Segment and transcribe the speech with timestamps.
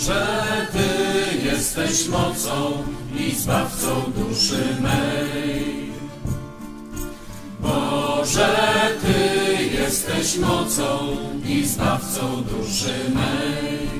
[0.00, 2.84] Boże, Ty jesteś mocą
[3.18, 5.92] i zbawcą duszy mej.
[7.60, 8.56] Boże,
[9.02, 11.16] Ty jesteś mocą
[11.46, 13.90] i zbawcą duszy mej.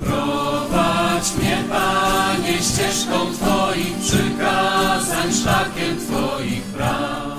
[0.00, 7.38] Prowadź mnie, Panie, ścieżką Twoich przykazań, szlakiem Twoich praw.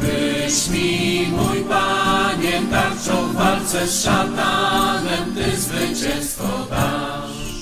[0.00, 1.64] Tyś mi, mój
[2.42, 7.52] Panie, tarczą w walce z szatanem, Ty zwycięstwo dasz.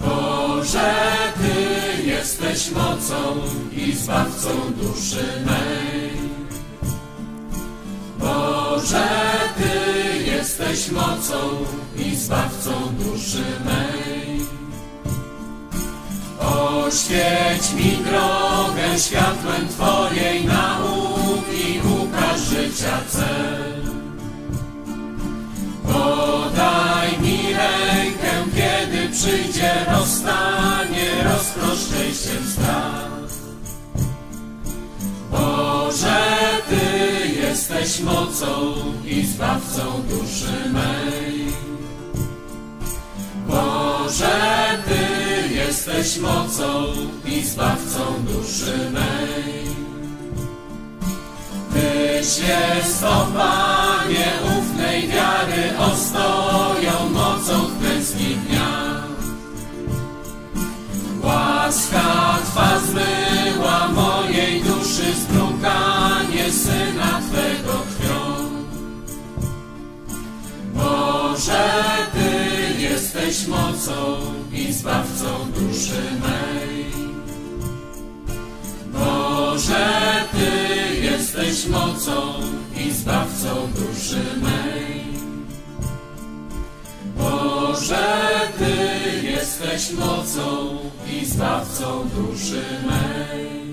[0.00, 0.94] Boże,
[1.36, 3.40] Ty jesteś mocą
[3.72, 6.10] i zbawcą duszy mej.
[8.18, 9.08] Boże,
[9.56, 11.36] Ty jesteś mocą
[11.96, 14.40] i zbawcą duszy mej.
[16.40, 21.23] Oświeć mi drogę światłem Twojej nauki,
[22.38, 23.82] życia cel.
[25.82, 33.14] Podaj mi rękę, kiedy przyjdzie rozstanie, rozprosz szczęściem strach.
[35.30, 36.20] Boże,
[36.68, 38.74] Ty jesteś mocą
[39.04, 41.46] i zbawcą duszy mej.
[43.48, 44.38] Boże,
[44.88, 46.84] Ty jesteś mocą
[47.24, 49.83] i zbawcą duszy mej.
[51.74, 59.04] Tyś jest, o Panie, ufnej wiary ostoją mocą klęskich dniach.
[61.22, 68.44] Łaska Twa zmyła mojej duszy zbrukanie Syna Twego krwią.
[70.74, 71.68] Boże,
[72.12, 74.20] Ty jesteś mocą
[74.52, 77.03] i zbawcą duszy mej.
[78.94, 82.40] Boże, Ty jesteś mocą
[82.86, 85.04] i zbawcą duszy mej.
[87.16, 88.06] Boże,
[88.58, 90.78] Ty jesteś mocą
[91.12, 93.63] i zbawcą duszy mej.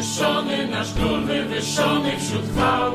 [0.00, 2.92] wywyższony, nasz król wywyższony wśród chwał.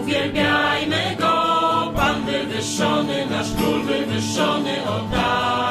[0.00, 5.63] Uwielbiajmy go, Pan wywyższony, nasz król wywyższony oddał.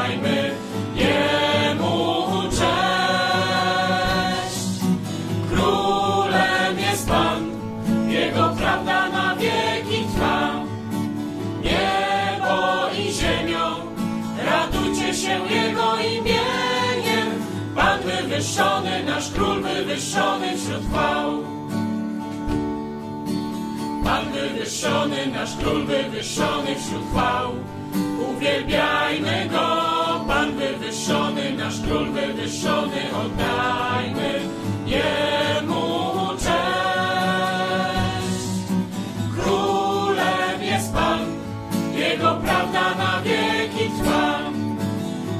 [24.83, 27.51] wywyższony, nasz król wywyższony wśród chwał.
[28.29, 29.67] Uwielbiajmy go,
[30.27, 34.39] Pan wywyższony, nasz król wywyższony, oddajmy
[34.85, 36.53] jemu cześć.
[39.39, 41.19] Królem jest Pan,
[41.95, 44.39] jego prawda na wieki trwa.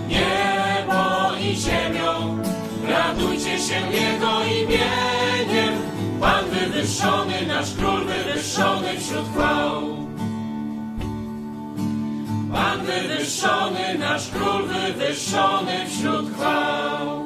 [0.10, 2.38] Niebo i ziemią,
[2.88, 4.83] radujcie się jego imię
[7.03, 9.81] uniesiony, nasz król wywyższony wśród chwał.
[12.51, 17.23] Pan wywyższony, nasz król wywyższony wśród chwał.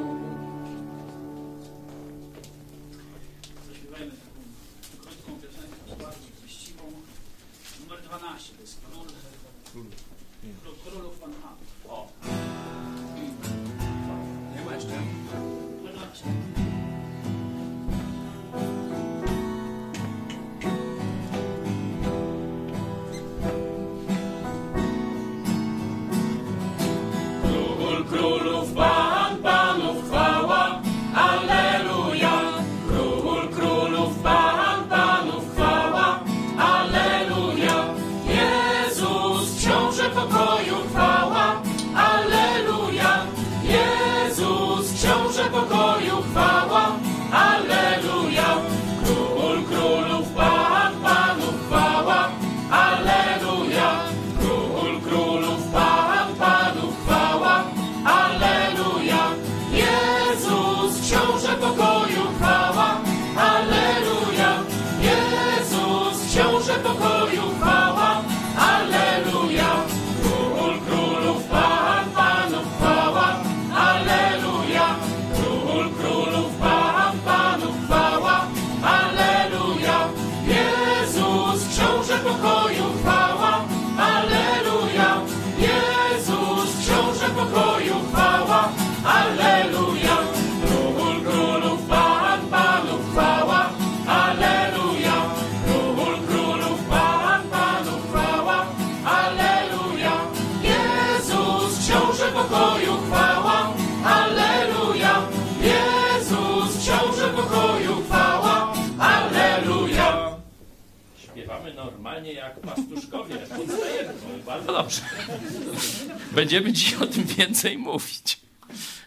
[116.38, 118.38] Będziemy dziś o tym więcej mówić.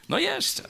[0.09, 0.63] No jeszcze.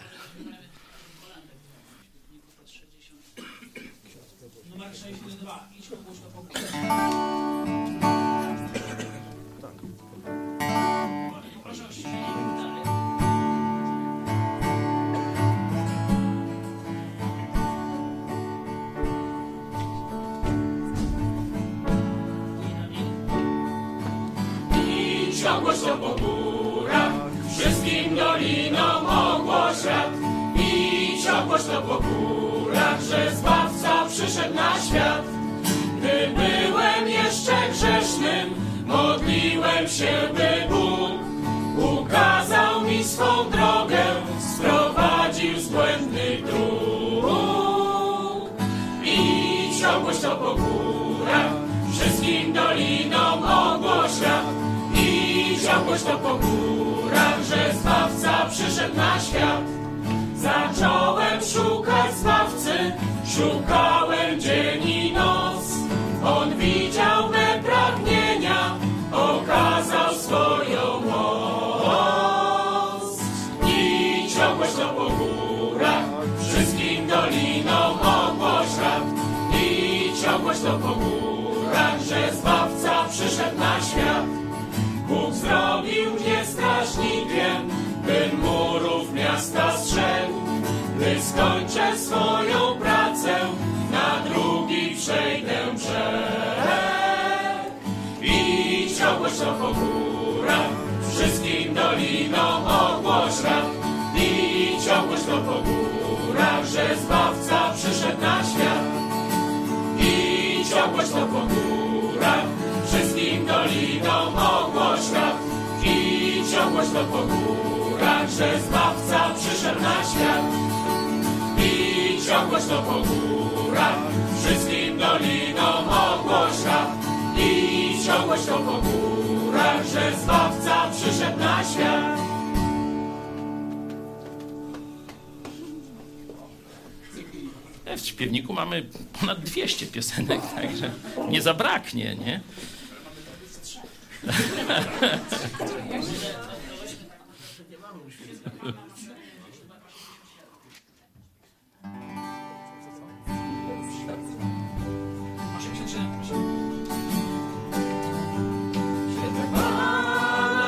[141.91, 142.41] pięknie, nie?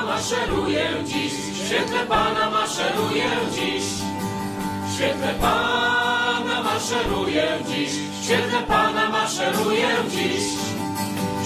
[0.06, 3.84] maszeruję dziś, w świetle Pana maszeruję dziś.
[4.88, 10.73] W świetle Pana maszeruję dziś, w świetle Pana maszeruję dziś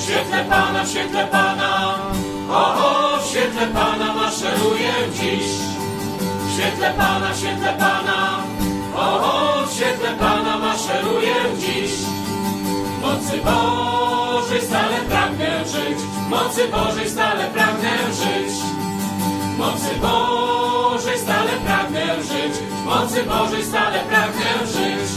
[0.08, 2.00] świetle Pana, w świetle Pana,
[2.50, 5.48] oho, w świetle Pana maszeruję dziś.
[6.48, 8.40] W świetle Pana, w świetle Pana,
[8.96, 11.92] oho, w świetle Pana maszeruję dziś.
[13.02, 16.00] Mocy Bożej stale pragnę żyć,
[16.30, 18.54] mocy Bożej stale pragnę żyć.
[19.58, 22.54] Mocy Bożej stale pragnę żyć,
[22.86, 25.10] mocy Bożej stale pragnę żyć.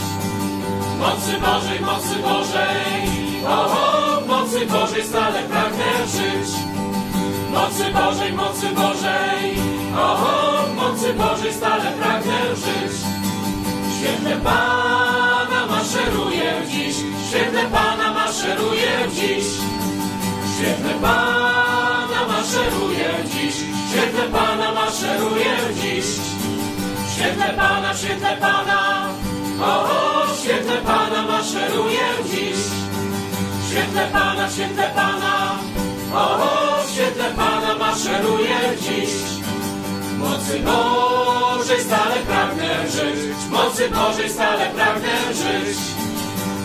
[0.98, 4.09] Mocy Bożej, mocy Bożej, oho,
[4.50, 6.50] mocy Bożej stale pragnę żyć.
[7.50, 9.54] Mocy Bożej, mocy Bożej.
[9.98, 12.96] Oho, mocy Bożej stale pragnę żyć.
[13.88, 16.96] W świetle Pana maszeruję dziś.
[16.96, 19.44] W świetle Pana maszeruję dziś.
[20.44, 23.54] W świetle Pana maszeruję dziś.
[23.54, 26.06] W świetle Pana maszeruję dziś.
[27.06, 29.08] W świetle Pana, w świetle Pana.
[29.62, 32.80] O, w świetle Pana maszeruję dziś.
[33.70, 35.58] Świetle Pana, w świetle Pana.
[36.14, 39.10] O, w świetle Pana maszeruję dziś.
[40.18, 43.36] Mocy Bożej stale pragnę żyć.
[43.50, 45.78] Mocy Bożej stale pragnę żyć.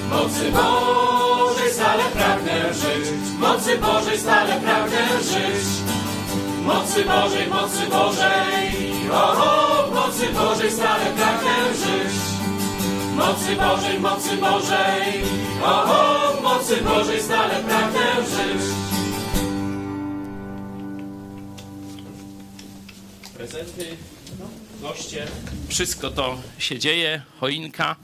[0.09, 3.05] Mocy Bożej stale pragnę żyć.
[3.39, 5.65] Mocy Bożej stale pragnę żyć.
[6.63, 9.09] Mocy Bożej, mocy Bożej.
[9.11, 12.34] O, mocy Bożej stale pragnę żyć.
[13.15, 15.23] Mocy Bożej, mocy Bożej.
[15.63, 18.61] O, mocy Bożej stale pragnę żyć.
[23.37, 23.97] Prezenty,
[24.81, 25.27] goście,
[25.67, 27.95] wszystko to się dzieje, choinka,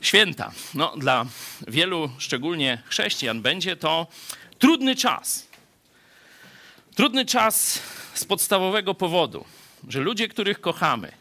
[0.00, 0.52] święta.
[0.74, 1.26] No, dla
[1.68, 4.06] wielu, szczególnie chrześcijan, będzie to
[4.58, 5.46] trudny czas.
[6.94, 7.80] Trudny czas
[8.14, 9.44] z podstawowego powodu,
[9.88, 11.12] że ludzie, których kochamy,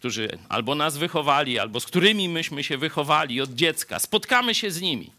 [0.00, 4.80] którzy albo nas wychowali, albo z którymi myśmy się wychowali od dziecka, spotkamy się z
[4.80, 5.10] nimi,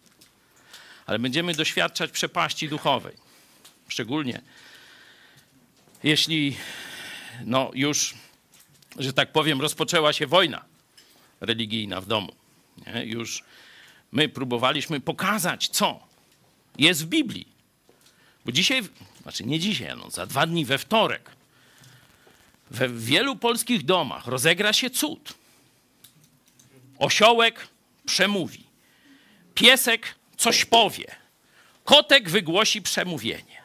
[1.06, 3.16] ale będziemy doświadczać przepaści duchowej.
[3.88, 4.42] Szczególnie
[6.04, 6.58] jeśli
[7.46, 8.14] no już,
[8.98, 10.66] że tak powiem, rozpoczęła się wojna
[11.42, 12.36] religijna w domu.
[12.88, 13.06] Nie?
[13.06, 13.44] Już
[14.12, 16.00] my próbowaliśmy pokazać, co
[16.78, 17.48] jest w Biblii.
[18.46, 18.82] Bo dzisiaj,
[19.22, 21.32] znaczy nie dzisiaj, no za dwa dni, we wtorek,
[22.72, 25.34] we wielu polskich domach rozegra się cud.
[27.00, 27.68] Osiołek
[28.06, 28.64] przemówi,
[29.56, 31.16] piesek coś powie,
[31.84, 33.62] kotek wygłosi przemówienie.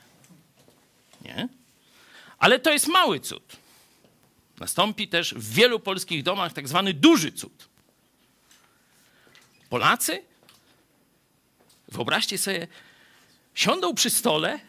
[1.23, 1.49] Nie?
[2.39, 3.57] Ale to jest mały cud.
[4.61, 7.69] Nastąpi też w wielu polskich domach tak zwany duży cud.
[9.69, 10.23] Polacy,
[11.89, 12.67] wyobraźcie sobie,
[13.55, 14.61] siądą przy stole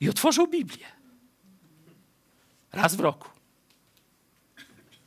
[0.00, 0.86] i otworzą Biblię.
[2.72, 3.33] Raz w roku.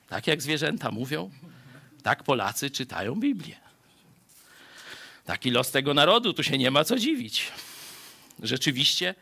[0.09, 1.31] Tak jak zwierzęta mówią,
[2.03, 3.55] tak Polacy czytają Biblię.
[5.25, 7.51] Taki los tego narodu, tu się nie ma co dziwić.
[8.43, 9.15] Rzeczywiście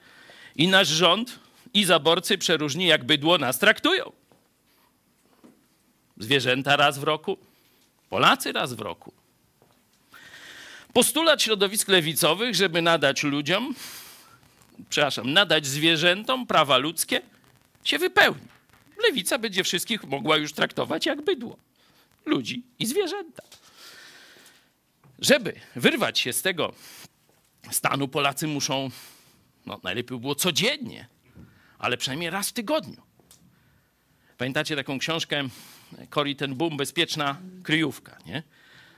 [0.56, 1.40] i nasz rząd,
[1.74, 4.12] i zaborcy przeróżni jak bydło nas traktują.
[6.18, 7.38] Zwierzęta raz w roku,
[8.10, 9.14] Polacy raz w roku.
[10.94, 13.76] Postulat środowisk lewicowych, żeby nadać ludziom,
[14.90, 17.22] przepraszam, nadać zwierzętom prawa ludzkie,
[17.84, 18.55] się wypełni.
[19.08, 21.58] Lewica będzie wszystkich mogła już traktować jak bydło.
[22.26, 23.44] Ludzi i zwierzęta.
[25.20, 26.74] Żeby wyrwać się z tego
[27.72, 28.90] stanu, Polacy muszą,
[29.66, 31.08] no najlepiej było codziennie,
[31.80, 33.02] ale przynajmniej raz w tygodniu.
[34.38, 35.44] Pamiętacie taką książkę
[36.10, 38.44] Cory ten Boom, Bezpieczna kryjówka, nie?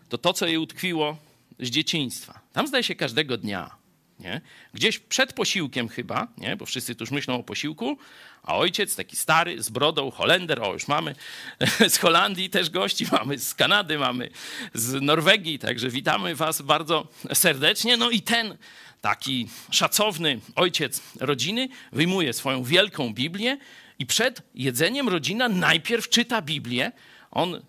[0.09, 1.17] To to, co jej utkwiło
[1.59, 2.39] z dzieciństwa.
[2.53, 3.75] Tam zdaje się każdego dnia,
[4.19, 4.41] nie?
[4.73, 6.55] Gdzieś przed posiłkiem chyba, nie?
[6.55, 7.97] Bo wszyscy tu już myślą o posiłku,
[8.43, 11.15] a ojciec taki stary, z brodą, Holender, o już mamy
[11.89, 14.29] z Holandii też gości, mamy z Kanady, mamy
[14.73, 17.97] z Norwegii, także witamy was bardzo serdecznie.
[17.97, 18.57] No i ten
[19.01, 23.57] taki szacowny ojciec rodziny wyjmuje swoją wielką Biblię
[23.99, 26.91] i przed jedzeniem rodzina najpierw czyta Biblię.
[27.31, 27.61] On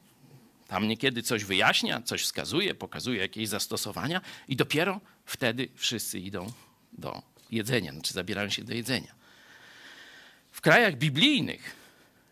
[0.69, 6.53] tam niekiedy coś wyjaśnia, coś wskazuje, pokazuje jakieś zastosowania i dopiero wtedy wszyscy idą
[6.93, 9.15] do jedzenia, znaczy zabierają się do jedzenia.
[10.53, 11.77] W krajach biblijnych,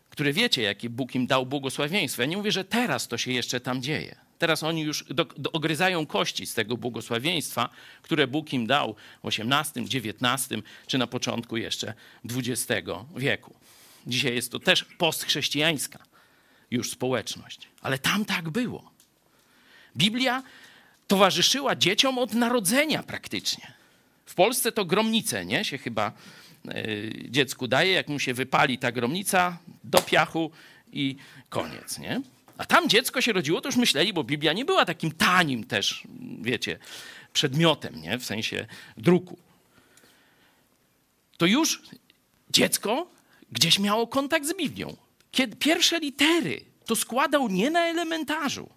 [0.09, 3.59] które wiecie, jakie Bóg im dał błogosławieństwo, ja nie mówię, że teraz to się jeszcze
[3.59, 4.15] tam dzieje.
[4.39, 7.69] Teraz oni już do, do, ogryzają kości z tego błogosławieństwa,
[8.01, 11.93] które Bóg im dał w XVIII, XIX czy na początku jeszcze
[12.25, 13.55] XX wieku.
[14.07, 15.99] Dzisiaj jest to też postchrześcijańska
[16.71, 17.67] już społeczność.
[17.81, 18.91] Ale tam tak było.
[19.97, 20.43] Biblia
[21.07, 23.73] towarzyszyła dzieciom od narodzenia praktycznie.
[24.25, 25.65] W Polsce to gromnice, nie?
[25.65, 26.11] Się chyba
[26.65, 30.51] y, dziecku daje, jak mu się wypali ta gromnica, do piachu
[30.91, 31.15] i
[31.49, 32.21] koniec, nie?
[32.57, 36.03] A tam dziecko się rodziło, to już myśleli, bo Biblia nie była takim tanim też,
[36.41, 36.79] wiecie,
[37.33, 38.17] przedmiotem, nie?
[38.19, 38.67] W sensie
[38.97, 39.37] druku.
[41.37, 41.81] To już
[42.49, 43.07] dziecko
[43.51, 44.97] gdzieś miało kontakt z Biblią.
[45.31, 48.69] Kiedy pierwsze litery to składał nie na elementarzu,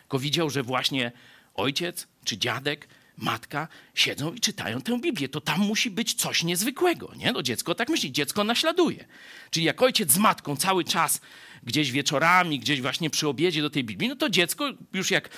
[0.00, 1.12] tylko widział, że właśnie
[1.54, 5.28] ojciec czy dziadek, matka siedzą i czytają tę Biblię.
[5.28, 7.12] To tam musi być coś niezwykłego.
[7.16, 7.32] Nie?
[7.32, 9.04] No dziecko tak myśli, dziecko naśladuje.
[9.50, 11.20] Czyli jak ojciec z matką cały czas
[11.62, 15.28] gdzieś wieczorami, gdzieś właśnie przy obiedzie do tej Biblii, no to dziecko już jak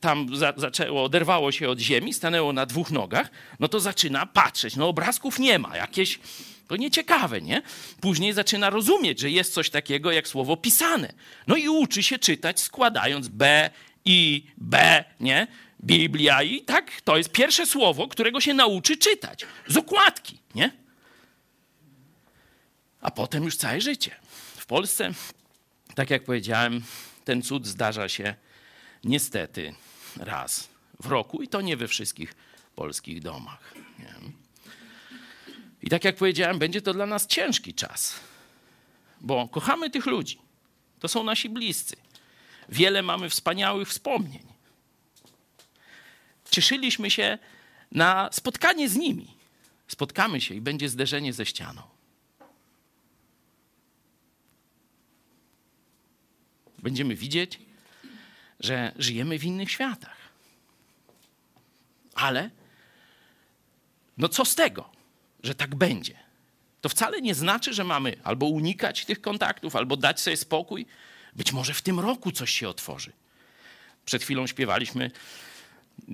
[0.00, 4.76] tam za, zaczęło, oderwało się od ziemi, stanęło na dwóch nogach, no to zaczyna patrzeć.
[4.76, 6.18] No obrazków nie ma, jakieś
[6.68, 7.62] to nieciekawe, nie?
[8.00, 11.12] Później zaczyna rozumieć, że jest coś takiego jak słowo pisane.
[11.46, 13.70] No i uczy się czytać składając B,
[14.04, 15.46] I, B, nie?
[15.84, 19.46] Biblia i tak to jest pierwsze słowo, którego się nauczy czytać.
[19.66, 20.70] Z okładki, nie?
[23.00, 24.10] A potem już całe życie.
[24.56, 25.12] W Polsce,
[25.94, 26.82] tak jak powiedziałem,
[27.24, 28.34] ten cud zdarza się
[29.04, 29.74] niestety
[30.16, 30.68] raz
[31.00, 32.34] w roku i to nie we wszystkich
[32.74, 33.74] polskich domach.
[33.98, 34.14] Nie?
[35.82, 38.14] I tak jak powiedziałem, będzie to dla nas ciężki czas,
[39.20, 40.38] bo kochamy tych ludzi.
[41.00, 41.96] To są nasi bliscy.
[42.68, 44.46] Wiele mamy wspaniałych wspomnień.
[46.50, 47.38] Cieszyliśmy się
[47.92, 49.34] na spotkanie z nimi.
[49.88, 51.82] Spotkamy się i będzie zderzenie ze ścianą.
[56.78, 57.58] Będziemy widzieć,
[58.60, 60.16] że żyjemy w innych światach.
[62.14, 62.50] Ale
[64.16, 64.94] no co z tego?
[65.44, 66.14] że tak będzie.
[66.80, 70.86] To wcale nie znaczy, że mamy albo unikać tych kontaktów, albo dać sobie spokój.
[71.36, 73.12] Być może w tym roku coś się otworzy.
[74.04, 75.10] Przed chwilą śpiewaliśmy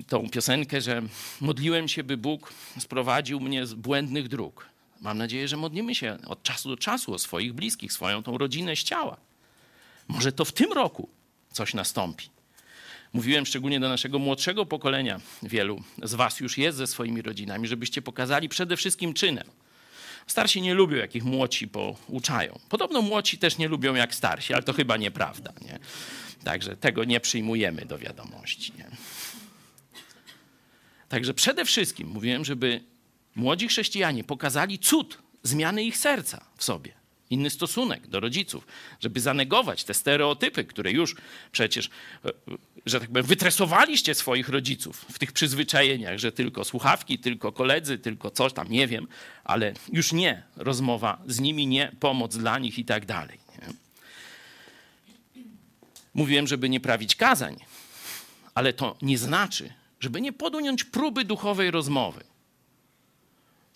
[0.07, 1.01] tą piosenkę, że
[1.41, 4.65] modliłem się, by Bóg sprowadził mnie z błędnych dróg.
[5.01, 8.75] Mam nadzieję, że modlimy się od czasu do czasu o swoich bliskich, swoją tą rodzinę
[8.75, 9.17] z ciała.
[10.07, 11.09] Może to w tym roku
[11.51, 12.29] coś nastąpi.
[13.13, 18.01] Mówiłem szczególnie do naszego młodszego pokolenia, wielu z Was już jest ze swoimi rodzinami, żebyście
[18.01, 19.47] pokazali przede wszystkim czynem.
[20.27, 22.59] Starsi nie lubią, jak ich młodsi pouczają.
[22.69, 25.53] Podobno młodsi też nie lubią jak starsi, ale to chyba nieprawda.
[25.61, 25.79] Nie?
[26.43, 28.73] Także tego nie przyjmujemy do wiadomości.
[28.77, 28.89] Nie?
[31.09, 32.83] Także przede wszystkim mówiłem, żeby
[33.35, 37.00] młodzi chrześcijanie pokazali cud zmiany ich serca w sobie
[37.31, 38.67] inny stosunek do rodziców,
[38.99, 41.15] żeby zanegować te stereotypy, które już
[41.51, 41.89] przecież,
[42.25, 42.31] e,
[42.85, 48.31] że tak powiem, wytresowaliście swoich rodziców w tych przyzwyczajeniach, że tylko słuchawki, tylko koledzy, tylko
[48.31, 49.07] coś tam, nie wiem,
[49.43, 53.39] ale już nie rozmowa z nimi, nie pomoc dla nich i tak dalej.
[56.13, 57.55] Mówiłem, żeby nie prawić kazań,
[58.53, 62.23] ale to nie znaczy, żeby nie podjąć próby duchowej rozmowy.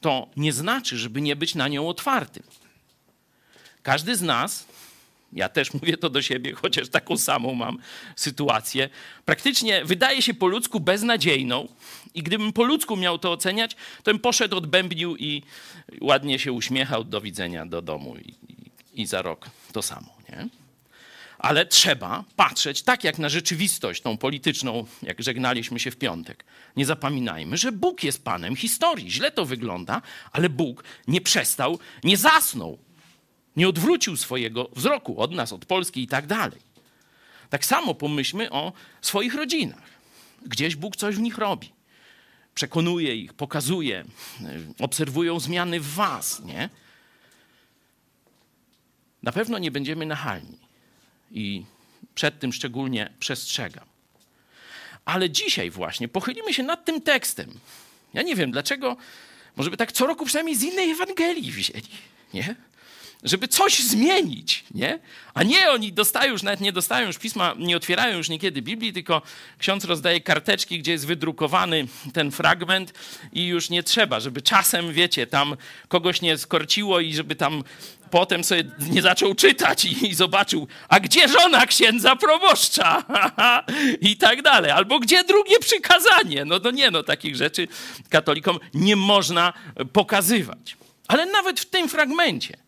[0.02, 2.44] To nie znaczy, żeby nie być na nią otwartym.
[3.86, 4.66] Każdy z nas,
[5.34, 7.78] ja też mówię to do siebie, chociaż taką samą mam
[8.16, 8.90] sytuację,
[9.26, 11.68] praktycznie wydaje się po ludzku beznadziejną.
[12.14, 15.44] I gdybym po ludzku miał to oceniać, to bym poszedł, odbębnił i
[16.02, 20.16] ładnie się uśmiechał, do widzenia, do domu i, i, i za rok to samo.
[20.30, 20.48] Nie?
[21.38, 26.46] Ale trzeba patrzeć tak jak na rzeczywistość tą polityczną, jak żegnaliśmy się w piątek.
[26.76, 29.12] Nie zapominajmy, że Bóg jest Panem historii.
[29.12, 32.85] Źle to wygląda, ale Bóg nie przestał, nie zasnął
[33.56, 36.62] nie odwrócił swojego wzroku od nas, od Polski i tak dalej.
[37.50, 39.90] Tak samo pomyślmy o swoich rodzinach.
[40.46, 41.72] Gdzieś Bóg coś w nich robi.
[42.56, 44.06] Przekonuje ich, pokazuje,
[44.80, 46.70] obserwują zmiany w was, nie?
[49.24, 50.58] Na pewno nie będziemy nachalni
[51.32, 51.66] i
[52.16, 53.86] przed tym szczególnie przestrzegam.
[55.06, 57.60] Ale dzisiaj właśnie pochylimy się nad tym tekstem.
[58.14, 58.98] Ja nie wiem dlaczego,
[59.56, 61.88] może by tak co roku przynajmniej z innej Ewangelii wzięli,
[62.34, 62.56] nie?
[63.26, 65.00] Żeby coś zmienić, nie?
[65.34, 68.94] A nie, oni dostają już, nawet nie dostają już pisma, nie otwierają już niekiedy Biblii,
[68.94, 69.22] tylko
[69.60, 72.94] ksiądz rozdaje karteczki, gdzie jest wydrukowany ten fragment
[73.34, 75.56] i już nie trzeba, żeby czasem, wiecie, tam
[75.88, 77.64] kogoś nie skorciło i żeby tam
[78.12, 83.04] potem sobie nie zaczął czytać i, i zobaczył, a gdzie żona księdza proboszcza?
[84.10, 84.72] I tak dalej.
[84.72, 86.46] Albo gdzie drugie przykazanie?
[86.46, 87.68] No to nie, no takich rzeczy
[88.10, 89.54] katolikom nie można
[89.94, 90.78] pokazywać.
[91.08, 92.65] Ale nawet w tym fragmencie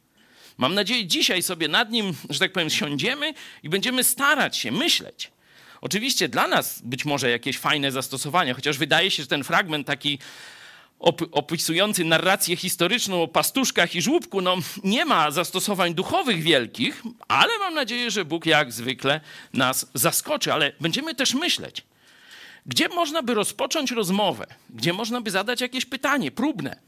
[0.58, 5.32] Mam nadzieję, dzisiaj sobie nad nim, że tak powiem, siądziemy i będziemy starać się myśleć.
[5.82, 10.20] Oczywiście dla nas być może jakieś fajne zastosowania, chociaż wydaje się, że ten fragment taki
[11.32, 17.74] opisujący narrację historyczną o pastuszkach i żłóbku, no nie ma zastosowań duchowych wielkich, ale mam
[17.74, 19.22] nadzieję, że Bóg jak zwykle
[19.54, 20.54] nas zaskoczy.
[20.54, 21.84] Ale będziemy też myśleć,
[22.66, 26.80] gdzie można by rozpocząć rozmowę, gdzie można by zadać jakieś pytanie próbne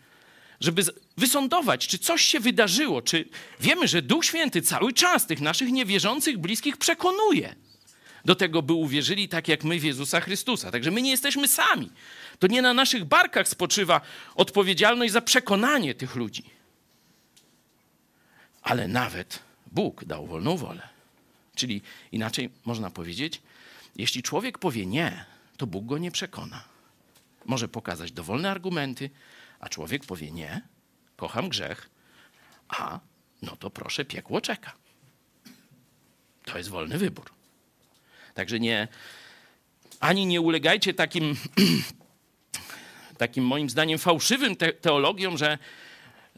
[0.59, 0.83] żeby
[1.17, 3.25] wysądować, czy coś się wydarzyło, czy
[3.59, 7.55] wiemy, że Duch Święty cały czas tych naszych niewierzących bliskich przekonuje
[8.25, 10.71] do tego, by uwierzyli tak jak my w Jezusa Chrystusa.
[10.71, 11.91] Także my nie jesteśmy sami.
[12.39, 14.01] To nie na naszych barkach spoczywa
[14.35, 16.43] odpowiedzialność za przekonanie tych ludzi.
[18.61, 19.39] Ale nawet
[19.71, 20.87] Bóg dał wolną wolę.
[21.55, 23.41] Czyli inaczej można powiedzieć,
[23.95, 25.25] jeśli człowiek powie nie,
[25.57, 26.63] to Bóg go nie przekona.
[27.45, 29.09] Może pokazać dowolne argumenty,
[29.59, 30.61] a człowiek powie nie,
[31.15, 31.89] kocham grzech,
[32.67, 32.99] a
[33.41, 34.73] no to proszę, piekło czeka.
[36.45, 37.31] To jest wolny wybór.
[38.33, 38.87] Także nie,
[39.99, 41.35] ani nie ulegajcie takim,
[43.17, 45.57] takim moim zdaniem fałszywym te teologiom, że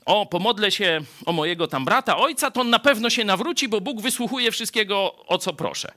[0.06, 3.82] o, pomodlę się o mojego tam brata, ojca, to on na pewno się nawróci, bo
[3.82, 5.92] Bóg wysłuchuje wszystkiego, o co proszę.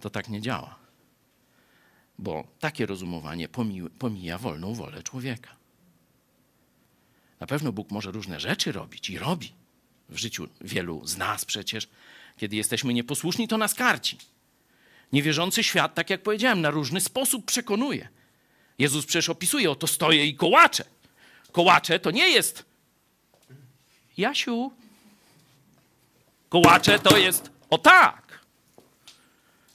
[0.00, 0.79] To tak nie działa.
[2.20, 3.48] Bo takie rozumowanie
[3.98, 5.56] pomija, wolną wolę człowieka.
[7.40, 9.52] Na pewno Bóg może różne rzeczy robić i robi.
[10.08, 11.88] W życiu wielu z nas przecież,
[12.36, 14.18] kiedy jesteśmy nieposłuszni, to nas karci.
[15.12, 18.08] Niewierzący świat, tak jak powiedziałem, na różny sposób przekonuje.
[18.78, 20.84] Jezus przecież opisuje, oto stoję i kołaczę.
[21.52, 22.64] Kołacze to nie jest
[24.16, 24.72] Jasiu.
[26.48, 28.40] Kołacze to jest o tak.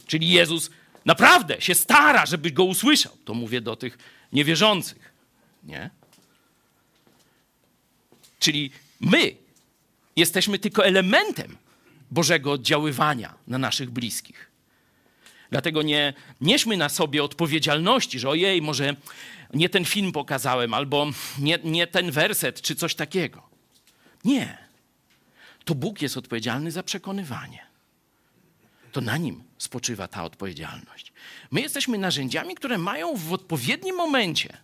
[0.08, 0.70] Czyli Jezus
[1.06, 3.18] naprawdę się stara, żeby go usłyszał.
[3.26, 3.98] To mówię do tych
[4.34, 5.14] niewierzących.
[5.64, 5.90] Nie?
[8.40, 9.36] Czyli my
[10.16, 11.58] jesteśmy tylko elementem
[12.12, 14.52] Bożego oddziaływania na naszych bliskich.
[15.50, 18.96] Dlatego nie nieśmy na sobie odpowiedzialności, że ojej, może
[19.54, 21.08] nie ten film pokazałem, albo
[21.40, 23.50] nie, nie ten werset, czy coś takiego.
[24.26, 24.58] Nie.
[25.66, 27.66] To Bóg jest odpowiedzialny za przekonywanie.
[28.92, 31.14] To na nim spoczywa ta odpowiedzialność.
[31.52, 34.58] My jesteśmy narzędziami, które mają w odpowiednim momencie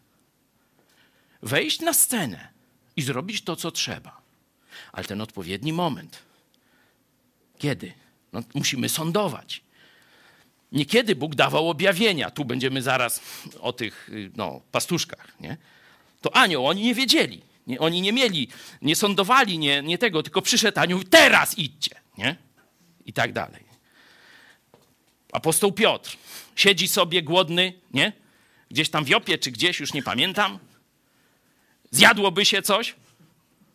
[1.42, 2.48] wejść na scenę
[2.96, 4.22] i zrobić to, co trzeba.
[4.92, 6.20] Ale ten odpowiedni moment,
[7.58, 7.94] kiedy?
[8.34, 9.62] No, musimy sądować.
[10.72, 12.32] Niekiedy Bóg dawał objawienia.
[12.32, 13.22] Tu będziemy zaraz
[13.60, 15.40] o tych no, pastuszkach.
[15.40, 15.58] Nie?
[16.22, 17.42] To anioł, oni nie wiedzieli.
[17.68, 18.48] Nie, oni nie mieli,
[18.82, 21.96] nie sądowali, nie, nie tego, tylko przyszedł anioł, teraz idźcie.
[22.18, 22.36] Nie?
[23.06, 23.71] I tak dalej.
[25.32, 26.18] Apostoł Piotr
[26.56, 28.14] siedzi sobie głodny, nie?
[28.72, 30.60] Gdzieś tam w Jopie, czy gdzieś, już nie pamiętam.
[31.92, 32.96] Zjadłoby się coś,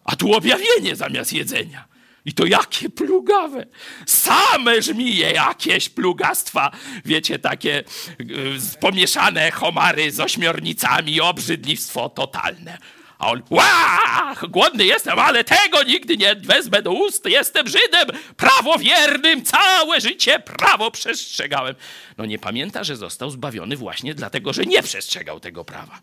[0.04, 1.88] a tu objawienie zamiast jedzenia.
[2.24, 3.66] I to jakie plugawe.
[4.06, 6.70] Same żmije, jakieś plugastwa.
[7.04, 7.84] Wiecie, takie
[8.20, 12.78] y, pomieszane homary z ośmiornicami, obrzydlistwo totalne.
[13.18, 17.26] A on, ła, głodny jestem, ale tego nigdy nie wezmę do ust.
[17.26, 21.74] Jestem Żydem, prawowiernym, całe życie prawo przestrzegałem.
[22.18, 26.00] No nie pamięta, że został zbawiony właśnie dlatego, że nie przestrzegał tego prawa.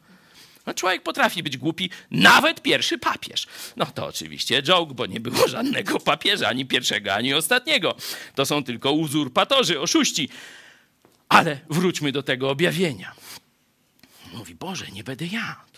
[0.65, 3.47] No, człowiek potrafi być głupi, nawet pierwszy papież.
[3.75, 7.95] No to oczywiście joke, bo nie było żadnego papieża, ani pierwszego, ani ostatniego.
[8.35, 10.29] To są tylko uzurpatorzy, oszuści.
[11.29, 13.15] Ale wróćmy do tego objawienia.
[14.33, 15.72] Mówi, Boże, nie będę jadł.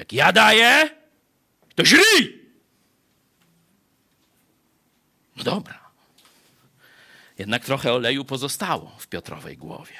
[0.00, 0.90] Jak ja daję,
[1.74, 2.40] to źli.
[5.36, 5.90] No dobra.
[7.38, 9.96] Jednak trochę oleju pozostało w Piotrowej głowie.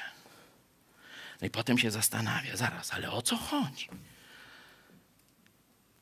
[1.41, 3.89] No i potem się zastanawia, zaraz, ale o co chodzi?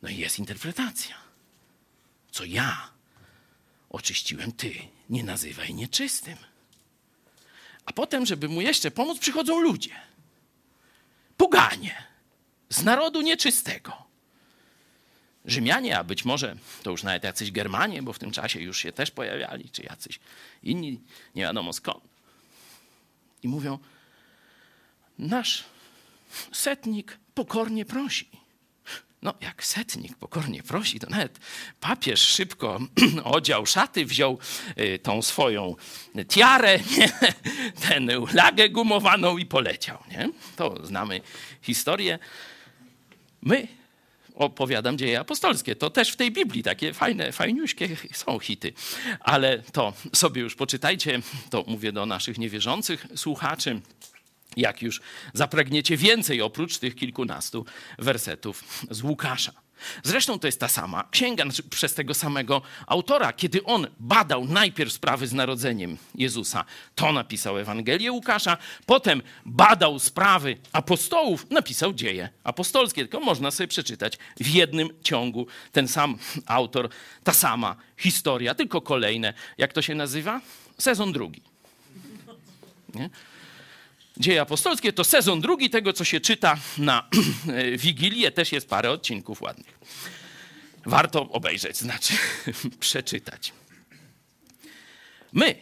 [0.03, 1.17] No i jest interpretacja.
[2.31, 2.91] Co ja
[3.91, 4.75] oczyściłem, ty
[5.11, 6.37] nie nazywaj nieczystym.
[7.85, 9.95] A potem, żeby mu jeszcze pomóc, przychodzą ludzie.
[11.37, 12.08] Poganie
[12.71, 13.93] z narodu nieczystego.
[15.45, 18.93] Rzymianie, a być może to już nawet jacyś Germanie, bo w tym czasie już się
[18.93, 20.21] też pojawiali, czy jacyś
[20.63, 21.01] inni,
[21.35, 22.05] nie wiadomo skąd.
[23.43, 23.79] I mówią,
[25.19, 25.65] nasz
[26.53, 28.29] setnik pokornie prosi.
[29.23, 31.39] No, jak setnik pokornie prosi, to nawet
[31.81, 32.81] papież szybko
[33.25, 34.39] odział szaty, wziął
[34.79, 35.77] y, tą swoją
[36.29, 37.09] tiarę, nie?
[37.89, 39.99] ten lagę gumowaną i poleciał.
[40.11, 40.29] Nie?
[40.57, 41.21] To znamy
[41.63, 42.19] historię.
[43.43, 43.69] My
[44.35, 45.77] opowiadam dzieje apostolskie.
[45.77, 48.73] To też w tej Biblii takie fajne, fajniuśkie są hity.
[49.21, 51.21] Ale to sobie już poczytajcie,
[51.51, 53.81] to mówię do naszych niewierzących słuchaczy
[54.57, 55.01] jak już
[55.35, 57.67] zapragniecie więcej oprócz tych kilkunastu
[57.99, 59.53] wersetów z Łukasza.
[60.03, 63.33] Zresztą to jest ta sama księga znaczy przez tego samego autora.
[63.33, 66.65] Kiedy on badał najpierw sprawy z narodzeniem Jezusa,
[66.95, 73.03] to napisał Ewangelię Łukasza, potem badał sprawy apostołów, napisał dzieje apostolskie.
[73.03, 76.89] Tylko można sobie przeczytać w jednym ciągu ten sam autor,
[77.25, 79.35] ta sama historia, tylko kolejne.
[79.59, 80.41] Jak to się nazywa?
[80.79, 81.43] Sezon drugi.
[82.95, 83.11] Nie?
[84.19, 87.09] Dzieje apostolskie to sezon drugi tego, co się czyta na
[87.85, 88.31] Wigilię.
[88.31, 89.79] Też jest parę odcinków ładnych.
[90.87, 92.15] Warto obejrzeć, znaczy
[92.81, 93.53] przeczytać.
[95.33, 95.55] My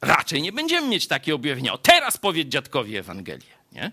[0.00, 1.72] raczej nie będziemy mieć takie objawienia.
[1.72, 3.92] O, teraz powiedz dziadkowi Ewangelię, nie?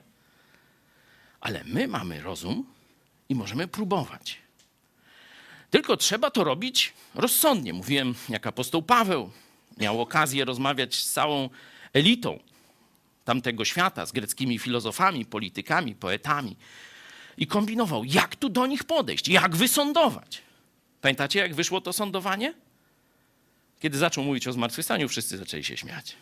[1.40, 2.66] Ale my mamy rozum
[3.30, 4.38] i możemy próbować.
[5.70, 7.74] Tylko trzeba to robić rozsądnie.
[7.74, 9.32] Mówiłem, jak apostoł Paweł
[9.78, 11.50] miał okazję rozmawiać z całą
[11.94, 12.40] elitą
[13.26, 16.56] tamtego świata, z greckimi filozofami, politykami, poetami
[17.38, 20.42] i kombinował, jak tu do nich podejść, jak wysądować.
[21.02, 22.54] Pamiętacie, jak wyszło to sądowanie?
[23.80, 26.16] Kiedy zaczął mówić o zmartwychwstaniu, wszyscy zaczęli się śmiać.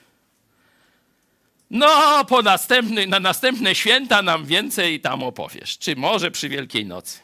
[1.70, 5.78] No, po następny, na następne święta nam więcej tam opowiesz.
[5.78, 7.20] Czy może przy Wielkiej Nocy.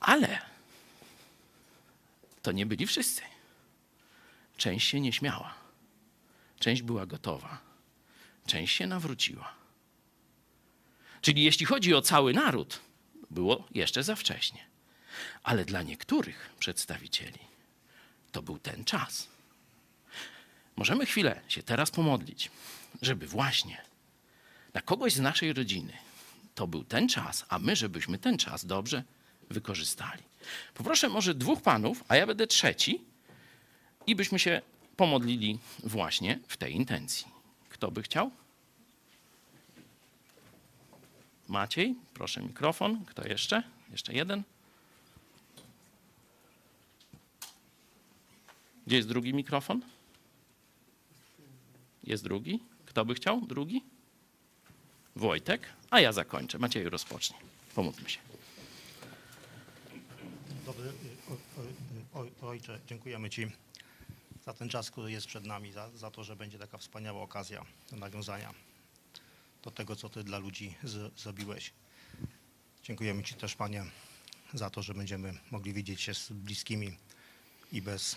[0.00, 0.38] Ale
[2.42, 3.22] to nie byli wszyscy.
[4.56, 5.65] Część się nie śmiała.
[6.58, 7.58] Część była gotowa.
[8.46, 9.54] Część się nawróciła.
[11.20, 12.80] Czyli jeśli chodzi o cały naród,
[13.30, 14.66] było jeszcze za wcześnie.
[15.42, 17.38] Ale dla niektórych przedstawicieli
[18.32, 19.28] to był ten czas.
[20.76, 22.50] Możemy chwilę się teraz pomodlić,
[23.02, 23.82] żeby właśnie
[24.72, 25.92] dla kogoś z naszej rodziny
[26.54, 29.02] to był ten czas, a my, żebyśmy ten czas dobrze
[29.50, 30.22] wykorzystali.
[30.74, 33.04] Poproszę może dwóch panów, a ja będę trzeci,
[34.06, 34.62] i byśmy się
[34.96, 37.26] pomodlili właśnie w tej intencji.
[37.68, 38.30] Kto by chciał?
[41.48, 43.04] Maciej, proszę mikrofon.
[43.04, 43.62] Kto jeszcze?
[43.90, 44.42] Jeszcze jeden.
[48.86, 49.82] Gdzie jest drugi mikrofon?
[52.04, 52.62] Jest drugi?
[52.86, 53.40] Kto by chciał?
[53.40, 53.84] Drugi?
[55.16, 56.58] Wojtek, a ja zakończę.
[56.58, 57.40] Macieju, rozpocznij.
[57.74, 58.18] Pomódlmy się.
[60.66, 60.92] Dobry
[62.14, 63.46] o, o, ojcze, dziękujemy Ci
[64.46, 67.64] za ten czas, który jest przed nami, za, za to, że będzie taka wspaniała okazja
[67.90, 68.54] do nawiązania
[69.62, 71.72] do tego, co Ty dla ludzi z, zrobiłeś.
[72.82, 73.84] Dziękujemy Ci też, Panie,
[74.54, 76.96] za to, że będziemy mogli widzieć się z bliskimi
[77.72, 78.16] i bez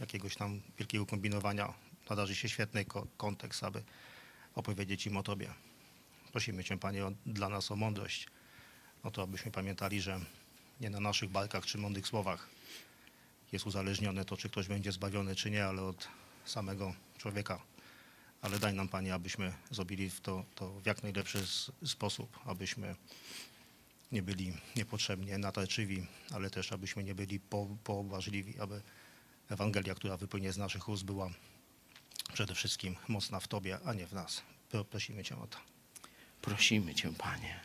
[0.00, 1.74] jakiegoś tam wielkiego kombinowania
[2.10, 3.82] nadarzy się świetny ko- kontekst, aby
[4.54, 5.54] opowiedzieć im o Tobie.
[6.32, 8.26] Prosimy Cię, Panie, o, dla nas o mądrość,
[9.02, 10.20] o to, abyśmy pamiętali, że
[10.80, 12.55] nie na naszych barkach czy mądrych słowach
[13.56, 16.08] jest uzależnione to, czy ktoś będzie zbawiony, czy nie, ale od
[16.44, 17.62] samego człowieka.
[18.42, 21.46] Ale daj nam, Panie, abyśmy zrobili to, to w jak najlepszy
[21.84, 22.96] sposób, abyśmy
[24.12, 28.82] nie byli niepotrzebnie natarczywi, ale też abyśmy nie byli po, pobłażliwi, aby
[29.48, 31.30] Ewangelia, która wypłynie z naszych ust, była
[32.32, 34.42] przede wszystkim mocna w Tobie, a nie w nas.
[34.70, 35.58] Pro- Prosimy Cię o to.
[36.42, 37.60] Prosimy Cię, Panie.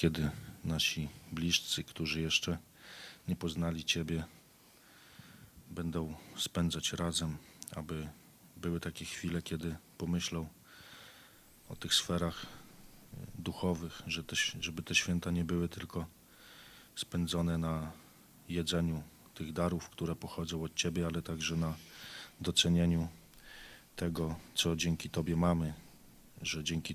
[0.00, 0.30] kiedy
[0.64, 2.58] nasi bliscy, którzy jeszcze
[3.28, 4.24] nie poznali Ciebie,
[5.70, 7.36] będą spędzać razem,
[7.76, 8.08] aby
[8.56, 10.48] były takie chwile, kiedy pomyślą
[11.68, 16.06] o tych sferach e, duchowych, że te, żeby te święta nie były tylko
[16.96, 17.92] spędzone na
[18.48, 19.02] jedzeniu
[19.34, 21.74] tych darów, które pochodzą od Ciebie, ale także na
[22.40, 23.08] docenieniu
[23.96, 25.74] tego, co dzięki Tobie mamy,
[26.42, 26.94] że dzięki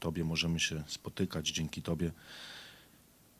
[0.00, 2.12] Tobie możemy się spotykać, dzięki Tobie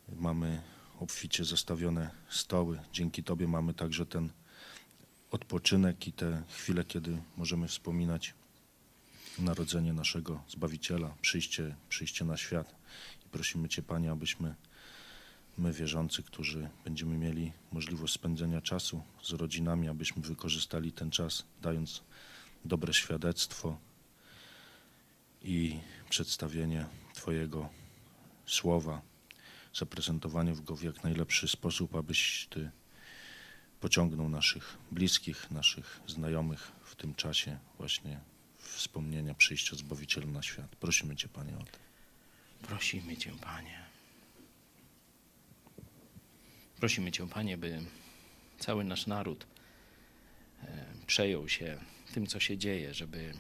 [0.08, 0.62] mamy
[1.00, 4.30] obficie zastawione stoły, dzięki Tobie mamy także ten
[5.30, 8.34] odpoczynek i te chwile, kiedy możemy wspominać
[9.38, 12.74] narodzenie naszego Zbawiciela, przyjście, przyjście na świat.
[13.26, 14.54] I prosimy Cię, Panie, abyśmy
[15.58, 22.02] my, wierzący, którzy będziemy mieli możliwość spędzenia czasu z rodzinami, abyśmy wykorzystali ten czas, dając
[22.64, 23.78] dobre świadectwo,
[25.44, 25.78] i
[26.10, 27.68] przedstawienie Twojego
[28.46, 29.02] słowa,
[29.75, 32.70] zaprezentowanie go w jak najlepszy sposób, abyś Ty
[33.81, 38.20] pociągnął naszych bliskich, naszych znajomych w tym czasie właśnie
[38.59, 40.77] wspomnienia przyjścia Zbawiciela na świat.
[40.77, 41.79] Prosimy Cię, Panie, o to.
[42.62, 43.85] Prosimy Cię, Panie.
[46.77, 47.81] Prosimy Cię, Panie, by
[48.59, 49.47] cały nasz naród
[50.62, 51.79] e, przejął się
[52.14, 53.35] tym, co się dzieje, żeby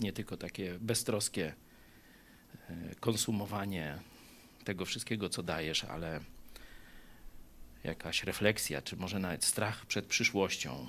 [0.00, 1.54] nie tylko takie beztroskie
[2.68, 3.98] e, konsumowanie
[4.68, 6.20] tego wszystkiego, co dajesz, ale
[7.84, 10.86] jakaś refleksja, czy może nawet strach przed przyszłością,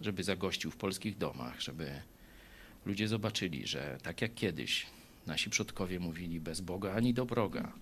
[0.00, 2.02] żeby zagościł w polskich domach, żeby
[2.86, 4.86] ludzie zobaczyli, że tak jak kiedyś
[5.26, 7.72] nasi przodkowie mówili, bez Boga ani do wroga,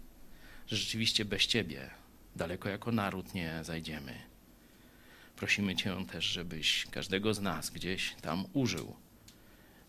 [0.66, 1.90] że rzeczywiście bez Ciebie
[2.36, 4.14] daleko jako naród nie zajdziemy.
[5.36, 8.96] Prosimy Cię też, żebyś każdego z nas gdzieś tam użył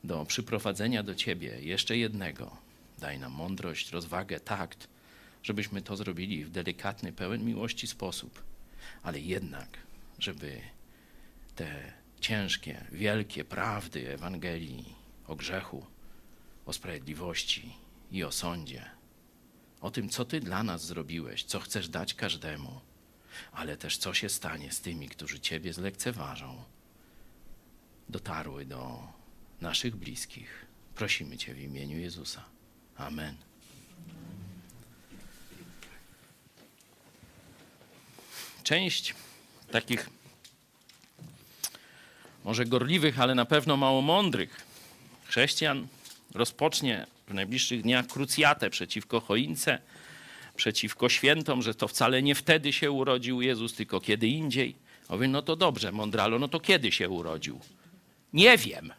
[0.04, 2.58] do przyprowadzenia do Ciebie jeszcze jednego.
[3.00, 4.93] Daj nam mądrość, rozwagę, takt,
[5.44, 8.44] żebyśmy to zrobili w delikatny, pełen miłości sposób,
[9.04, 9.78] ale jednak,
[10.20, 10.62] żeby
[11.56, 14.96] te ciężkie, wielkie prawdy Ewangelii
[15.28, 15.86] o grzechu,
[16.66, 17.76] o sprawiedliwości
[18.12, 18.86] i o sądzie,
[19.82, 22.82] o tym, co Ty dla nas zrobiłeś, co chcesz dać każdemu,
[23.52, 26.64] ale też co się stanie z tymi, którzy Ciebie zlekceważą,
[28.10, 29.08] dotarły do
[29.62, 30.66] naszych bliskich.
[30.96, 32.46] Prosimy Cię w imieniu Jezusa.
[32.98, 33.53] Amen.
[38.64, 39.16] Część
[39.72, 40.10] takich
[42.44, 44.66] może gorliwych, ale na pewno mało mądrych
[45.26, 45.88] chrześcijan
[46.34, 49.80] rozpocznie w najbliższych dniach krucjatę przeciwko choince,
[50.56, 54.76] przeciwko świętom, że to wcale nie wtedy się urodził Jezus, tylko kiedy indziej.
[55.10, 57.60] Mówię, no to dobrze, mądralo, no to kiedy się urodził?
[58.34, 58.94] Nie wiem.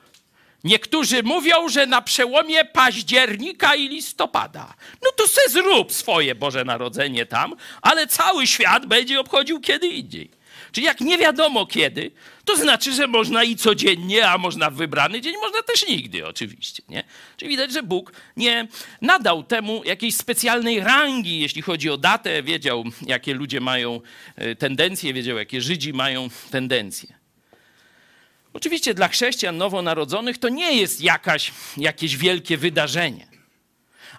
[0.65, 4.75] Niektórzy mówią, że na przełomie października i listopada.
[5.03, 10.31] No to se zrób swoje Boże Narodzenie tam, ale cały świat będzie obchodził kiedy indziej.
[10.73, 12.11] Czyli jak nie wiadomo kiedy,
[12.45, 16.83] to znaczy, że można i codziennie, a można w wybrany dzień, można też nigdy oczywiście.
[16.89, 17.05] Nie?
[17.37, 18.69] Czyli widać, że Bóg nie
[19.01, 24.01] nadał temu jakiejś specjalnej rangi, jeśli chodzi o datę, wiedział, jakie ludzie mają
[24.37, 27.24] e, tendencje, wiedział, jakie Żydzi mają tendencje.
[28.55, 33.27] Oczywiście dla chrześcijan nowonarodzonych to nie jest jakaś, jakieś wielkie wydarzenie,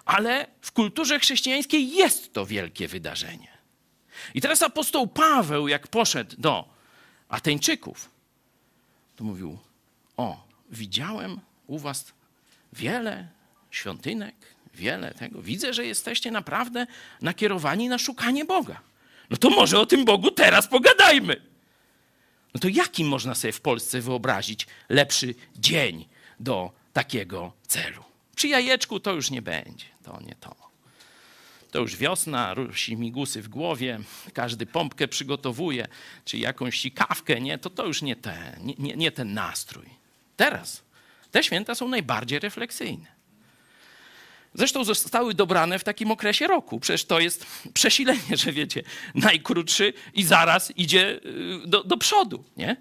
[0.04, 3.48] ale w kulturze chrześcijańskiej jest to wielkie wydarzenie.
[4.34, 6.68] I teraz apostoł Paweł, jak poszedł do
[7.28, 8.10] Ateńczyków,
[9.16, 9.58] to mówił:
[10.16, 12.12] O, widziałem u was
[12.72, 13.28] wiele
[13.70, 14.34] świątynek,
[14.74, 15.42] wiele tego.
[15.42, 16.86] Widzę, że jesteście naprawdę
[17.22, 18.80] nakierowani na szukanie Boga.
[19.30, 21.55] No to może o tym Bogu teraz pogadajmy.
[22.56, 26.08] No to jaki można sobie w Polsce wyobrazić lepszy dzień
[26.40, 28.04] do takiego celu?
[28.36, 30.56] Przy jajeczku to już nie będzie, to nie to.
[31.70, 34.00] To już wiosna, rusi migusy w głowie,
[34.32, 35.88] każdy pompkę przygotowuje,
[36.24, 37.58] czy jakąś sikawkę, nie?
[37.58, 39.86] To to już nie, te, nie, nie, nie ten nastrój.
[40.36, 40.82] Teraz
[41.30, 43.15] te święta są najbardziej refleksyjne.
[44.56, 46.80] Zresztą zostały dobrane w takim okresie roku.
[46.80, 48.82] Przecież to jest przesilenie, że wiecie,
[49.14, 51.20] najkrótszy i zaraz idzie
[51.64, 52.76] y, do, do przodu, nie?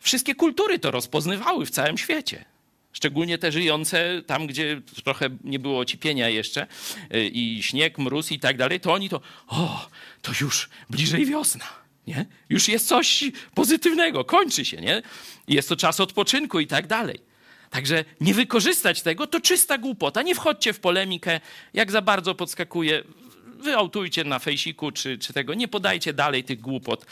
[0.00, 2.44] Wszystkie kultury to rozpoznawały w całym świecie.
[2.92, 6.66] Szczególnie te żyjące tam, gdzie trochę nie było ocipienia jeszcze
[7.14, 9.88] y, i śnieg, mróz i tak dalej, to oni to, o,
[10.22, 11.64] to już bliżej wiosna,
[12.06, 12.26] nie?
[12.48, 13.24] Już jest coś
[13.54, 15.02] pozytywnego, kończy się, nie?
[15.48, 17.29] Jest to czas odpoczynku i tak dalej.
[17.70, 20.22] Także nie wykorzystać tego to czysta głupota.
[20.22, 21.40] Nie wchodźcie w polemikę,
[21.74, 23.04] jak za bardzo podskakuje.
[23.46, 25.54] Wyautujcie na fejsiku czy, czy tego.
[25.54, 27.06] Nie podajcie dalej tych głupot.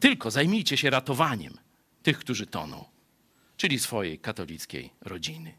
[0.00, 1.58] Tylko zajmijcie się ratowaniem
[2.02, 2.84] tych, którzy toną,
[3.56, 5.54] czyli swojej katolickiej rodziny.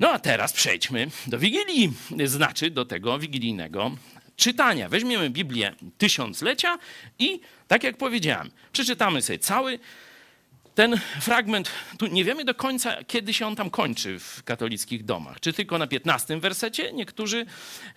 [0.00, 1.92] No a teraz przejdźmy do Wigilii,
[2.24, 3.96] znaczy do tego wigilijnego
[4.36, 4.88] czytania.
[4.88, 6.78] Weźmiemy Biblię tysiąclecia
[7.18, 9.78] i, tak jak powiedziałem, przeczytamy sobie cały
[10.76, 15.40] ten fragment, tu nie wiemy do końca, kiedy się on tam kończy w katolickich domach.
[15.40, 16.92] Czy tylko na 15 wersecie?
[16.92, 17.46] Niektórzy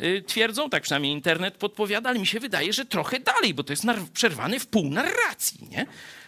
[0.02, 3.74] y, twierdzą, tak przynajmniej internet podpowiada, ale mi się wydaje, że trochę dalej, bo to
[3.74, 5.86] jest przerwany w pół narracji, nie?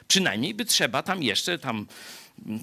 [0.08, 1.88] Przynajmniej by trzeba tam jeszcze tam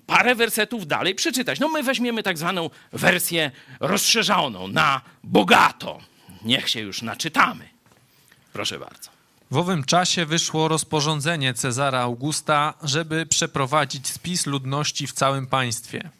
[0.07, 1.61] parę wersetów dalej przeczytać.
[1.61, 6.01] No my weźmiemy tak zwaną wersję rozszerzoną na bogato.
[6.45, 7.69] Niech się już naczytamy.
[8.53, 9.18] Proszę bardzo.
[9.51, 16.11] W owym czasie wyszło rozporządzenie Cezara Augusta, żeby przeprowadzić spis ludności w całym państwie.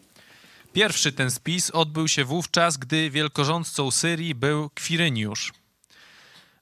[0.73, 5.53] Pierwszy ten spis odbył się wówczas, gdy wielkorządcą Syrii był Kwiryniusz.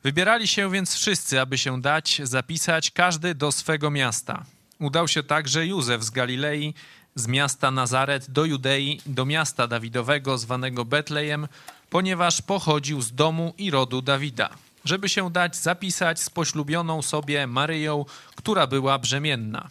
[0.03, 4.45] Wybierali się więc wszyscy, aby się dać zapisać, każdy do swego miasta.
[4.79, 6.73] Udał się także Józef z Galilei,
[7.15, 11.47] z miasta Nazaret do Judei, do miasta Dawidowego zwanego Betlejem,
[11.89, 14.49] ponieważ pochodził z domu i rodu Dawida
[14.87, 19.69] żeby się dać zapisać z poślubioną sobie Maryją, która była brzemienna.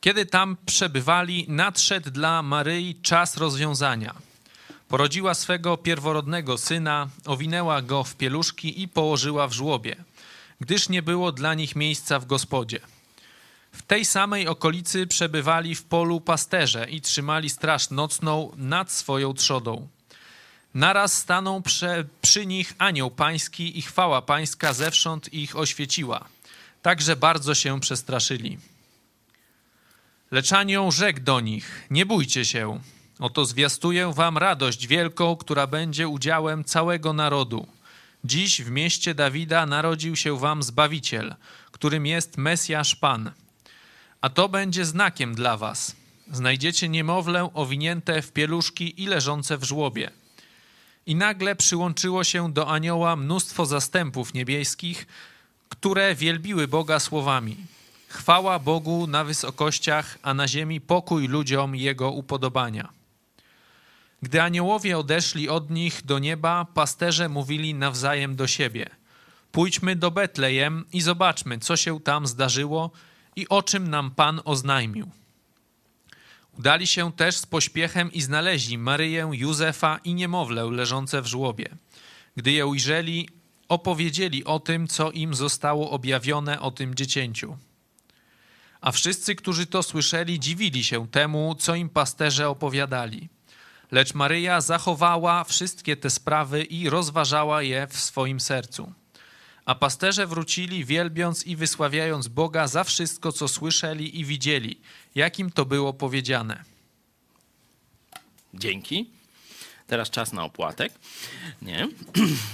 [0.00, 4.14] Kiedy tam przebywali, nadszedł dla Maryi czas rozwiązania.
[4.88, 9.96] Porodziła swego pierworodnego syna, owinęła go w pieluszki i położyła w żłobie,
[10.60, 12.80] gdyż nie było dla nich miejsca w gospodzie.
[13.72, 19.88] W tej samej okolicy przebywali w polu pasterze i trzymali straż nocną nad swoją trzodą.
[20.74, 26.24] Naraz stanął prze, przy nich anioł pański i chwała pańska zewsząd ich oświeciła.
[26.82, 28.58] Także bardzo się przestraszyli.
[30.30, 32.80] Lecz anioł rzekł do nich, nie bójcie się.
[33.18, 37.66] Oto zwiastuję wam radość wielką, która będzie udziałem całego narodu.
[38.24, 41.34] Dziś w mieście Dawida narodził się wam Zbawiciel,
[41.70, 43.30] którym jest Mesjasz Pan.
[44.20, 45.96] A to będzie znakiem dla was.
[46.32, 50.10] Znajdziecie niemowlę owinięte w pieluszki i leżące w żłobie.
[51.10, 55.06] I nagle przyłączyło się do anioła mnóstwo zastępów niebieskich,
[55.68, 57.56] które wielbiły Boga słowami:
[58.08, 62.88] Chwała Bogu na wysokościach, a na ziemi pokój ludziom jego upodobania.
[64.22, 68.90] Gdy aniołowie odeszli od nich do nieba, pasterze mówili nawzajem do siebie:
[69.52, 72.90] Pójdźmy do Betlejem i zobaczmy, co się tam zdarzyło
[73.36, 75.10] i o czym nam Pan oznajmił.
[76.60, 81.68] Udali się też z pośpiechem i znaleźli Maryję, Józefa i niemowlę leżące w żłobie.
[82.36, 83.28] Gdy je ujrzeli,
[83.68, 87.56] opowiedzieli o tym, co im zostało objawione o tym dziecięciu.
[88.80, 93.28] A wszyscy, którzy to słyszeli, dziwili się temu, co im pasterze opowiadali.
[93.90, 98.92] Lecz Maryja zachowała wszystkie te sprawy i rozważała je w swoim sercu.
[99.64, 104.80] A pasterze wrócili, wielbiąc i wysławiając Boga za wszystko, co słyszeli i widzieli,
[105.14, 106.64] jakim to było powiedziane.
[108.54, 109.10] Dzięki.
[109.86, 110.92] Teraz czas na opłatek.
[111.62, 111.88] Nie?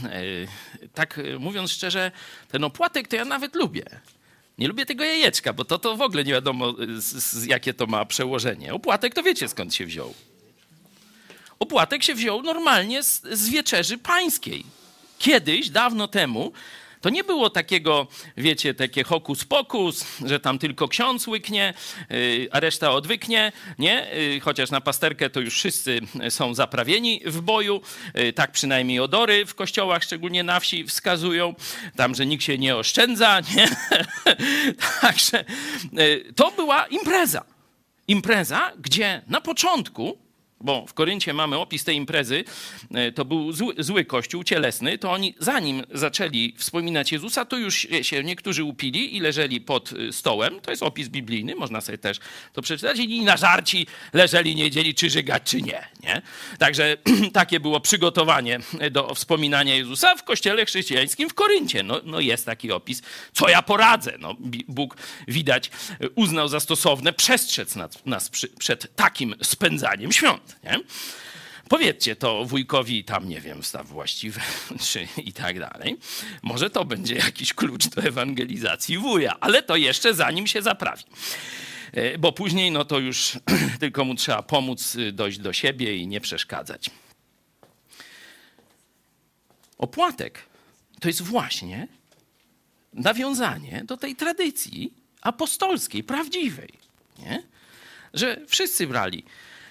[0.05, 0.23] E,
[0.95, 2.13] tak e, mówiąc szczerze,
[2.49, 3.85] ten opłatek to ja nawet lubię.
[4.59, 7.87] Nie lubię tego jajeczka, bo to, to w ogóle nie wiadomo, z, z, jakie to
[7.87, 8.75] ma przełożenie.
[8.75, 10.15] Opłatek to wiecie skąd się wziął.
[11.59, 14.65] Opłatek się wziął normalnie z, z wieczerzy pańskiej.
[15.19, 16.53] Kiedyś, dawno temu,
[17.07, 21.75] to nie było takiego, wiecie, takie hokus pokus, że tam tylko ksiądz łyknie,
[22.11, 24.15] y, a reszta odwyknie, nie?
[24.15, 27.81] Y, chociaż na pasterkę to już wszyscy są zaprawieni w boju,
[28.19, 31.55] y, tak przynajmniej odory w kościołach, szczególnie na wsi, wskazują.
[31.97, 33.69] Tam, że nikt się nie oszczędza, nie?
[35.01, 35.45] Także
[36.37, 37.45] to była impreza.
[38.09, 40.26] Impreza, gdzie na początku
[40.61, 42.45] bo w Koryncie mamy opis tej imprezy,
[42.95, 47.87] e, to był zły, zły, kościół, cielesny, to oni zanim zaczęli wspominać Jezusa, to już
[48.03, 50.61] się niektórzy upili i leżeli pod e, stołem.
[50.61, 52.19] To jest opis biblijny, można sobie też
[52.53, 52.99] to przeczytać.
[52.99, 55.89] I na żarci leżeli, nie wiedzieli, czy żygać, czy nie.
[56.03, 56.23] nie?
[56.59, 56.97] Także
[57.33, 61.83] takie było przygotowanie do wspominania Jezusa w kościele chrześcijańskim w Koryncie.
[61.83, 63.03] No, no jest taki opis.
[63.33, 64.13] Co ja poradzę?
[64.19, 64.35] No,
[64.69, 64.97] Bóg
[65.29, 65.71] widać
[66.15, 70.46] uznał za stosowne przestrzec nas, przed takim spędzaniem świąt.
[70.65, 70.81] Nie?
[71.69, 74.41] Powiedzcie to wujkowi tam, nie wiem, staw właściwy,
[74.91, 75.97] czy i tak dalej.
[76.43, 81.05] Może to będzie jakiś klucz do ewangelizacji wuja, ale to jeszcze zanim się zaprawi.
[81.93, 83.39] E, bo później, no to już
[83.81, 86.91] tylko mu trzeba pomóc y, dojść do siebie i nie przeszkadzać.
[89.79, 90.43] Opłatek
[91.01, 91.89] to jest właśnie
[92.93, 94.93] nawiązanie do tej tradycji
[95.23, 96.73] apostolskiej, prawdziwej.
[97.19, 97.43] Nie?
[98.15, 99.25] Że wszyscy brali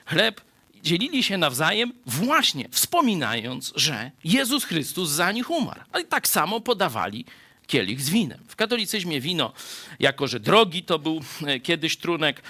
[0.06, 0.42] chleb,
[0.86, 5.82] dzielili się nawzajem, właśnie wspominając, że Jezus Chrystus za nich umarł.
[5.92, 7.26] Ale tak samo podawali
[7.68, 8.40] kielich z winem.
[8.48, 9.54] W katolicyzmie wino,
[10.00, 12.42] jako że drogi to był e, kiedyś trunek,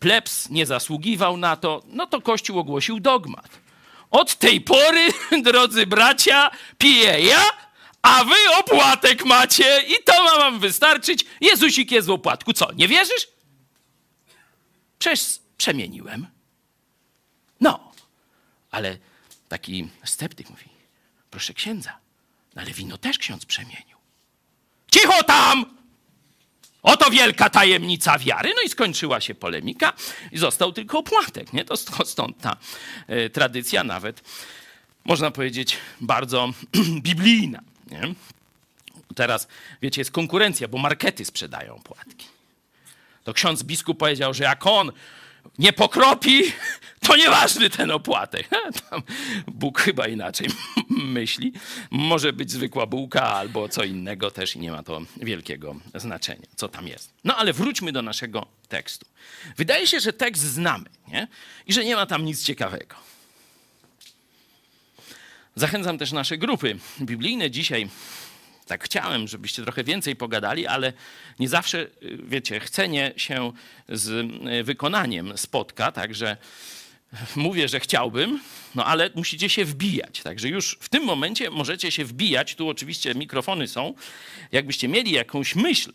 [0.00, 3.48] plebs nie zasługiwał na to, no to Kościół ogłosił dogmat.
[4.10, 5.08] Od tej pory,
[5.50, 7.42] drodzy bracia, piję ja,
[8.02, 11.24] a wy opłatek macie i to ma wam wystarczyć.
[11.40, 12.52] Jezusik jest w opłatku.
[12.52, 13.28] Co, nie wierzysz?
[14.98, 16.33] Przecież przemieniłem.
[17.60, 17.92] No,
[18.70, 18.98] ale
[19.48, 20.68] taki sceptyk mówi,
[21.30, 21.98] proszę księdza,
[22.54, 23.98] no ale wino też ksiądz przemienił.
[24.90, 25.74] Cicho tam!
[26.82, 28.52] Oto wielka tajemnica wiary.
[28.56, 29.92] No i skończyła się polemika
[30.32, 31.52] i został tylko opłatek.
[31.52, 31.64] Nie?
[31.64, 32.56] To stąd ta
[33.06, 34.22] e, tradycja nawet,
[35.04, 36.52] można powiedzieć, bardzo
[37.02, 37.60] biblijna.
[37.90, 38.14] Nie?
[39.14, 39.48] Teraz,
[39.82, 42.26] wiecie, jest konkurencja, bo markety sprzedają opłatki.
[43.24, 44.92] To ksiądz biskup powiedział, że jak on
[45.58, 46.42] nie pokropi,
[47.00, 48.48] to nieważny ten opłatek.
[48.90, 49.02] Tam
[49.46, 50.48] Bóg chyba inaczej
[50.88, 51.52] myśli.
[51.90, 56.68] Może być zwykła bułka albo co innego też i nie ma to wielkiego znaczenia, co
[56.68, 57.12] tam jest.
[57.24, 59.06] No ale wróćmy do naszego tekstu.
[59.56, 61.28] Wydaje się, że tekst znamy nie?
[61.66, 62.96] i że nie ma tam nic ciekawego.
[65.56, 67.88] Zachęcam też nasze grupy biblijne dzisiaj
[68.66, 70.92] tak chciałem, żebyście trochę więcej pogadali, ale
[71.38, 73.52] nie zawsze, wiecie, chcenie się
[73.88, 74.08] z
[74.60, 76.36] y, wykonaniem spotka, także
[77.36, 78.40] mówię, że chciałbym,
[78.74, 80.22] no ale musicie się wbijać.
[80.22, 82.54] Także już w tym momencie możecie się wbijać.
[82.54, 83.94] Tu oczywiście mikrofony są.
[84.52, 85.92] Jakbyście mieli jakąś myśl,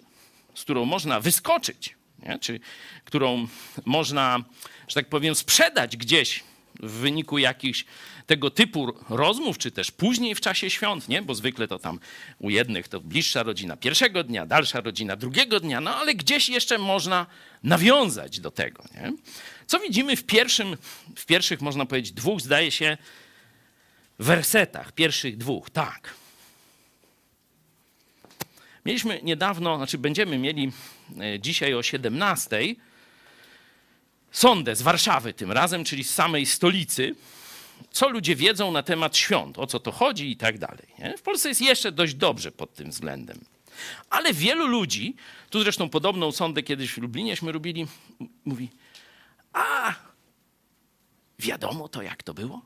[0.56, 2.40] z którą można wyskoczyć, nie?
[2.40, 2.60] czy
[3.06, 3.48] którą
[3.86, 4.44] można,
[4.88, 6.44] że tak powiem, sprzedać gdzieś
[6.80, 7.86] w wyniku jakichś
[8.26, 11.22] tego typu rozmów, czy też później w czasie świąt, nie?
[11.22, 12.00] bo zwykle to tam
[12.40, 16.78] u jednych to bliższa rodzina pierwszego dnia, dalsza rodzina drugiego dnia, no ale gdzieś jeszcze
[16.78, 17.26] można
[17.64, 18.84] nawiązać do tego.
[18.96, 19.14] Nie?
[19.68, 20.78] Co widzimy w, pierwszym,
[21.16, 22.98] w pierwszych, można powiedzieć, dwóch, zdaje się,
[24.20, 26.14] wersetach, pierwszych dwóch, tak.
[28.86, 30.72] Mieliśmy niedawno, znaczy będziemy mieli
[31.22, 32.76] e, dzisiaj o 17
[34.32, 37.16] sondę z Warszawy tym razem, czyli z samej stolicy,
[37.92, 40.88] co ludzie wiedzą na temat świąt, o co to chodzi i tak dalej.
[41.00, 41.18] Nie?
[41.18, 43.40] W Polsce jest jeszcze dość dobrze pod tym względem.
[44.10, 45.16] Ale wielu ludzi,
[45.50, 47.88] tu zresztą podobną sondę kiedyś w Lublinieśmy robili,
[48.46, 48.70] mówi,
[49.54, 49.94] a
[51.40, 52.62] wiadomo to, jak to było?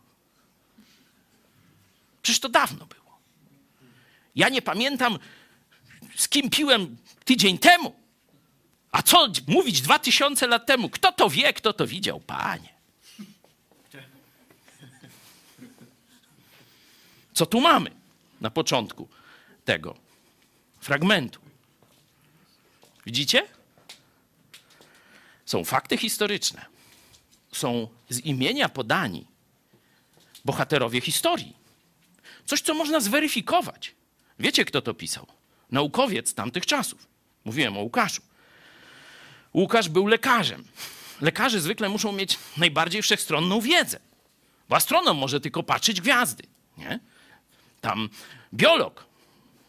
[2.21, 3.19] Przecież to dawno było.
[4.35, 5.19] Ja nie pamiętam,
[6.15, 8.02] z kim piłem tydzień temu.
[8.93, 10.89] A co mówić dwa tysiące lat temu?
[10.89, 12.19] Kto to wie, kto to widział?
[12.19, 12.73] Panie.
[17.33, 17.91] Co tu mamy
[18.41, 19.07] na początku?
[19.65, 19.95] tego
[20.79, 21.39] fragmentu.
[23.05, 23.47] Widzicie?
[25.45, 26.65] Są fakty historyczne.
[27.51, 29.25] Są z imienia podani
[30.45, 31.55] bohaterowie historii.
[32.45, 33.95] Coś, co można zweryfikować.
[34.39, 35.27] Wiecie, kto to pisał?
[35.71, 37.07] Naukowiec tamtych czasów.
[37.45, 38.21] Mówiłem o Łukaszu.
[39.53, 40.63] Łukasz był lekarzem.
[41.21, 43.99] Lekarze zwykle muszą mieć najbardziej wszechstronną wiedzę.
[44.69, 46.43] Bo astronom może tylko patrzeć gwiazdy.
[46.77, 46.99] Nie?
[47.81, 48.09] Tam
[48.53, 49.05] biolog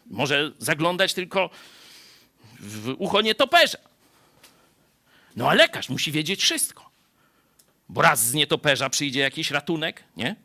[0.05, 1.49] może zaglądać tylko
[2.59, 3.77] w ucho nietoperza.
[5.35, 6.89] No a lekarz musi wiedzieć wszystko.
[7.89, 10.35] Bo raz z nietoperza przyjdzie jakiś ratunek, nie?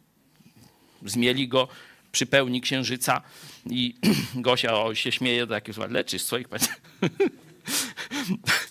[1.02, 1.68] Zmieli go
[2.12, 3.22] przy pełni księżyca
[3.66, 3.94] i
[4.34, 6.90] Gosia o, się śmieje, tak leczysz swoich pacjentów.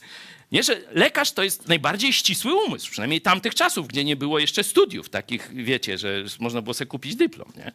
[0.51, 4.63] Nie, że lekarz to jest najbardziej ścisły umysł, przynajmniej tamtych czasów, gdzie nie było jeszcze
[4.63, 7.71] studiów takich, wiecie, że można było sobie kupić dyplom, nie?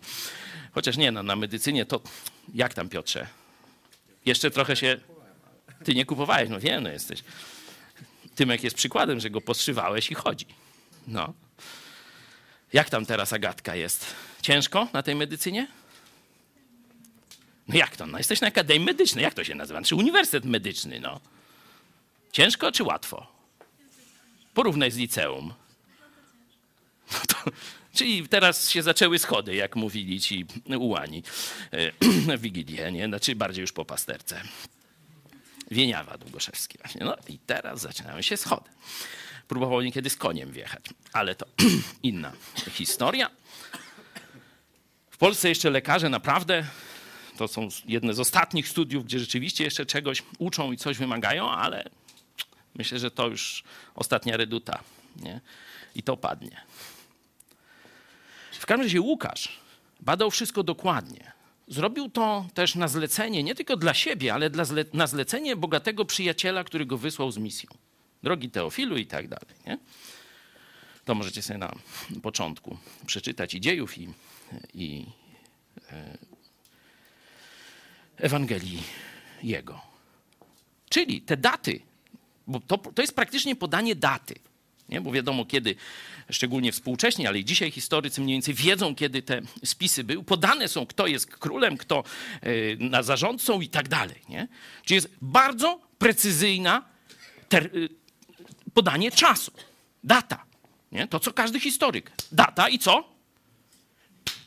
[0.72, 2.01] Chociaż nie, no, na medycynie to
[2.55, 3.27] jak tam, Piotrze?
[4.27, 5.01] Jeszcze trochę się...
[5.85, 7.25] Ty nie kupowałeś, no wiem, no jesteś...
[8.35, 10.47] Tymek jest przykładem, że go postrzywałeś i chodzi.
[11.07, 11.33] No.
[12.72, 14.14] Jak tam teraz Agatka jest?
[14.43, 15.66] Ciężko na tej medycynie?
[17.68, 18.07] No jak to?
[18.07, 19.22] No jesteś na Akademii Medycznej.
[19.22, 19.83] Jak to się nazywa?
[19.83, 21.20] Czy Uniwersytet Medyczny, no.
[22.35, 23.26] Ciężko czy łatwo?
[24.55, 25.55] Porównaj z liceum.
[27.12, 27.37] No to,
[27.93, 30.47] czyli teraz się zaczęły schody, jak mówili ci
[30.78, 31.22] ułani
[32.39, 33.07] w Wigilię, nie?
[33.07, 34.43] Znaczy bardziej już po pasterce.
[35.70, 37.05] Wieniawa Długoszewski właśnie.
[37.05, 38.70] No i teraz zaczynają się schody.
[39.49, 41.47] Próbował niekiedy z koniem wjechać, ale to
[42.03, 42.32] inna
[42.70, 43.30] historia.
[45.11, 46.66] W Polsce jeszcze lekarze naprawdę
[47.37, 51.85] to są jedne z ostatnich studiów, gdzie rzeczywiście jeszcze czegoś uczą i coś wymagają, ale
[52.75, 53.64] myślę, że to już
[53.95, 54.79] ostatnia reduta.
[55.16, 55.41] Nie?
[55.95, 56.61] I to padnie.
[58.53, 59.61] W każdym razie Łukasz
[60.01, 61.33] badał wszystko dokładnie.
[61.68, 66.05] Zrobił to też na zlecenie, nie tylko dla siebie, ale dla zle na zlecenie bogatego
[66.05, 67.70] przyjaciela, który go wysłał z misją.
[68.22, 69.55] Drogi Teofilu i tak dalej.
[69.66, 69.79] Nie?
[71.05, 71.75] To możecie sobie na
[72.22, 74.09] początku przeczytać i dziejów, i,
[74.75, 75.07] i
[75.93, 76.18] e,
[78.16, 78.83] Ewangelii
[79.43, 79.81] jego.
[80.89, 81.81] Czyli te daty,
[82.47, 84.34] bo to, to jest praktycznie podanie daty.
[84.88, 85.01] Nie?
[85.01, 85.74] Bo wiadomo, kiedy,
[86.30, 90.24] szczególnie współcześnie, ale i dzisiaj historycy mniej więcej wiedzą, kiedy te spisy były.
[90.24, 92.05] Podane są, kto jest królem, kto
[92.47, 94.20] y, na zarządcą i tak dalej.
[94.28, 94.49] Nie?
[94.84, 96.84] Czyli jest bardzo precyzyjna
[97.49, 97.88] ter, y,
[98.74, 99.53] podanie czasu.
[100.05, 100.45] Data.
[100.92, 101.07] Nie?
[101.09, 102.12] To, co każdy historyk.
[102.32, 103.14] Data i co?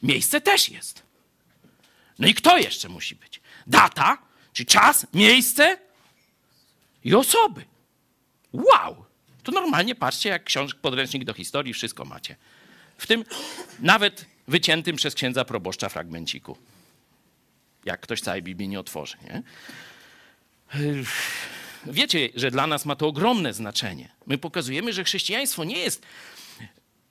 [0.04, 1.04] Miejsce też jest.
[2.20, 3.42] No i kto jeszcze musi być?
[3.68, 4.18] Data,
[4.54, 5.78] czy czas, miejsce
[7.04, 7.66] i osoby.
[8.54, 9.06] Wow!
[9.44, 12.36] Tu normalnie patrzcie, jak książek, podręcznik do historii, wszystko macie.
[12.98, 13.26] W tym
[13.80, 16.58] nawet wyciętym przez księdza proboszcza fragmenciku.
[17.86, 19.18] Jak ktoś całej Biblii nie otworzy.
[19.24, 19.44] Nie?
[21.86, 24.10] Wiecie, że dla nas ma to ogromne znaczenie.
[24.26, 26.06] My pokazujemy, że chrześcijaństwo nie jest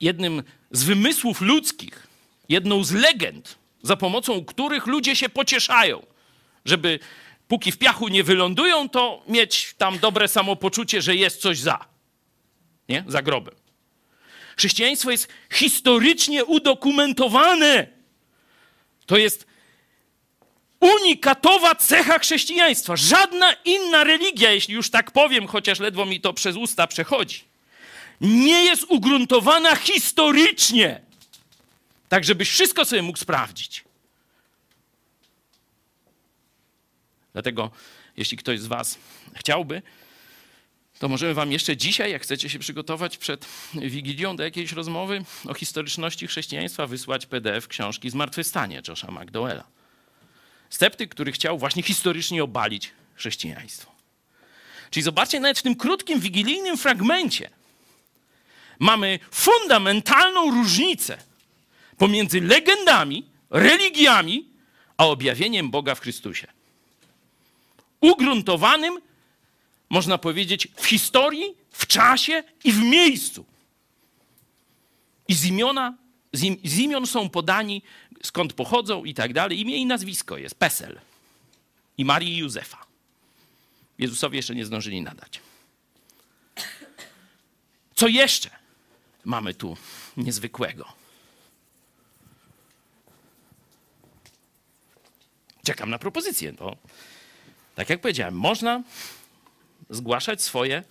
[0.00, 2.06] jednym z wymysłów ludzkich,
[2.48, 6.06] jedną z legend, za pomocą których ludzie się pocieszają,
[6.64, 6.98] żeby
[7.48, 11.96] póki w piachu nie wylądują, to mieć tam dobre samopoczucie, że jest coś za
[12.88, 13.04] nie?
[13.08, 13.54] za grobem.
[14.56, 17.86] Chrześcijaństwo jest historycznie udokumentowane.
[19.06, 19.46] To jest
[20.80, 22.96] unikatowa cecha chrześcijaństwa.
[22.96, 27.44] Żadna inna religia, jeśli już tak powiem, chociaż ledwo mi to przez usta przechodzi,
[28.20, 31.00] nie jest ugruntowana historycznie.
[32.08, 33.84] Tak, żebyś wszystko sobie mógł sprawdzić.
[37.36, 37.70] Dlatego,
[38.16, 38.98] jeśli ktoś z Was
[39.34, 39.82] chciałby,
[40.98, 45.54] to możemy wam jeszcze dzisiaj, jak chcecie się przygotować przed Wigilią do jakiejś rozmowy o
[45.54, 49.64] historyczności chrześcijaństwa, wysłać PDF książki Zmartwychwstanie Josha McDowella.
[50.70, 53.92] Sceptyk, który chciał właśnie historycznie obalić chrześcijaństwo.
[54.90, 57.50] Czyli zobaczcie, nawet w tym krótkim, wigilijnym fragmencie
[58.78, 61.18] mamy fundamentalną różnicę
[61.98, 64.48] pomiędzy legendami, religiami,
[64.96, 66.55] a objawieniem Boga w Chrystusie.
[68.10, 68.98] Ugruntowanym
[69.90, 73.44] można powiedzieć, w historii, w czasie i w miejscu.
[75.28, 75.94] I z, imiona,
[76.32, 77.82] z, im, z imion są podani,
[78.22, 79.60] skąd pochodzą i tak dalej.
[79.60, 81.00] Imię i nazwisko jest Pesel.
[81.98, 82.86] I Marii i Józefa.
[83.98, 85.40] Jezusowi jeszcze nie zdążyli nadać.
[87.94, 88.50] Co jeszcze
[89.24, 89.76] mamy tu
[90.16, 90.92] niezwykłego?
[95.64, 96.52] Czekam na propozycję.
[97.76, 98.82] Tak jak powiedziałem, można
[99.90, 100.82] zgłaszać swoje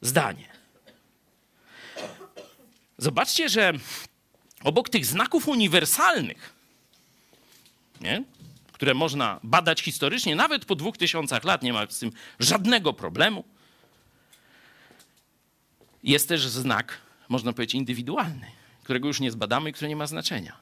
[0.00, 0.48] zdanie.
[2.98, 3.72] Zobaczcie, że
[4.64, 6.54] obok tych znaków uniwersalnych,
[8.00, 8.24] nie?
[8.72, 13.44] które można badać historycznie, nawet po dwóch tysiącach lat, nie ma z tym żadnego problemu.
[16.02, 18.46] Jest też znak, można powiedzieć, indywidualny,
[18.82, 20.56] którego już nie zbadamy i który nie ma znaczenia.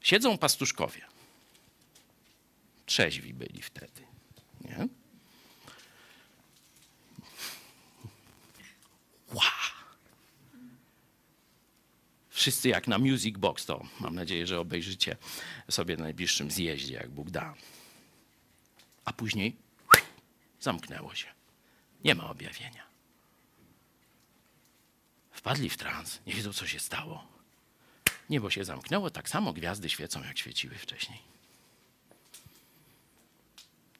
[0.00, 1.11] Siedzą pastuszkowie.
[2.92, 4.02] Trzeźwi byli wtedy.
[4.60, 4.88] Nie?
[9.32, 9.44] Wow.
[12.30, 15.16] Wszyscy jak na Music Box, to mam nadzieję, że obejrzycie
[15.70, 17.54] sobie na najbliższym zjeździe, jak Bóg da.
[19.04, 19.56] A później
[20.60, 21.28] zamknęło się.
[22.04, 22.86] Nie ma objawienia.
[25.30, 27.26] Wpadli w trans, nie wiedzą, co się stało.
[28.30, 31.31] Niebo się zamknęło, tak samo gwiazdy świecą, jak świeciły wcześniej.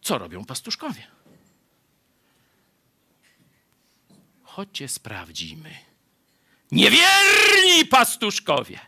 [0.03, 1.07] Co robią pastuszkowie?
[4.43, 5.75] Chodźcie, sprawdzimy.
[6.73, 8.79] Niewierni pastuszkowie!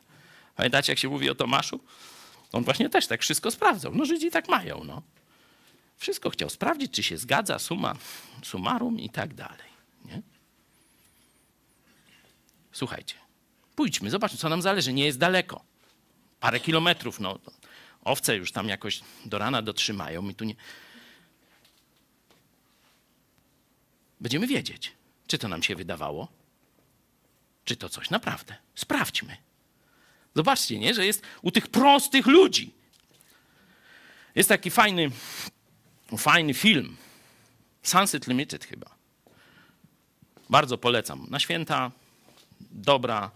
[0.57, 1.81] Pamiętacie, jak się mówi o Tomaszu?
[2.53, 3.95] On właśnie też tak wszystko sprawdzał.
[3.95, 5.03] No Żydzi tak mają, no.
[5.97, 7.95] Wszystko chciał sprawdzić, czy się zgadza, suma,
[8.43, 9.69] summarum i tak dalej.
[10.05, 10.23] Nie?
[12.73, 13.15] Słuchajcie,
[13.77, 14.93] pójdźmy, zobaczmy, co nam zależy.
[14.93, 15.65] Nie jest daleko.
[16.41, 17.39] Parę kilometrów, no.
[18.05, 20.23] Owce już tam jakoś do rana dotrzymają.
[20.23, 20.55] My tu nie...
[24.25, 24.93] Będziemy wiedzieć,
[25.27, 26.29] czy to nam się wydawało,
[27.65, 28.57] czy to coś naprawdę.
[28.75, 29.37] Sprawdźmy.
[30.35, 30.95] Zobaczcie, nie?
[30.95, 32.71] że jest u tych prostych ludzi.
[34.35, 35.11] Jest taki fajny,
[36.19, 36.97] fajny film.
[37.83, 38.95] Sunset Limited chyba.
[40.51, 41.27] Bardzo polecam.
[41.31, 41.91] Na święta
[42.61, 43.31] dobra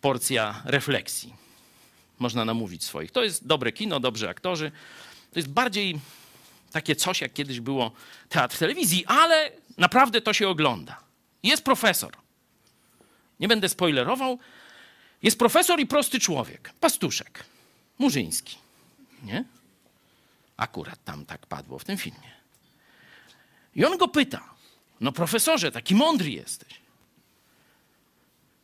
[0.00, 1.34] porcja refleksji.
[2.18, 3.10] Można namówić swoich.
[3.10, 4.72] To jest dobre kino, dobrzy aktorzy.
[5.32, 6.00] To jest bardziej
[6.72, 7.92] takie coś, jak kiedyś było
[8.28, 11.00] teatr telewizji, ale naprawdę to się ogląda.
[11.42, 12.16] Jest profesor.
[13.40, 14.38] Nie będę spoilerował.
[15.22, 16.72] Jest profesor i prosty człowiek.
[16.80, 17.44] Pastuszek.
[17.98, 18.56] Murzyński.
[19.22, 19.44] Nie?
[20.56, 22.30] Akurat tam tak padło w tym filmie.
[23.74, 24.54] I on go pyta:
[25.00, 26.80] No, profesorze, taki mądry jesteś.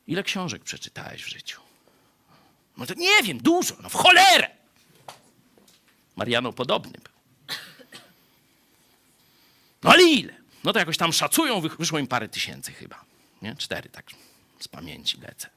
[0.06, 1.60] Ile książek przeczytałeś w życiu?
[2.76, 4.50] No to nie wiem, dużo, no w cholerę.
[6.16, 7.14] Mariano podobny był.
[9.82, 10.43] No ale ile?
[10.64, 13.04] No to jakoś tam szacują, wyszło im parę tysięcy chyba.
[13.42, 13.56] Nie?
[13.56, 14.10] Cztery, tak
[14.60, 15.50] z pamięci lecę.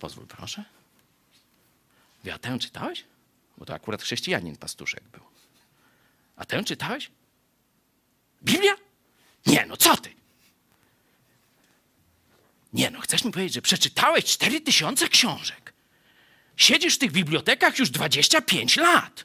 [0.00, 0.64] Pozwól proszę.
[2.24, 3.04] Wie, a tę czytałeś?
[3.58, 5.22] Bo to akurat chrześcijanin pastuszek był.
[6.36, 7.10] A tę czytałeś?
[8.42, 8.72] Biblia?
[9.46, 10.14] Nie, no co ty?
[12.72, 15.72] Nie, no chcesz mi powiedzieć, że przeczytałeś cztery tysiące książek.
[16.56, 19.24] Siedzisz w tych bibliotekach już 25 lat.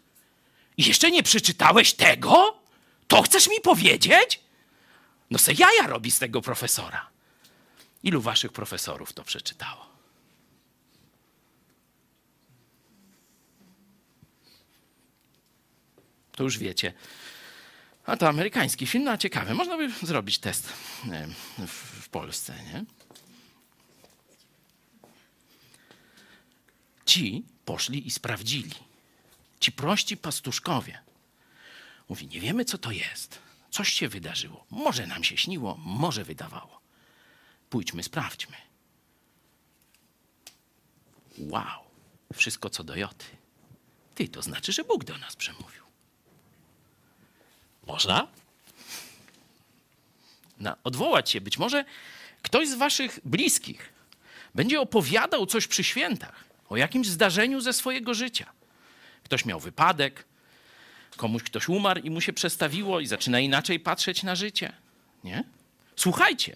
[0.78, 2.63] I jeszcze nie przeczytałeś tego?
[3.08, 4.40] To chcesz mi powiedzieć?
[5.32, 7.10] No se jaja robi z tego profesora.
[8.04, 9.86] Ilu waszych profesorów to przeczytało?
[16.32, 16.94] To już wiecie.
[18.06, 19.54] A to amerykański film, no ciekawe.
[19.54, 20.74] Można by zrobić test
[21.68, 22.86] w Polsce, nie?
[27.06, 28.72] Ci poszli i sprawdzili.
[29.60, 31.00] Ci prości pastuszkowie.
[32.10, 33.40] Mówi, nie wiemy, co to jest.
[33.72, 34.66] Coś się wydarzyło.
[34.70, 36.82] Może nam się śniło, może wydawało.
[37.70, 38.58] Pójdźmy, sprawdźmy.
[41.38, 41.84] Wow,
[42.34, 43.26] wszystko co do Joty.
[44.16, 45.84] Ty, to znaczy, że Bóg do nas przemówił.
[47.88, 48.28] Można?
[50.60, 51.42] Na, odwołać się.
[51.42, 51.86] Być może
[52.42, 53.94] ktoś z waszych bliskich
[54.56, 58.52] będzie opowiadał coś przy świętach o jakimś zdarzeniu ze swojego życia.
[59.24, 60.26] Ktoś miał wypadek,
[61.16, 64.74] komuś ktoś umarł i mu się przestawiło i zaczyna inaczej patrzeć na życie.
[65.24, 65.44] Nie?
[65.96, 66.56] Słuchajcie.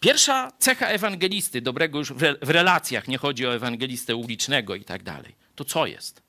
[0.00, 4.84] Pierwsza cecha ewangelisty, dobrego już w, re, w relacjach, nie chodzi o ewangelistę ulicznego i
[4.84, 5.34] tak dalej.
[5.54, 6.22] To co jest?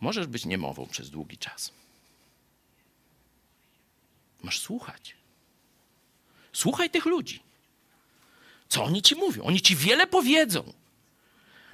[0.00, 1.72] Możesz być niemową przez długi czas.
[4.42, 5.16] Masz słuchać.
[6.52, 7.42] Słuchaj tych ludzi.
[8.68, 9.42] Co oni ci mówią?
[9.42, 10.72] Oni ci wiele powiedzą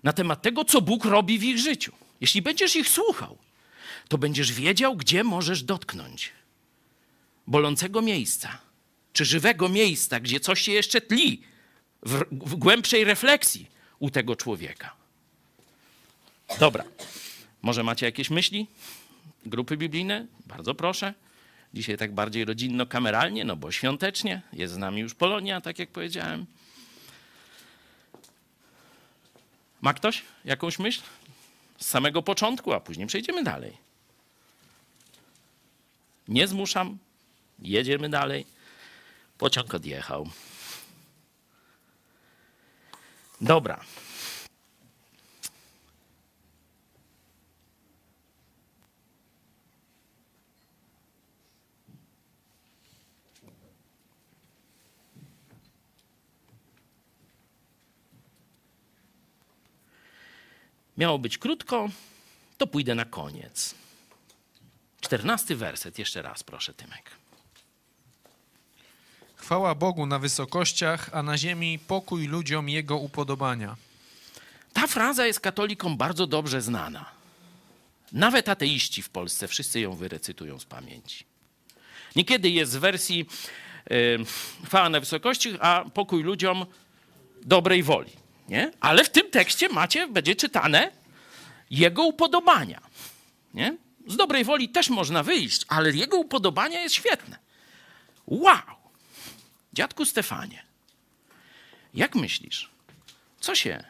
[0.04, 1.92] na temat tego, co Bóg robi w ich życiu.
[2.20, 3.38] Jeśli będziesz ich słuchał,
[4.08, 6.32] to będziesz wiedział, gdzie możesz dotknąć
[7.46, 8.58] bolącego miejsca,
[9.12, 11.42] czy żywego miejsca, gdzie coś się jeszcze tli
[12.02, 13.66] w, w głębszej refleksji
[13.98, 14.92] u tego człowieka.
[16.60, 16.84] Dobra.
[17.62, 18.66] Może macie jakieś myśli?
[19.46, 20.26] Grupy biblijne?
[20.46, 21.14] Bardzo proszę.
[21.74, 24.42] Dzisiaj tak bardziej rodzinno-kameralnie, no bo świątecznie.
[24.52, 26.46] Jest z nami już Polonia, tak jak powiedziałem.
[29.84, 31.02] Ma ktoś jakąś myśl?
[31.78, 33.76] Z samego początku, a później przejdziemy dalej.
[36.28, 36.98] Nie zmuszam,
[37.58, 38.46] jedziemy dalej.
[39.38, 40.28] Pociąg odjechał.
[43.40, 43.84] Dobra.
[60.98, 61.88] Miało być krótko,
[62.58, 63.74] to pójdę na koniec.
[65.00, 67.10] Czternasty werset, jeszcze raz proszę, Tymek.
[69.36, 73.76] Chwała Bogu na wysokościach, a na ziemi pokój ludziom Jego upodobania.
[74.72, 77.10] Ta fraza jest katolikom bardzo dobrze znana.
[78.12, 81.24] Nawet ateiści w Polsce wszyscy ją wyrecytują z pamięci.
[82.16, 83.26] Niekiedy jest w wersji
[83.90, 84.18] y,
[84.66, 86.66] chwała na wysokości, a pokój ludziom
[87.42, 88.23] dobrej woli.
[88.48, 88.72] Nie?
[88.80, 90.90] Ale w tym tekście macie, będzie czytane
[91.70, 92.80] jego upodobania.
[93.54, 93.76] Nie?
[94.06, 97.38] Z dobrej woli też można wyjść, ale jego upodobania jest świetne.
[98.26, 98.84] Wow!
[99.72, 100.62] Dziadku Stefanie,
[101.94, 102.70] jak myślisz,
[103.40, 103.84] co się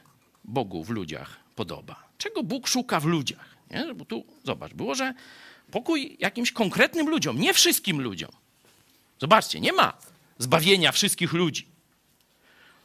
[0.44, 2.04] Bogu w ludziach podoba?
[2.18, 3.56] Czego Bóg szuka w ludziach?
[3.70, 3.94] Nie?
[3.94, 5.14] Bo tu, zobacz, było, że
[5.70, 8.30] pokój jakimś konkretnym ludziom, nie wszystkim ludziom.
[9.20, 9.92] Zobaczcie, nie ma
[10.38, 11.73] zbawienia wszystkich ludzi.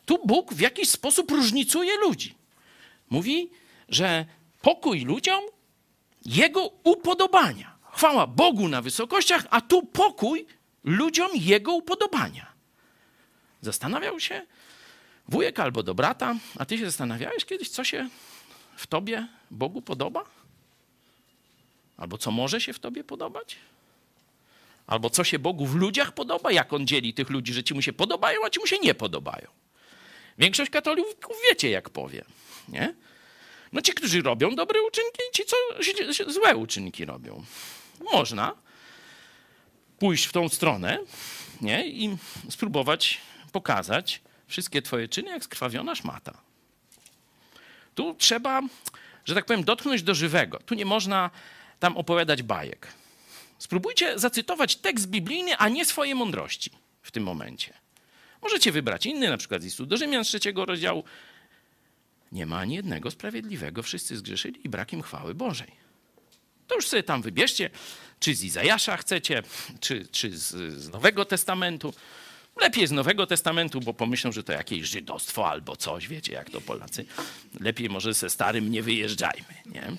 [0.09, 2.35] Tu Bóg w jakiś sposób różnicuje ludzi.
[3.09, 3.49] Mówi,
[3.89, 4.25] że
[4.61, 5.41] pokój ludziom,
[6.25, 7.75] jego upodobania.
[7.91, 10.45] Chwała Bogu na wysokościach, a tu pokój
[10.83, 12.51] ludziom jego upodobania.
[13.61, 14.45] Zastanawiał się
[15.27, 18.09] wujek albo do brata, a ty się zastanawiałeś kiedyś, co się
[18.75, 20.25] w tobie Bogu podoba?
[21.97, 23.55] Albo co może się w tobie podobać?
[24.87, 26.51] Albo co się Bogu w ludziach podoba?
[26.51, 28.93] Jak on dzieli tych ludzi, że ci mu się podobają, a ci mu się nie
[28.93, 29.58] podobają?
[30.39, 32.25] Większość katolików wiecie, jak powie.
[32.69, 32.95] Nie?
[33.71, 35.57] No ci, którzy robią dobre uczynki ci, co
[36.31, 37.43] złe uczynki robią.
[38.13, 38.55] Można
[39.99, 40.99] pójść w tą stronę
[41.61, 41.87] nie?
[41.87, 42.17] i
[42.49, 43.17] spróbować
[43.51, 46.37] pokazać wszystkie twoje czyny jak skrwawiona szmata.
[47.95, 48.61] Tu trzeba,
[49.25, 50.59] że tak powiem, dotknąć do żywego.
[50.65, 51.29] Tu nie można
[51.79, 52.87] tam opowiadać bajek.
[53.57, 56.71] Spróbujcie zacytować tekst biblijny, a nie swoje mądrości
[57.01, 57.73] w tym momencie.
[58.41, 61.03] Możecie wybrać inny, na przykład z listu do Rzymian z trzeciego rozdziału.
[62.31, 65.71] Nie ma ani jednego sprawiedliwego, wszyscy zgrzeszyli i brak im chwały Bożej.
[66.67, 67.69] To już sobie tam wybierzcie,
[68.19, 69.43] czy z Izajasza chcecie,
[69.79, 71.93] czy, czy z, z Nowego Testamentu.
[72.61, 76.61] Lepiej z Nowego Testamentu, bo pomyślą, że to jakieś żydostwo albo coś, wiecie, jak to
[76.61, 77.05] Polacy.
[77.59, 79.91] Lepiej może ze starym nie wyjeżdżajmy, nie?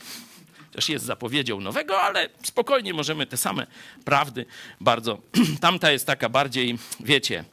[0.72, 3.66] Też jest zapowiedzią nowego, ale spokojnie możemy te same
[4.04, 4.46] prawdy
[4.80, 5.18] bardzo.
[5.60, 7.44] Tamta jest taka bardziej, wiecie,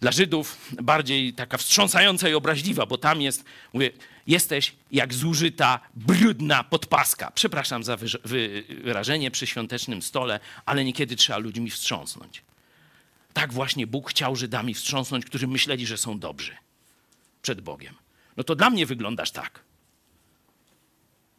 [0.00, 3.90] dla Żydów bardziej taka wstrząsająca i obraźliwa, bo tam jest, mówię,
[4.26, 7.30] jesteś jak zużyta, brudna podpaska.
[7.30, 7.96] Przepraszam za
[8.84, 12.42] wyrażenie przy świątecznym stole, ale niekiedy trzeba ludźmi wstrząsnąć.
[13.32, 16.56] Tak właśnie Bóg chciał Żydami wstrząsnąć, którzy myśleli, że są dobrzy
[17.42, 17.94] przed Bogiem.
[18.36, 19.60] No to dla mnie wyglądasz tak.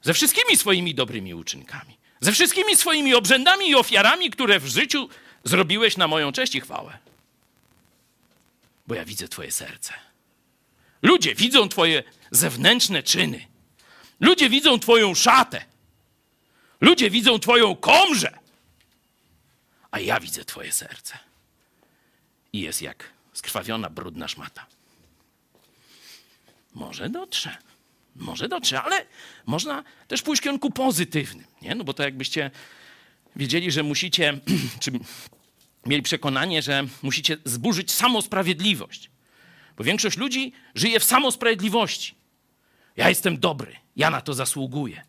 [0.02, 5.10] Ze wszystkimi swoimi dobrymi uczynkami, ze wszystkimi swoimi obrzędami i ofiarami, które w życiu
[5.44, 6.98] zrobiłeś na moją cześć i chwałę.
[8.88, 9.94] Bo ja widzę Twoje serce.
[11.02, 13.48] Ludzie widzą Twoje zewnętrzne czyny.
[14.20, 15.66] Ludzie widzą Twoją szatę.
[16.82, 18.40] Ludzie widzą Twoją komrze.
[19.92, 21.18] A ja widzę Twoje serce
[22.54, 24.66] i jest jak skrwawiona, brudna szmata.
[26.74, 27.58] Może dotrze,
[28.16, 29.06] może dotrze, ale
[29.46, 31.76] można też pójść w kierunku pozytywnym, nie?
[31.76, 32.52] No bo to jakbyście
[33.36, 34.40] wiedzieli, że musicie,
[34.82, 34.92] czy
[35.88, 39.10] mieli przekonanie, że musicie zburzyć samosprawiedliwość.
[39.78, 42.16] Bo większość ludzi żyje w samosprawiedliwości.
[42.96, 45.04] Ja jestem dobry, ja na to zasługuję.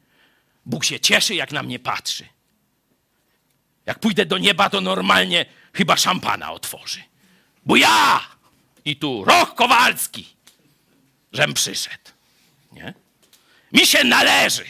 [0.66, 2.26] Bóg się cieszy, jak na mnie patrzy.
[3.86, 7.02] Jak pójdę do nieba, to normalnie chyba szampana otworzy.
[7.66, 8.20] Bo ja
[8.84, 10.26] i tu Roch Kowalski,
[11.32, 12.10] żem przyszedł.
[12.72, 12.94] Nie?
[13.72, 14.64] Mi się należy.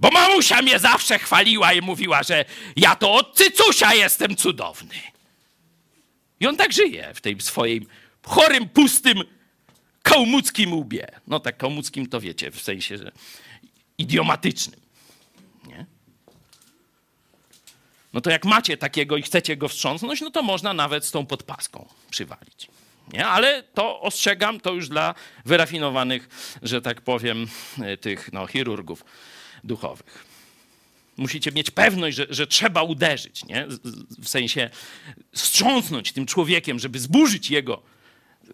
[0.00, 2.44] Bo mamusia mnie zawsze chwaliła i mówiła, że
[2.76, 4.94] ja to od cycusia jestem cudowny.
[6.40, 7.86] I on tak żyje w tej swoim
[8.22, 9.22] chorym, pustym,
[10.02, 11.06] kałmuckim łbie.
[11.26, 13.12] No tak kałmuckim to wiecie, w sensie że
[13.98, 14.80] idiomatycznym.
[15.66, 15.86] Nie?
[18.12, 21.26] no to jak macie takiego i chcecie go wstrząsnąć, no to można nawet z tą
[21.26, 22.68] podpaską przywalić.
[23.12, 23.26] Nie?
[23.26, 26.28] Ale to ostrzegam, to już dla wyrafinowanych,
[26.62, 27.46] że tak powiem,
[27.82, 29.04] e, tych no, chirurgów
[29.64, 30.24] duchowych.
[31.16, 33.66] Musicie mieć pewność, że, że trzeba uderzyć, nie?
[34.18, 34.70] w sensie
[35.32, 37.82] wstrząsnąć tym człowiekiem, żeby zburzyć jego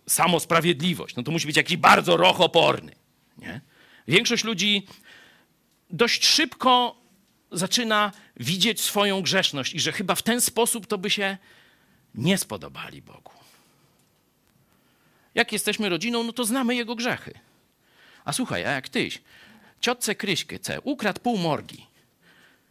[0.09, 1.17] samosprawiedliwość.
[1.17, 2.93] No to musi być jakiś bardzo rochoporny.
[3.39, 3.61] Nie?
[4.09, 4.87] Większość ludzi
[5.91, 6.97] dość szybko
[7.53, 11.39] zaczyna widzieć swoją grzeszność i że chyba w ten sposób to by się
[12.15, 13.33] nie spodobali Bogu.
[15.35, 17.33] Jak jesteśmy rodziną, no to znamy jego grzechy.
[18.25, 19.23] A słuchaj, a jak tyś
[19.83, 21.87] ciotce Kryśkę ukradł pół morgi,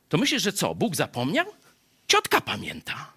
[0.10, 1.46] to myślisz, że co, Bóg zapomniał?
[2.08, 3.14] Ciotka pamięta.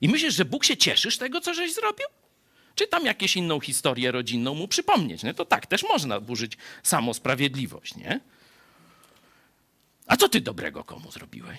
[0.00, 2.06] I myślisz, że Bóg się cieszy z tego, co żeś zrobił?
[2.74, 5.22] Czy tam jakieś inną historię rodzinną mu przypomnieć?
[5.22, 5.34] Nie?
[5.34, 8.20] To tak też można burzyć samosprawiedliwość, nie?
[10.06, 11.58] A co ty dobrego komu zrobiłeś?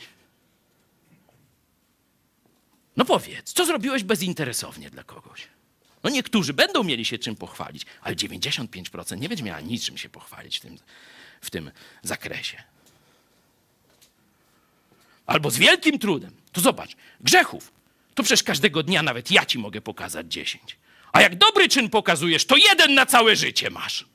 [2.97, 5.47] No powiedz, co zrobiłeś bezinteresownie dla kogoś?
[6.03, 10.57] No niektórzy będą mieli się czym pochwalić, ale 95% nie będzie miała niczym się pochwalić
[10.57, 10.77] w tym,
[11.41, 11.71] w tym
[12.03, 12.63] zakresie.
[15.25, 16.31] Albo z wielkim trudem.
[16.51, 17.71] To zobacz, grzechów.
[18.15, 20.77] To przecież każdego dnia nawet ja ci mogę pokazać 10.
[21.11, 24.05] A jak dobry czyn pokazujesz, to jeden na całe życie masz.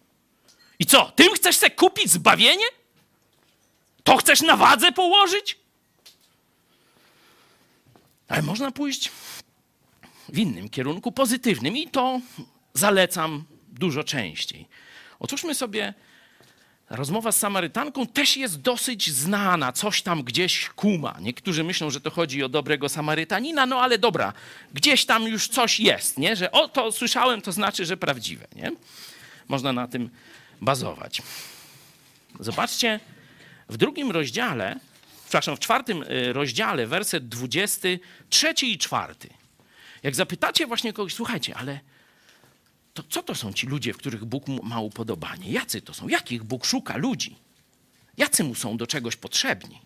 [0.79, 2.64] I co, tym chcesz sobie kupić zbawienie?
[4.05, 5.59] To chcesz na wadze położyć?
[8.29, 9.11] Ale można pójść
[10.29, 12.20] w innym kierunku, pozytywnym i to
[12.75, 14.68] zalecam dużo częściej.
[15.20, 15.95] Otwórzmy sobie
[16.93, 21.16] rozmowa z Samarytanką też jest dosyć znana, coś tam gdzieś kuma.
[21.20, 24.32] Niektórzy myślą, że to chodzi o dobrego Samarytanina, no ale dobra,
[24.74, 26.36] gdzieś tam już coś jest, nie?
[26.36, 28.47] że o to słyszałem, to znaczy, że prawdziwe.
[28.57, 28.72] Nie?
[29.49, 30.11] Można na tym
[30.61, 31.22] bazować.
[32.40, 33.01] Zobaczcie,
[33.68, 34.80] w drugim rozdziale,
[35.24, 39.14] przepraszam, w czwartym y, rozdziale, werset 23 i 4.
[40.03, 41.80] Jak zapytacie właśnie kogoś, słuchajcie, ale
[42.95, 45.53] to co to są ci ludzie, w których Bóg ma upodobanie?
[45.53, 46.09] Jacy to są?
[46.09, 47.36] Jakich Bóg szuka ludzi?
[48.16, 49.80] Jacy mu są do czegoś potrzebni?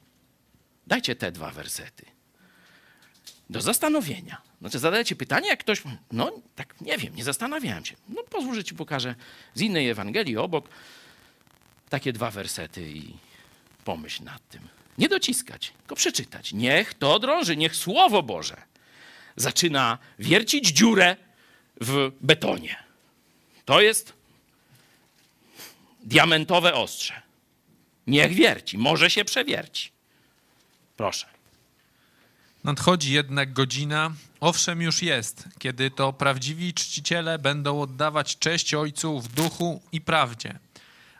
[0.86, 2.06] Dajcie te dwa wersety.
[3.50, 4.42] Do zastanowienia.
[4.60, 5.82] Znaczy zadajecie pytanie, jak ktoś,
[6.12, 7.96] no tak nie wiem, nie zastanawiałem się.
[8.08, 9.14] No pozwól, że ci pokażę
[9.54, 10.68] z innej Ewangelii obok
[11.88, 13.16] takie dwa wersety i
[13.84, 14.68] pomyśl nad tym.
[14.98, 16.52] Nie dociskać, tylko przeczytać.
[16.52, 18.62] Niech to drąży, niech Słowo Boże
[19.36, 21.16] zaczyna wiercić dziurę
[21.80, 22.85] w betonie.
[23.66, 24.12] To jest
[26.04, 27.22] diamentowe ostrze.
[28.06, 29.90] Niech wierci, może się przewierci.
[30.96, 31.26] Proszę.
[32.64, 39.28] Nadchodzi jednak godzina, owszem już jest, kiedy to prawdziwi czciciele będą oddawać cześć Ojcu w
[39.28, 40.58] duchu i prawdzie.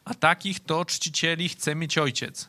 [0.04, 2.48] A takich to czcicieli chce mieć Ojciec.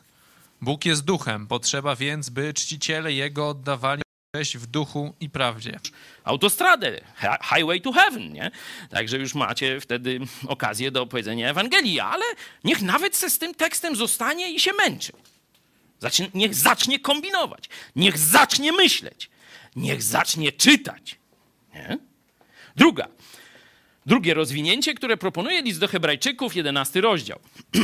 [0.60, 4.02] Bóg jest duchem, potrzeba więc, by czciciele Jego oddawali
[4.36, 5.80] w duchu i prawdzie.
[6.24, 7.00] Autostradę,
[7.42, 8.50] highway to heaven, nie?
[8.90, 12.24] Także już macie wtedy okazję do opowiedzenia Ewangelii, ale
[12.64, 15.12] niech nawet se z tym tekstem zostanie i się męczy.
[16.34, 19.30] Niech zacznie kombinować, niech zacznie myśleć,
[19.76, 21.16] niech zacznie czytać.
[21.74, 21.98] Nie?
[22.76, 23.08] Druga,
[24.06, 27.38] drugie rozwinięcie, które proponuje list do Hebrajczyków, 11 rozdział.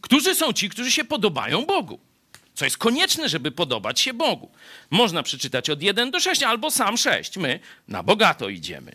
[0.00, 2.11] Którzy są ci, którzy się podobają Bogu?
[2.54, 4.50] Co jest konieczne, żeby podobać się Bogu.
[4.90, 7.36] Można przeczytać od 1 do 6 albo sam 6.
[7.36, 8.92] My na bogato idziemy.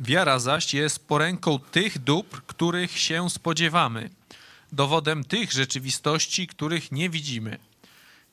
[0.00, 4.10] Wiara zaś jest poręką tych dóbr, których się spodziewamy,
[4.72, 7.58] dowodem tych rzeczywistości, których nie widzimy.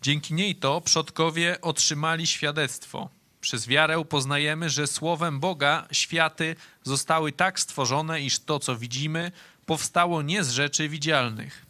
[0.02, 3.10] Dzięki niej to przodkowie otrzymali świadectwo.
[3.42, 9.32] Przez wiarę poznajemy, że słowem Boga światy zostały tak stworzone, iż to, co widzimy,
[9.66, 11.67] powstało nie z rzeczy widzialnych.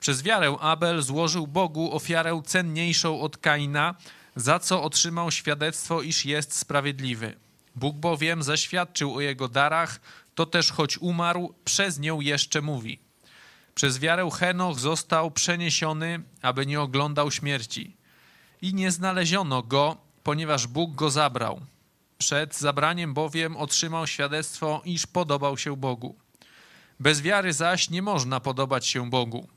[0.00, 3.94] Przez wiarę Abel złożył Bogu ofiarę cenniejszą od Kaina,
[4.36, 7.36] za co otrzymał świadectwo, iż jest sprawiedliwy.
[7.76, 10.00] Bóg bowiem zaświadczył o jego darach,
[10.34, 12.98] to też choć umarł, przez nią jeszcze mówi.
[13.74, 17.96] Przez wiarę Henoch został przeniesiony, aby nie oglądał śmierci.
[18.62, 21.60] I nie znaleziono go, ponieważ Bóg go zabrał.
[22.18, 26.16] Przed zabraniem bowiem otrzymał świadectwo, iż podobał się Bogu.
[27.00, 29.48] Bez wiary zaś nie można podobać się Bogu.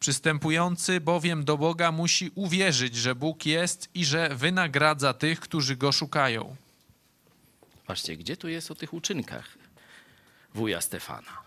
[0.00, 5.92] Przystępujący bowiem do Boga musi uwierzyć, że Bóg jest i że wynagradza tych, którzy go
[5.92, 6.56] szukają.
[7.86, 9.58] Patrzcie, gdzie tu jest o tych uczynkach
[10.54, 11.38] wuja Stefana?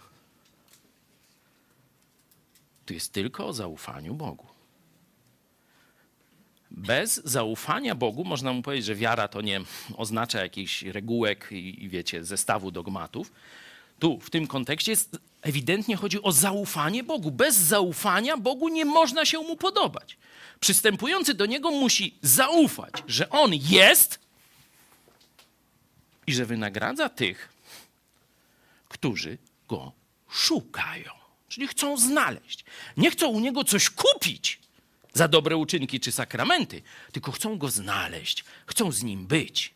[2.86, 4.48] Tu jest tylko o zaufaniu Bogu.
[6.72, 9.62] Bez zaufania Bogu można mu powiedzieć, że wiara to nie
[9.98, 13.32] oznacza jakichś regułek i, i wiecie, zestawu dogmatów.
[14.04, 17.32] Tu, w tym kontekście, jest, ewidentnie chodzi o zaufanie Bogu.
[17.32, 20.18] Bez zaufania Bogu nie można się mu podobać.
[20.60, 24.20] Przystępujący do niego musi zaufać, że on jest
[26.28, 27.50] i że wynagradza tych,
[28.90, 29.38] którzy
[29.68, 29.92] go
[30.30, 31.12] szukają.
[31.50, 32.66] Czyli chcą znaleźć.
[32.98, 34.60] Nie chcą u niego coś kupić
[35.14, 36.82] za dobre uczynki czy sakramenty,
[37.12, 39.74] tylko chcą go znaleźć, chcą z nim być.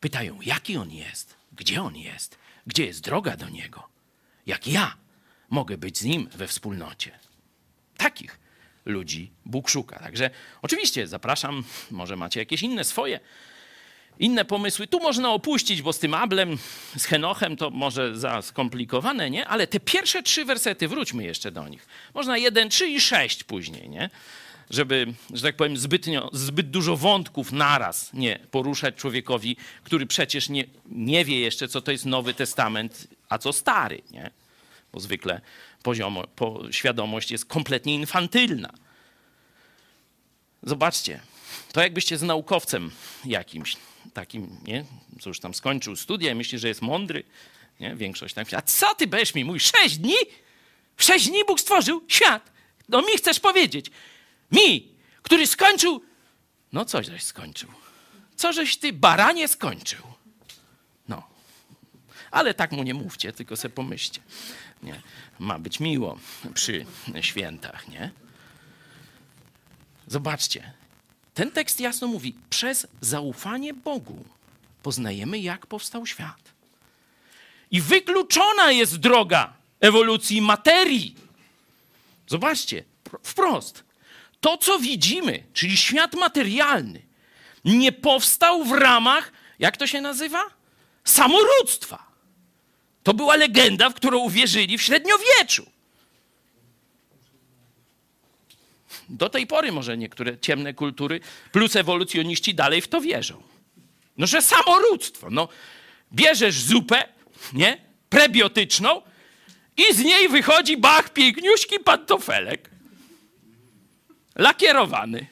[0.00, 3.88] Pytają, jaki on jest, gdzie on jest, gdzie jest droga do niego,
[4.46, 4.96] jak ja
[5.50, 7.18] mogę być z nim we wspólnocie.
[7.96, 8.38] Takich
[8.84, 9.98] ludzi Bóg szuka.
[9.98, 10.30] Także
[10.62, 13.20] oczywiście zapraszam, może macie jakieś inne swoje
[14.18, 14.86] inne pomysły.
[14.86, 16.58] Tu można opuścić, bo z tym Ablem,
[16.96, 19.48] z Henochem to może za skomplikowane, nie?
[19.48, 21.86] Ale te pierwsze trzy wersety, wróćmy jeszcze do nich.
[22.14, 24.10] Można jeden, trzy i sześć później, nie?
[24.72, 30.64] Żeby, że tak powiem, zbytnio, zbyt dużo wątków naraz nie poruszać człowiekowi, który przecież nie,
[30.86, 34.30] nie wie jeszcze, co to jest Nowy Testament, a co Stary, nie?
[34.92, 35.40] Bo zwykle
[35.82, 38.72] poziomo, po, świadomość jest kompletnie infantylna.
[40.62, 41.20] Zobaczcie,
[41.72, 42.90] to jakbyście z naukowcem
[43.24, 43.76] jakimś
[44.14, 44.84] takim, nie?
[45.26, 47.24] Już tam skończył studia i myśli, że jest mądry,
[47.80, 47.96] nie?
[47.96, 48.54] Większość tak.
[48.54, 49.62] A co ty będziesz mi mówić?
[49.62, 50.16] Sześć dni?
[50.96, 52.52] Sześć dni Bóg stworzył świat.
[52.88, 53.90] No mi chcesz powiedzieć.
[54.52, 56.02] Mi, który skończył...
[56.72, 57.68] No coś żeś skończył.
[58.36, 60.02] Co żeś ty, baranie, skończył?
[61.08, 61.22] No.
[62.30, 64.20] Ale tak mu nie mówcie, tylko se pomyślcie.
[64.82, 65.02] Nie.
[65.38, 66.18] Ma być miło
[66.54, 66.86] przy
[67.20, 68.10] świętach, nie?
[70.06, 70.72] Zobaczcie,
[71.34, 74.24] ten tekst jasno mówi: przez zaufanie Bogu
[74.82, 76.52] poznajemy, jak powstał świat.
[77.70, 81.16] I wykluczona jest droga ewolucji materii.
[82.28, 82.84] Zobaczcie,
[83.22, 83.84] wprost.
[84.42, 87.02] To, co widzimy, czyli świat materialny,
[87.64, 90.44] nie powstał w ramach, jak to się nazywa?
[91.04, 92.12] Samorództwa.
[93.02, 95.66] To była legenda, w którą uwierzyli w średniowieczu.
[99.08, 101.20] Do tej pory może niektóre ciemne kultury
[101.52, 103.42] plus ewolucjoniści dalej w to wierzą.
[104.16, 105.30] No, że samorództwo.
[105.30, 105.48] No,
[106.12, 107.08] bierzesz zupę,
[107.52, 107.80] nie?
[108.08, 109.02] Prebiotyczną
[109.76, 112.71] i z niej wychodzi bach, piękniuśki pantofelek.
[114.34, 115.26] Lakierowany.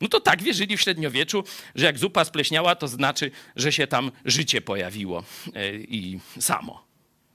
[0.00, 4.10] No to tak wierzyli w średniowieczu, że jak zupa spleśniała, to znaczy, że się tam
[4.24, 5.24] życie pojawiło
[5.54, 6.84] e, i samo.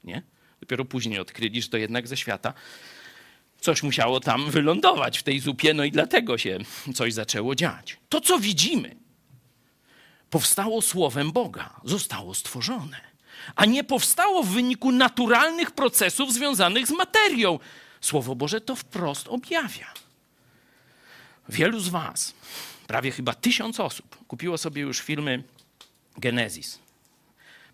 [0.04, 0.22] Nie?
[0.60, 2.54] Dopiero później odkryli, że to jednak ze świata
[3.60, 6.58] coś musiało tam wylądować w tej zupie, no i dlatego się
[6.94, 7.96] coś zaczęło dziać.
[8.08, 8.96] To, co widzimy,
[10.30, 13.00] powstało słowem Boga, zostało stworzone,
[13.56, 17.58] a nie powstało w wyniku naturalnych procesów związanych z materią.
[18.04, 19.94] Słowo Boże to wprost objawia.
[21.48, 22.34] Wielu z Was,
[22.86, 25.44] prawie chyba tysiąc osób, kupiło sobie już filmy
[26.16, 26.78] Genesis,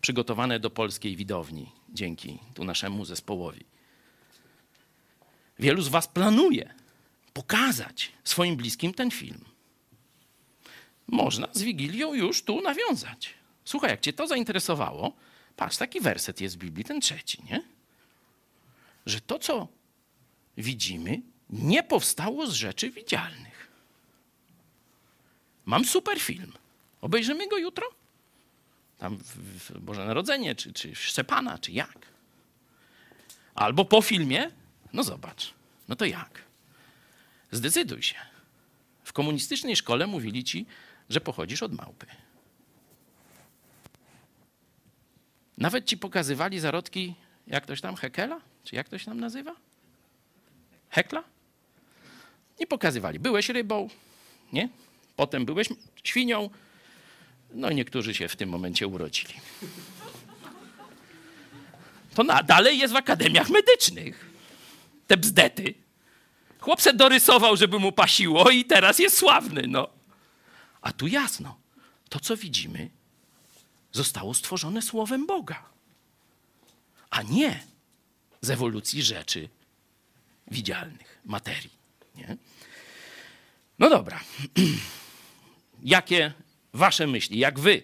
[0.01, 3.64] przygotowane do polskiej widowni dzięki tu naszemu zespołowi.
[5.59, 6.74] Wielu z Was planuje
[7.33, 9.45] pokazać swoim bliskim ten film.
[11.07, 13.35] Można z Wigilią już tu nawiązać.
[13.64, 15.12] Słuchaj, jak Cię to zainteresowało,
[15.57, 17.62] patrz, taki werset jest w Biblii, ten trzeci, nie?
[19.07, 19.80] Że to, co
[20.57, 23.68] widzimy, nie powstało z rzeczy widzialnych.
[25.64, 26.53] Mam super film.
[27.01, 27.87] Obejrzymy go jutro?
[28.99, 31.99] Tam w, Boże Narodzenie, czy, czy Szczepana, czy jak?
[33.55, 34.51] Albo po filmie
[34.93, 35.55] no zobacz,
[35.89, 36.43] no to jak?
[37.51, 38.17] Zdecyduj się.
[39.05, 40.67] W komunistycznej szkole mówili ci,
[41.09, 42.07] że pochodzisz od małpy.
[45.59, 47.14] Nawet ci pokazywali zarodki,
[47.47, 48.41] jak ktoś tam, Hekela?
[48.64, 49.57] Czy jak to się tam nazywa?
[50.91, 51.25] Hekla?
[52.58, 53.18] I pokazywali.
[53.18, 53.88] Byłeś rybą,
[54.53, 54.68] nie?
[55.17, 55.68] Potem byłeś
[56.04, 56.50] świnią.
[57.54, 59.34] No i niektórzy się w tym momencie urodzili.
[62.14, 64.30] To na, dalej jest w akademiach medycznych
[65.07, 65.75] te bzdety.
[66.61, 69.88] Chłop se dorysował, żeby mu pasiło i teraz jest sławny, no.
[70.80, 71.58] A tu jasno,
[72.08, 72.91] to co widzimy
[73.92, 75.62] zostało stworzone słowem Boga,
[77.11, 77.62] a nie
[78.41, 79.49] z ewolucji rzeczy
[80.51, 81.71] widzialnych, materii.
[82.17, 82.37] Nie?
[83.79, 84.21] No dobra.
[85.83, 86.33] Jakie
[86.72, 87.83] wasze myśli, jak wy?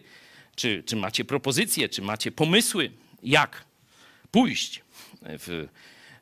[0.56, 2.90] Czy, czy macie propozycje, czy macie pomysły,
[3.22, 3.64] jak
[4.30, 4.82] pójść
[5.22, 5.68] w,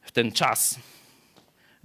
[0.02, 0.78] w ten czas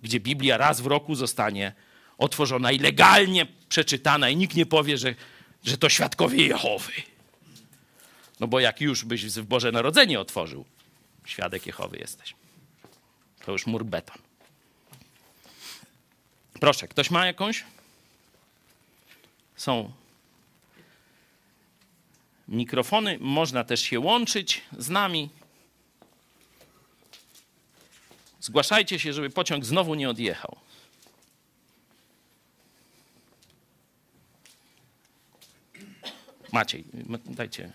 [0.03, 1.73] gdzie Biblia raz w roku zostanie
[2.18, 5.15] otworzona i legalnie przeczytana i nikt nie powie, że,
[5.64, 6.91] że to świadkowie Jehowy.
[8.40, 10.65] No bo jak już byś w Boże Narodzenie otworzył,
[11.26, 12.36] świadek Jehowy jesteś.
[13.45, 14.18] To już mur beton.
[16.60, 17.64] Proszę, ktoś ma jakąś?
[19.56, 19.91] Są
[22.48, 25.30] mikrofony, można też się łączyć z nami.
[28.41, 30.57] Zgłaszajcie się, żeby pociąg znowu nie odjechał.
[36.52, 36.84] Maciej,
[37.26, 37.72] dajcie.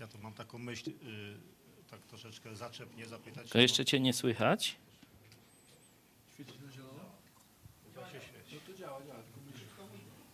[0.00, 1.51] Ja tu mam taką myśl, y,
[2.12, 3.50] troszeczkę zaczepnie zapytać.
[3.50, 4.76] To jeszcze cię nie słychać?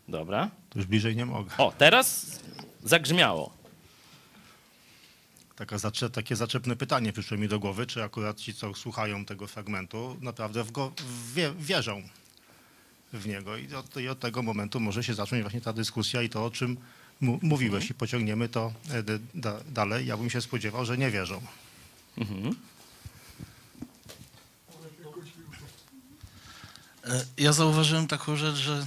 [0.09, 0.51] Dobra.
[0.71, 1.57] To już bliżej nie mogę.
[1.59, 2.41] O, teraz
[2.83, 3.53] zagrzmiało.
[5.57, 9.47] taka zacze, takie zaczepne pytanie przyszło mi do głowy, czy akurat ci, co słuchają tego
[9.47, 10.93] fragmentu, naprawdę w go
[11.35, 12.03] wie, wierzą
[13.13, 13.57] w niego.
[13.57, 16.51] I od, I od tego momentu może się zacząć właśnie ta dyskusja i to, o
[16.51, 16.77] czym
[17.21, 19.03] mu, mówiłeś i pociągniemy to e,
[19.73, 20.07] dalej.
[20.07, 21.43] Ja bym się spodziewał, że nie wierzą.
[27.05, 28.87] E, Ja zauważyłem taką rzecz, że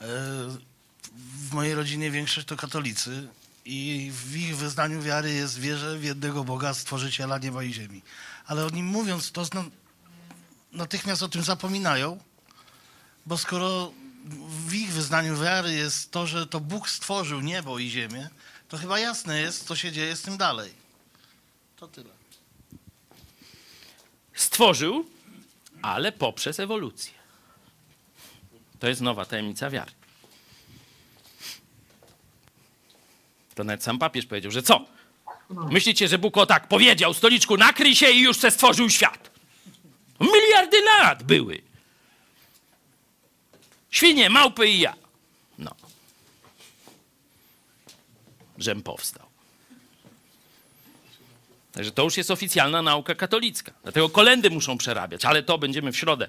[0.00, 0.06] e,
[1.48, 3.28] w mojej rodzinie większość to katolicy
[3.64, 8.02] i w ich wyznaniu wiary jest wierze w jednego Boga, stworzyciela nieba i ziemi.
[8.46, 9.42] Ale oni mówiąc to,
[10.72, 12.18] natychmiast o tym zapominają,
[13.26, 13.92] bo skoro
[14.66, 18.28] w ich wyznaniu wiary jest to, że to Bóg stworzył niebo i ziemię,
[18.68, 20.72] to chyba jasne jest, co się dzieje z tym dalej.
[21.76, 22.17] To tyle.
[24.38, 25.04] Stworzył,
[25.82, 27.12] ale poprzez ewolucję.
[28.78, 29.92] To jest nowa tajemnica wiary.
[33.54, 34.84] To nawet sam papież powiedział, że co?
[35.50, 39.30] Myślicie, że Bóg o tak powiedział, stoliczku, nakryj się i już se stworzył świat.
[40.20, 41.62] Miliardy lat były.
[43.90, 44.94] Świnie, małpy i ja.
[45.58, 45.74] No.
[48.58, 49.26] Żem powstał.
[51.78, 53.72] Także to już jest oficjalna nauka katolicka.
[53.82, 56.28] Dlatego kolendy muszą przerabiać, ale to będziemy w środę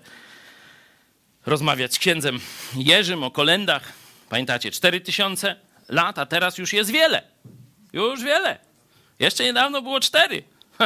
[1.46, 2.40] rozmawiać z księdzem
[2.76, 3.94] Jerzym o kolendach.
[4.30, 5.56] Pamiętacie, 4000
[5.88, 7.22] lat, a teraz już jest wiele.
[7.94, 8.60] Już wiele.
[9.20, 10.44] Jeszcze niedawno było cztery.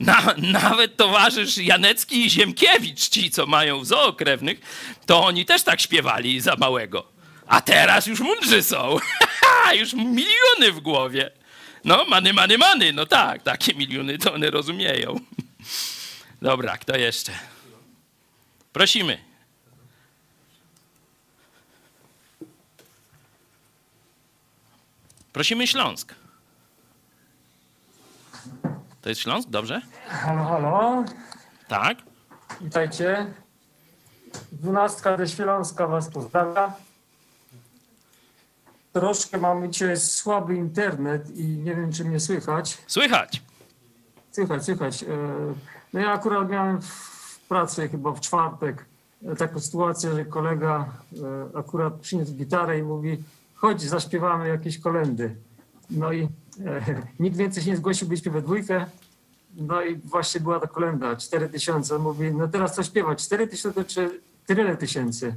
[0.00, 4.60] Na, nawet towarzysz Janecki i Ziemkiewicz, ci co mają w zoo krewnych,
[5.06, 7.06] to oni też tak śpiewali za małego.
[7.46, 8.98] A teraz już mądrzy są.
[9.80, 11.30] już miliony w głowie.
[11.86, 12.92] No, many, many, many.
[12.92, 15.16] No tak, takie miliony to one rozumieją.
[16.42, 17.32] Dobra, kto jeszcze?
[18.72, 19.18] Prosimy.
[25.32, 26.14] Prosimy Śląsk.
[29.02, 29.80] To jest Śląsk, dobrze?
[30.08, 31.04] Halo, halo,
[31.68, 31.98] Tak.
[32.60, 33.26] witajcie.
[34.52, 36.72] Dwunastka ze Śląska was pozdrawia.
[39.00, 42.78] Troszkę mamy dzisiaj słaby internet i nie wiem, czy mnie słychać.
[42.86, 43.42] Słychać.
[44.32, 45.02] Słychać, słychać.
[45.02, 45.06] E,
[45.92, 48.84] No ja akurat miałem w pracy chyba w czwartek
[49.26, 50.88] e, taką sytuację, że kolega
[51.54, 53.22] e, akurat przyniósł gitarę i mówi
[53.54, 55.36] chodź, zaśpiewamy jakieś kolendy.
[55.90, 56.28] No i
[57.20, 58.86] nikt więcej się nie zgłosił, byliśmy we dwójkę.
[59.56, 61.96] No i właśnie była ta kolenda, 4 tysiące.
[61.96, 65.34] On mówi, no teraz co śpiewać, 4 tysiące czy tyle tysięcy?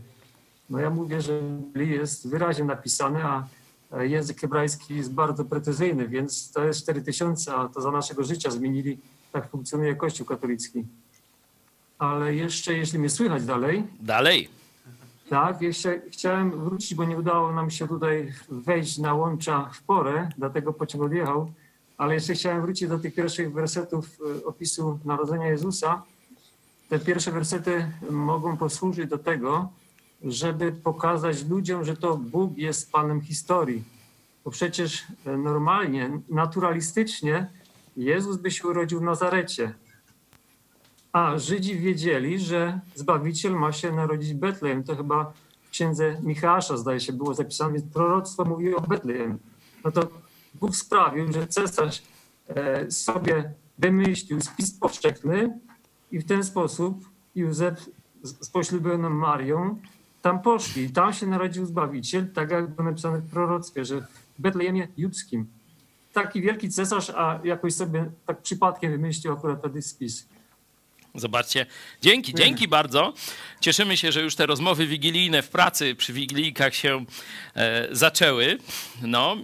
[0.70, 1.42] No ja mówię, że
[1.76, 3.48] jest wyraźnie napisane, a
[3.92, 8.24] e, język hebrajski jest bardzo precyzyjny, więc to jest 4 tysiące, a to za naszego
[8.24, 8.98] życia zmienili,
[9.32, 10.86] tak funkcjonuje Kościół katolicki.
[12.00, 14.50] Ale jeszcze, jeśli mnie słychać dalej, Dalej.
[15.30, 20.30] tak, jeszcze chciałem wrócić, bo nie udało nam się tutaj wejść na łącza w porę,
[20.38, 21.52] dlatego pociąg odjechał,
[21.98, 24.06] ale jeszcze chciałem wrócić do tych pierwszych wersetów
[24.42, 26.02] e, opisu narodzenia Jezusa.
[26.90, 29.70] Te pierwsze wersety mogą posłużyć do tego,
[30.24, 33.84] żeby pokazać ludziom, że to Bóg jest Panem historii.
[34.46, 37.50] Bo przecież e, normalnie, naturalistycznie
[37.98, 39.74] Jezus by się urodził w Nazarecie.
[41.12, 44.84] A Żydzi wiedzieli, że Zbawiciel ma się narodzić w Betlejem.
[44.84, 45.34] To chyba
[45.64, 49.40] w księdze Michała, zdaje się, było zapisane, więc proroctwo mówi o Betlejem.
[49.84, 50.08] No to
[50.56, 52.02] Bóg sprawił, że cesarz
[52.48, 55.60] e, sobie wymyślił spis powszechny
[56.12, 57.90] i w ten sposób Józef
[58.24, 59.80] z poślubioną Marią
[60.22, 60.90] tam poszli.
[60.90, 65.48] Tam się narodził Zbawiciel, tak jak było napisane w proroctwie, że w Betlejemie judzkim.
[66.14, 70.28] Taki wielki cesarz, a jakoś sobie tak przypadkiem wymyślił akurat wtedy spis.
[71.16, 71.66] Zobaczcie.
[72.02, 73.14] Dzięki, dzięki bardzo.
[73.62, 77.06] Cieszymy się, że już te rozmowy wigilijne w pracy przy wigilijkach się
[77.56, 78.58] e, zaczęły.
[79.02, 79.38] No,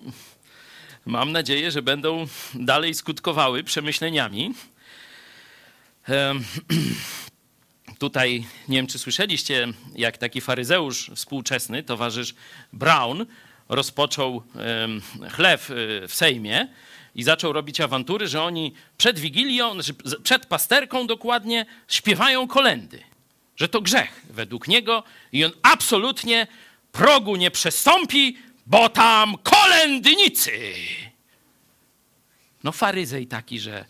[1.06, 2.26] mam nadzieję, że będą
[2.56, 4.54] dalej skutkowały przemyśleniami.
[6.08, 6.44] Em,
[8.00, 12.36] Tutaj, nie wiem czy słyszeliście, jak taki faryzeusz współczesny, towarzysz
[12.74, 13.26] Brown,
[13.70, 14.44] rozpoczął
[15.32, 16.68] chlew y, w Sejmie
[17.16, 19.94] i zaczął robić awantury, że oni przed Wigilią, znaczy
[20.24, 23.04] przed pasterką dokładnie, śpiewają kolendy.
[23.56, 26.48] Że to grzech według niego i on absolutnie
[26.92, 30.74] progu nie przestąpi, bo tam kolędnicy.
[32.64, 33.86] No faryzej taki, że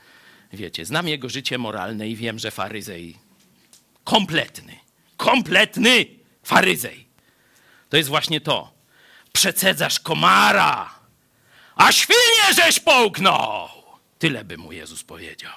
[0.54, 3.25] wiecie, znam jego życie moralne i wiem, że faryzej
[4.06, 4.80] kompletny,
[5.18, 6.06] kompletny
[6.44, 7.08] faryzej.
[7.90, 8.74] To jest właśnie to.
[9.34, 11.00] Przecedzasz komara,
[11.76, 13.70] a świnie żeś połknął.
[14.20, 15.54] Tyle by mu Jezus powiedział.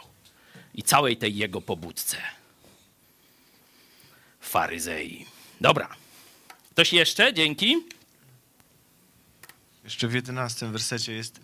[0.74, 2.16] I całej tej jego pobudce.
[4.40, 5.26] Faryzei.
[5.60, 5.96] Dobra.
[6.70, 7.34] Ktoś jeszcze?
[7.34, 7.76] Dzięki.
[9.84, 11.40] Jeszcze w 11 wersecie jest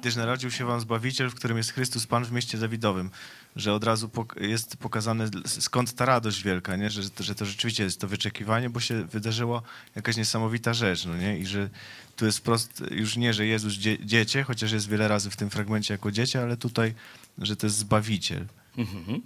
[0.00, 3.10] gdyż narodził się wam Zbawiciel, w którym jest Chrystus Pan w mieście Dawidowym.
[3.56, 6.90] Że od razu jest pokazane, skąd ta radość wielka, nie?
[6.90, 9.62] Że, że to rzeczywiście jest to wyczekiwanie, bo się wydarzyło
[9.96, 11.38] jakaś niesamowita rzecz, no nie?
[11.38, 11.68] I że
[12.16, 15.50] tu jest wprost już nie, że Jezus dzie- dziecię, chociaż jest wiele razy w tym
[15.50, 16.94] fragmencie jako dziecię, ale tutaj,
[17.38, 18.46] że to jest Zbawiciel.
[18.78, 19.22] Mhm.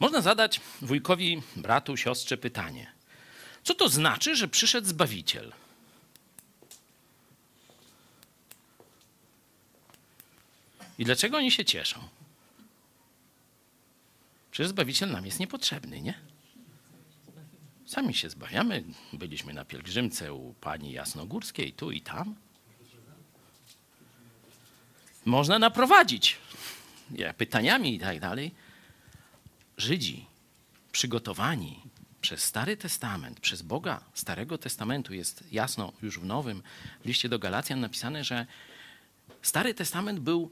[0.00, 2.92] Można zadać wujkowi, bratu, siostrze pytanie.
[3.62, 5.52] Co to znaczy, że przyszedł Zbawiciel?
[10.98, 12.00] I dlaczego oni się cieszą?
[14.50, 16.14] Przecież Zbawiciel nam jest niepotrzebny, nie?
[17.86, 18.84] Sami się zbawiamy.
[19.12, 22.34] Byliśmy na pielgrzymce u pani Jasnogórskiej, tu i tam.
[25.24, 26.36] Można naprowadzić
[27.36, 28.54] pytaniami i tak dalej.
[29.76, 30.26] Żydzi
[30.92, 31.80] przygotowani
[32.20, 36.62] przez Stary Testament, przez Boga Starego Testamentu, jest jasno już w Nowym
[37.04, 38.46] liście do Galacjan napisane, że
[39.42, 40.50] Stary Testament był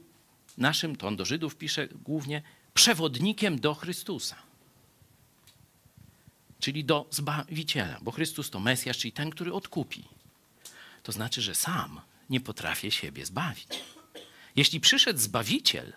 [0.57, 2.41] naszym, to on do Żydów pisze głównie,
[2.73, 4.35] przewodnikiem do Chrystusa.
[6.59, 10.03] Czyli do Zbawiciela, bo Chrystus to Mesjasz, czyli ten, który odkupi.
[11.03, 13.67] To znaczy, że sam nie potrafię siebie zbawić.
[14.55, 15.93] Jeśli przyszedł Zbawiciel,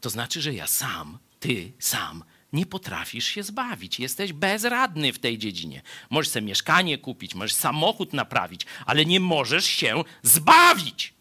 [0.00, 4.00] to znaczy, że ja sam, ty sam nie potrafisz się zbawić.
[4.00, 5.82] Jesteś bezradny w tej dziedzinie.
[6.10, 11.14] Możesz sobie mieszkanie kupić, możesz samochód naprawić, ale nie możesz się zbawić.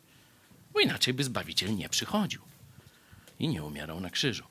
[0.73, 2.48] Bo inaczej by Zbawiciel nie przychodził
[3.39, 4.43] i nie umierał na krzyżu.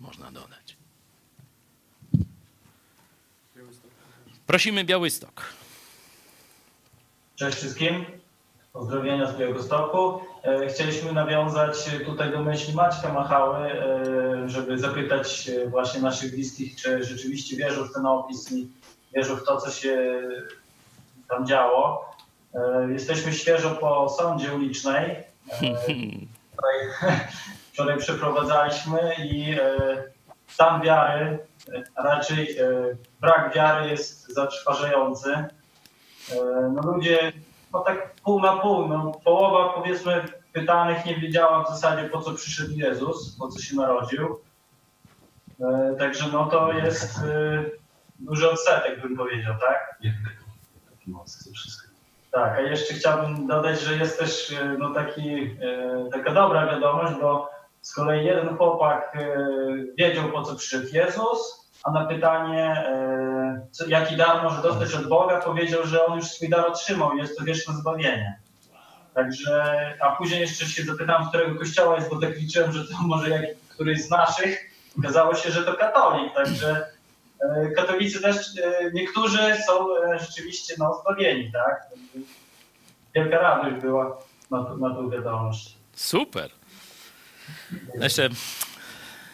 [0.00, 0.76] Można dodać.
[4.46, 5.44] Prosimy Białystok.
[7.36, 8.04] Cześć wszystkim.
[8.72, 10.20] Pozdrowienia z Białegostoku.
[10.42, 16.76] E, Chcieliśmy nawiązać tutaj do myśli Maćka Machały, e, żeby zapytać e, właśnie naszych bliskich,
[16.76, 18.68] czy rzeczywiście wierzą w ten opis i
[19.14, 20.22] wierzą w to, co się
[21.28, 22.10] tam działo.
[22.92, 25.16] Jesteśmy świeżo po sądzie ulicznej.
[27.72, 29.76] Wczoraj, przeprowadzaliśmy i e,
[30.46, 31.38] stan wiary,
[31.74, 32.64] e, a raczej e,
[33.20, 35.30] brak wiary jest zatrważający.
[35.32, 35.48] E,
[36.74, 37.32] No ludzie,
[37.72, 42.32] no tak pół na pół, no połowa powiedzmy pytanych nie wiedziała w zasadzie po co
[42.34, 44.40] przyszedł Jezus, po co się narodził.
[45.60, 47.64] E, Także no to jest e,
[48.18, 49.98] duży odsetek bym powiedział, tak?
[52.32, 57.14] Tak, a jeszcze chciałbym dodać, że jest też e, no, taki, e, taka dobra wiadomość,
[57.20, 57.50] bo
[57.82, 59.36] z kolei jeden chłopak e,
[59.98, 65.40] wiedział po co przyszedł Jezus, a na pytanie, e, jaki dar może dostać od Boga,
[65.40, 68.40] powiedział, że on już swój dar otrzymał i jest to wieczne zbawienie.
[69.14, 73.30] Także, a później jeszcze się zapytałem, którego kościoła jest, bo tak liczyłem, że to może
[73.30, 74.70] jak, któryś z naszych.
[74.98, 76.86] Okazało się, że to katolik, także
[77.40, 78.36] e, katolicy też,
[78.92, 79.86] niektórzy są
[80.20, 81.86] rzeczywiście no, zbawieni, tak?
[83.14, 84.18] Wielka radość była
[84.50, 85.78] na, na tą wiadomość.
[85.92, 86.59] Super.
[88.00, 88.28] Jeszcze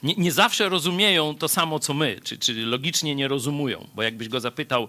[0.03, 4.29] nie, nie zawsze rozumieją to samo, co my, czy, czy logicznie nie rozumują, bo jakbyś
[4.29, 4.89] go zapytał,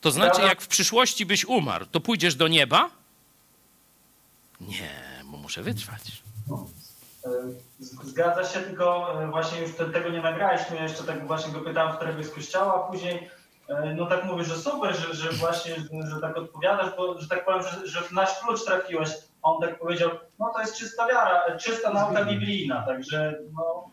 [0.00, 2.90] to znaczy, jak w przyszłości byś umarł, to pójdziesz do nieba?
[4.60, 4.90] Nie,
[5.24, 6.00] bo muszę wytrwać.
[7.80, 10.76] Z- Zgadza się, tylko e, właśnie już te, tego nie nagraliśmy.
[10.82, 13.28] Jeszcze tak właśnie go pytałem, z którego jest kościoła, a później
[13.68, 17.28] e, no tak mówisz, że super, że, że właśnie, że, że tak odpowiadasz, bo że
[17.28, 19.08] tak powiem, że, że w nasz klucz trafiłeś.
[19.44, 23.90] On tak powiedział, no to jest czysta wiara, czysta nauka biblijna, także no,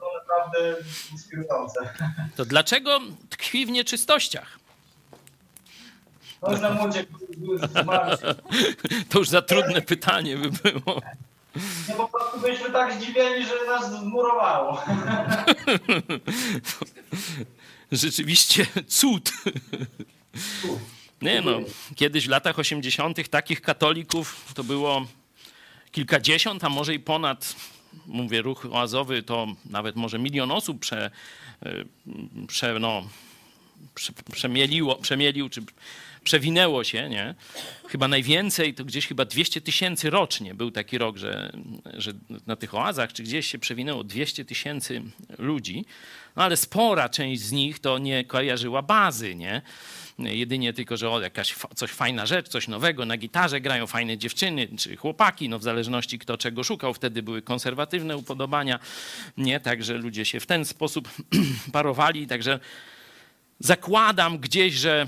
[0.00, 0.76] no naprawdę
[1.12, 1.94] inspirujące.
[2.36, 3.00] To dlaczego
[3.30, 4.58] tkwi w nieczystościach?
[6.42, 7.04] No już na młodzie.
[9.08, 11.00] To już za trudne pytanie by było.
[11.88, 14.82] Nie, po prostu byliśmy tak zdziwieni, że nas zmurowało.
[17.92, 19.32] Rzeczywiście cud.
[21.22, 21.60] Nie no,
[21.96, 23.28] kiedyś w latach 80.
[23.28, 25.06] takich katolików to było
[25.92, 27.56] kilkadziesiąt, a może i ponad,
[28.06, 31.10] mówię, ruch oazowy to nawet może milion osób prze,
[31.66, 31.84] y,
[32.46, 33.08] prze, no,
[33.94, 35.62] prze, przemieliło, przemielił, czy
[36.24, 37.34] przewinęło się, nie?
[37.88, 41.52] Chyba najwięcej, to gdzieś chyba 200 tysięcy rocznie był taki rok, że,
[41.94, 42.12] że
[42.46, 45.02] na tych oazach, czy gdzieś się przewinęło 200 tysięcy
[45.38, 45.84] ludzi,
[46.36, 49.62] no ale spora część z nich to nie kojarzyła bazy, nie?
[50.18, 54.68] Jedynie tylko, że o, jakaś coś fajna rzecz, coś nowego, na gitarze grają fajne dziewczyny
[54.78, 56.94] czy chłopaki, no w zależności kto czego szukał.
[56.94, 58.78] Wtedy były konserwatywne upodobania,
[59.36, 59.60] nie?
[59.60, 61.08] Także ludzie się w ten sposób
[61.72, 62.60] parowali, także
[63.60, 65.06] zakładam gdzieś, że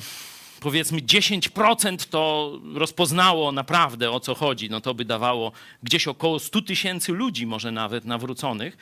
[0.61, 6.63] powiedzmy 10% to rozpoznało naprawdę o co chodzi, no to by dawało gdzieś około 100
[6.63, 8.77] tysięcy ludzi może nawet nawróconych,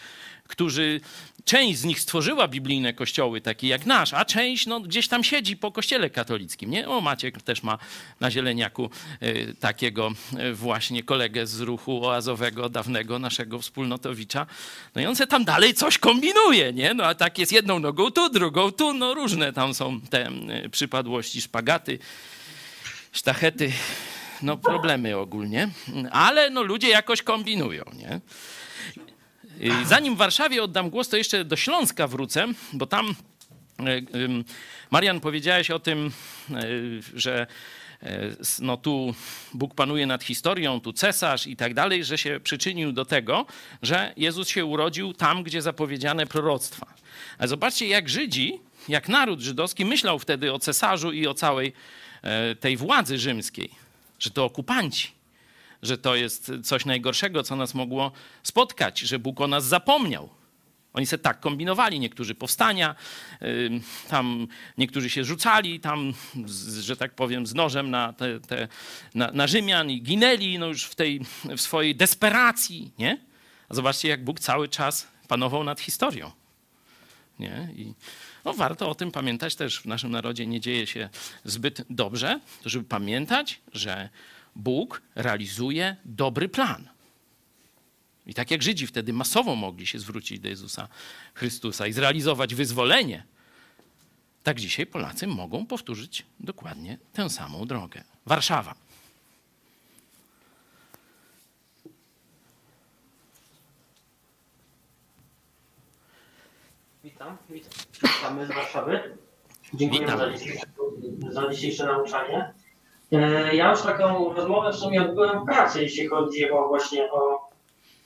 [0.49, 1.01] którzy
[1.45, 5.57] część z nich stworzyła biblijne kościoły, takie jak nasz, a część no, gdzieś tam siedzi
[5.57, 6.71] po kościele katolickim.
[6.71, 6.89] Nie?
[6.89, 7.79] O, Maciek też ma
[8.21, 8.91] na Zieleniaku
[9.23, 14.47] y, takiego y, właśnie kolegę z ruchu oazowego, dawnego naszego wspólnotowicza.
[14.95, 16.95] No i on se tam dalej coś kombinuje, nie?
[16.95, 20.31] No a tak jest jedną nogą tu, drugą tu, no różne tam są te
[20.65, 21.99] y, przypadłości, szpagaty,
[23.13, 23.73] sztachety,
[24.43, 25.69] no problemy ogólnie,
[26.11, 28.21] ale no ludzie jakoś kombinują, nie?
[29.87, 33.15] Zanim w Warszawie oddam głos, to jeszcze do Śląska wrócę, bo tam
[34.15, 34.45] ym,
[34.91, 36.13] Marian powiedziałeś o tym,
[36.51, 37.47] y, że
[38.41, 39.15] s- no tu
[39.55, 43.47] Bóg panuje nad historią, tu cesarz i tak dalej, że się przyczynił do tego,
[43.83, 46.87] że Jezus się urodził tam, gdzie zapowiedziane proroctwa.
[47.39, 51.73] Ale zobaczcie, jak Żydzi, jak naród żydowski myślał wtedy o cesarzu i o całej
[52.23, 53.71] e, tej władzy rzymskiej,
[54.19, 55.18] że to okupanci
[55.83, 60.29] że to jest coś najgorszego, co nas mogło spotkać, że Bóg o nas zapomniał.
[60.93, 62.95] Oni se tak kombinowali, niektórzy powstania,
[64.09, 64.49] tam
[64.79, 66.13] niektórzy się rzucali tam,
[66.81, 68.69] że tak powiem, z nożem na, te, te,
[69.15, 71.21] na, na Rzymian i ginęli no już w tej
[71.57, 73.19] w swojej desperacji, nie?
[73.69, 76.31] A zobaczcie, jak Bóg cały czas panował nad historią.
[77.39, 77.69] Nie?
[77.77, 77.95] I
[78.45, 79.81] no, warto o tym pamiętać też.
[79.81, 81.09] W naszym narodzie nie dzieje się
[81.45, 84.09] zbyt dobrze, żeby pamiętać, że
[84.59, 86.89] Bóg realizuje dobry plan.
[88.27, 90.89] I tak jak Żydzi wtedy masowo mogli się zwrócić do Jezusa
[91.35, 93.27] Chrystusa i zrealizować wyzwolenie,
[94.43, 98.05] tak dzisiaj Polacy mogą powtórzyć dokładnie tę samą drogę.
[98.27, 98.75] Warszawa.
[107.05, 107.73] Witam, witam.
[108.03, 109.17] Witamy z Warszawy.
[109.75, 110.67] Dziękuję za dzisiejsze,
[111.31, 112.55] za dzisiejsze nauczanie.
[113.13, 117.49] E, Ja już taką rozmowę w sumie odbyłem w pracy, jeśli chodzi o właśnie o,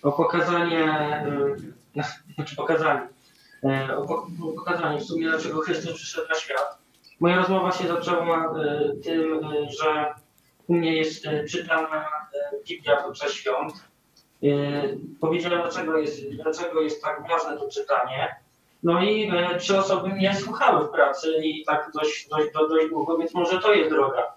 [0.02, 1.56] o pokazanie, e,
[2.34, 3.08] znaczy pokazanie,
[3.64, 6.78] e, o po- o pokazanie w sumie dlaczego Chrystus przyszedł na świat.
[7.20, 8.54] Moja rozmowa się zaczęła
[9.04, 9.40] tym,
[9.80, 10.14] że
[10.66, 12.08] u mnie jest czytana
[12.68, 13.72] Biblia podczas świąt.
[15.20, 18.36] Powiedziałem, dlaczego jest, dlaczego jest tak ważne to czytanie.
[18.82, 23.34] No i trzy osoby mnie słuchały w pracy i tak dość, dość, dość długo, więc
[23.34, 24.32] może to jest droga.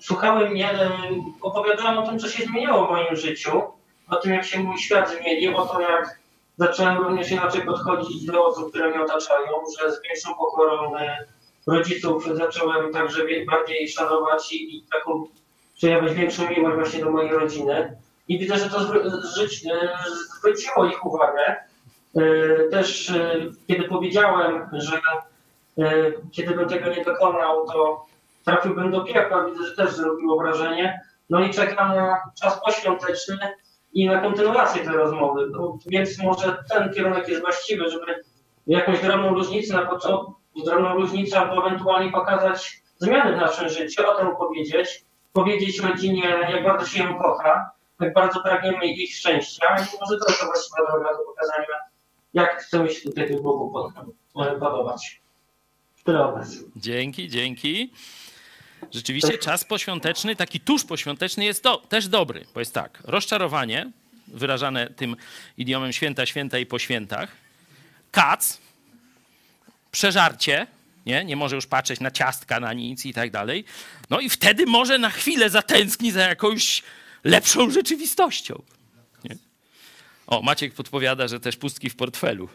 [0.00, 0.70] Słuchały mnie,
[1.40, 3.62] opowiadałem o tym, co się zmieniało w moim życiu,
[4.08, 6.18] o tym, jak się mój świat zmienił, o tym, jak
[6.58, 9.48] zacząłem również inaczej podchodzić do osób, które mnie otaczają,
[9.80, 11.18] że z większą pokorą e,
[11.66, 15.26] rodziców zacząłem także bardziej szanować i, i taką
[15.74, 17.96] przejawiać większą miłość właśnie do mojej rodziny.
[18.28, 19.10] I widzę, że to e,
[20.38, 21.56] zwróciło ich uwagę.
[22.16, 23.12] E, Też
[23.66, 25.00] kiedy powiedziałem, że
[26.32, 28.06] kiedy bym tego nie dokonał, to
[28.44, 31.00] trafiłbym do piekła, widzę, że też zrobiło wrażenie.
[31.30, 33.38] No i czekam na czas poświąteczny
[33.92, 35.52] i na kontynuację tej rozmowy.
[35.86, 38.22] Więc może ten kierunek jest właściwy, żeby
[38.66, 40.34] jakąś drobną różnicę na początku,
[40.64, 46.64] drobną różnicę albo ewentualnie pokazać zmiany w naszym życiu, o tym powiedzieć, powiedzieć rodzinie, jak
[46.64, 51.08] bardzo się ją kocha, jak bardzo pragniemy ich szczęścia i może to jest właściwa droga
[51.12, 51.78] do pokazania,
[52.34, 53.92] jak chcemy się tutaj tym pod-
[54.60, 55.22] podobać.
[56.04, 56.56] Tyle nas.
[56.76, 57.92] Dzięki, dzięki.
[58.92, 63.90] Rzeczywiście czas poświąteczny, taki tuż poświąteczny jest do, też dobry, bo jest tak, rozczarowanie,
[64.28, 65.16] wyrażane tym
[65.58, 67.32] idiomem święta, święta i po świętach,
[68.10, 68.58] kac,
[69.90, 70.66] przeżarcie,
[71.06, 71.24] nie?
[71.24, 73.64] nie może już patrzeć na ciastka, na nic i tak dalej,
[74.10, 76.82] no i wtedy może na chwilę zatęskni za jakąś
[77.24, 78.62] lepszą rzeczywistością.
[79.24, 79.36] Nie?
[80.26, 82.48] O, Maciek podpowiada, że też pustki w portfelu.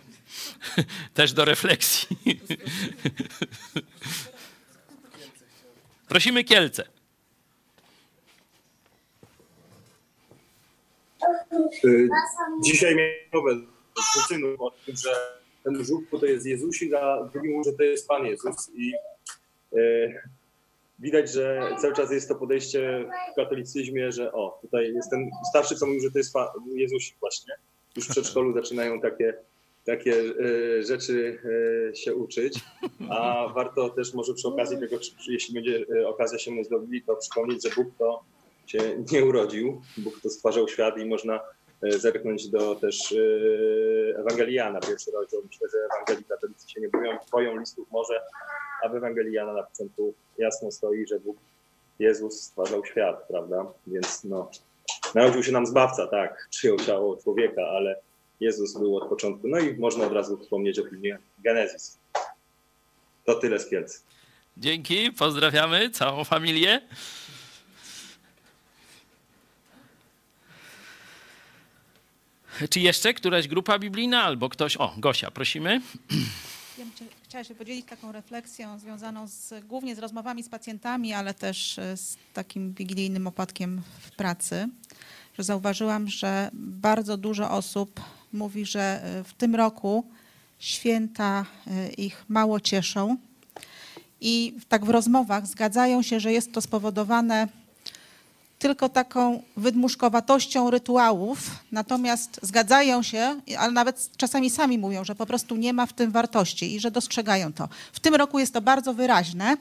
[1.14, 2.18] też do refleksji.
[6.10, 6.84] Prosimy Kielce.
[11.86, 12.10] Y,
[12.64, 13.68] Dzisiaj miałem
[14.16, 15.10] dziewczyną o tym, że
[15.64, 18.72] ten żółtko to jest Jezusik, a drugi mówi, że to jest Pan Jezus.
[18.76, 18.94] I
[19.78, 20.22] y,
[21.00, 25.76] widać, że cały czas jest to podejście w katolicyzmie, że o, tutaj jest ten starszy,
[25.76, 27.54] co mówi, że to jest Pan, Jezusik właśnie.
[27.96, 29.34] Już w przedszkolu zaczynają takie,
[29.90, 31.40] takie y, rzeczy
[31.94, 32.60] y, się uczyć,
[33.10, 34.96] a warto też może przy okazji tego,
[35.28, 38.24] jeśli będzie y, okazja się mu zrobili, to przypomnieć, że Bóg to
[38.70, 38.80] się
[39.12, 41.40] nie urodził, Bóg to stwarzał świat i można
[41.84, 45.42] e, zerknąć do też e, Ewangelii Jana, pierwszy rozdział.
[45.46, 48.22] Myślę, że Ewangelii katolicy się nie boją, boją listów może,
[48.84, 51.38] a w Ewangelii Jana na początku jasno stoi, że Bóg,
[52.00, 53.66] Jezus stwarzał świat, prawda?
[53.88, 54.50] Więc no,
[55.16, 57.96] narodził się nam Zbawca, tak, przyjął ciało człowieka, ale
[58.40, 59.48] Jezus był od początku.
[59.48, 61.98] No i można od razu wspomnieć o filmie Genezis.
[63.26, 64.04] To tyle z Kielc.
[64.58, 66.82] Dzięki, pozdrawiamy całą familię.
[72.70, 74.78] Czy jeszcze któraś grupa biblijna albo ktoś?
[74.78, 75.82] O, Gosia, prosimy.
[76.78, 76.86] Ja
[77.24, 81.98] chciała się podzielić taką refleksją związaną z, głównie z rozmowami z pacjentami, ale też e,
[81.98, 84.70] z takim wigilijnym opadkiem w pracy,
[85.38, 88.00] że zauważyłam, że bardzo dużo osób
[88.34, 90.04] mówi, że e, w tym roku
[90.60, 93.18] święta e, ich mało cieszą
[94.22, 97.48] i tak w rozmowach zgadzają się, że jest to spowodowane
[98.60, 101.40] tylko taką wydmuszkowatością rytuałów,
[101.72, 106.12] natomiast zgadzają się, ale nawet czasami sami mówią, że po prostu nie ma w tym
[106.12, 107.70] wartości i że dostrzegają to.
[107.94, 109.58] W tym roku jest to bardzo wyraźne,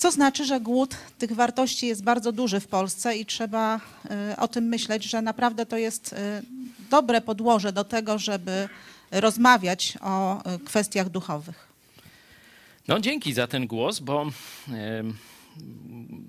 [0.00, 4.48] co znaczy, że głód tych wartości jest bardzo duży w Polsce i trzeba y, o
[4.48, 6.16] tym myśleć, że naprawdę to jest y,
[6.90, 8.68] dobre podłoże do tego, żeby
[9.10, 11.68] rozmawiać o y, kwestiach duchowych.
[12.88, 14.26] No dzięki za ten głos, bo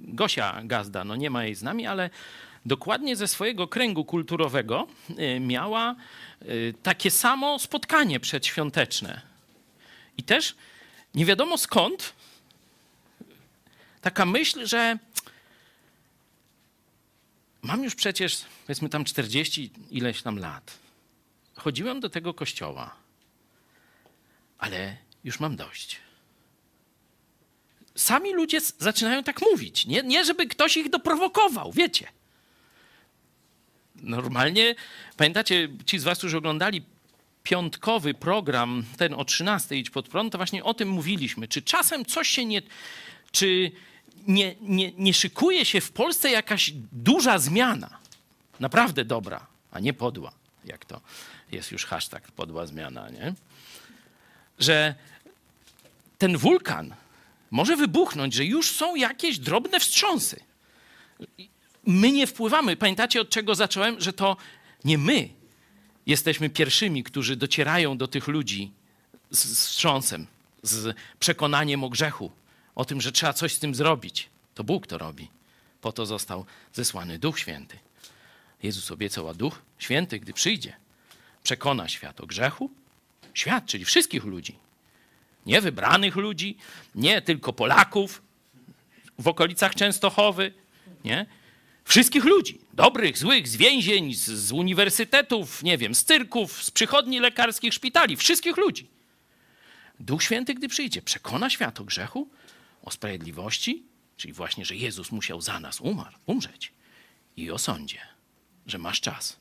[0.03, 2.09] Gosia Gazda, no nie ma jej z nami, ale
[2.65, 4.87] dokładnie ze swojego kręgu kulturowego
[5.39, 5.95] miała
[6.83, 9.21] takie samo spotkanie przedświąteczne.
[10.17, 10.55] I też
[11.15, 12.13] nie wiadomo skąd
[14.01, 14.97] taka myśl, że
[17.61, 20.77] mam już przecież, powiedzmy tam 40 ileś tam lat.
[21.55, 22.95] Chodziłem do tego kościoła,
[24.57, 26.01] ale już mam dość
[27.95, 29.85] sami ludzie zaczynają tak mówić.
[29.85, 32.07] Nie, nie żeby ktoś ich doprowokował, wiecie.
[33.95, 34.75] Normalnie,
[35.17, 36.81] pamiętacie, ci z was, którzy oglądali
[37.43, 41.47] piątkowy program, ten o 13 Idź pod prąd, to właśnie o tym mówiliśmy.
[41.47, 42.61] Czy czasem coś się nie...
[43.31, 43.71] Czy
[44.27, 47.97] nie, nie, nie szykuje się w Polsce jakaś duża zmiana?
[48.59, 50.31] Naprawdę dobra, a nie podła,
[50.65, 51.01] jak to
[51.51, 53.33] jest już hashtag podła zmiana, nie?
[54.59, 54.95] Że
[56.17, 56.95] ten wulkan
[57.51, 60.39] może wybuchnąć, że już są jakieś drobne wstrząsy.
[61.85, 62.75] My nie wpływamy.
[62.75, 64.01] Pamiętacie, od czego zacząłem?
[64.01, 64.37] Że to
[64.85, 65.29] nie my
[66.05, 68.71] jesteśmy pierwszymi, którzy docierają do tych ludzi
[69.31, 70.27] z wstrząsem,
[70.63, 72.31] z przekonaniem o grzechu,
[72.81, 74.29] o tym, że trzeba coś z tym zrobić.
[74.55, 75.29] To Bóg to robi.
[75.81, 77.79] Po to został zesłany Duch Święty.
[78.63, 80.73] Jezus obiecał, a Duch Święty, gdy przyjdzie,
[81.43, 82.71] przekona świat o grzechu,
[83.33, 84.55] świat, czyli wszystkich ludzi,
[85.45, 86.57] nie wybranych ludzi,
[86.95, 88.21] nie tylko Polaków
[89.19, 90.53] w okolicach Częstochowy,
[91.03, 91.25] nie?
[91.85, 97.19] Wszystkich ludzi, dobrych, złych, z więzień, z, z uniwersytetów, nie wiem, z cyrków, z przychodni
[97.19, 98.87] lekarskich, szpitali, wszystkich ludzi.
[99.99, 102.27] Duch Święty, gdy przyjdzie, przekona świat o grzechu,
[102.81, 103.85] o sprawiedliwości,
[104.17, 106.73] czyli właśnie, że Jezus musiał za nas umarł, umrzeć
[107.37, 107.99] i o sądzie,
[108.67, 109.39] że masz czas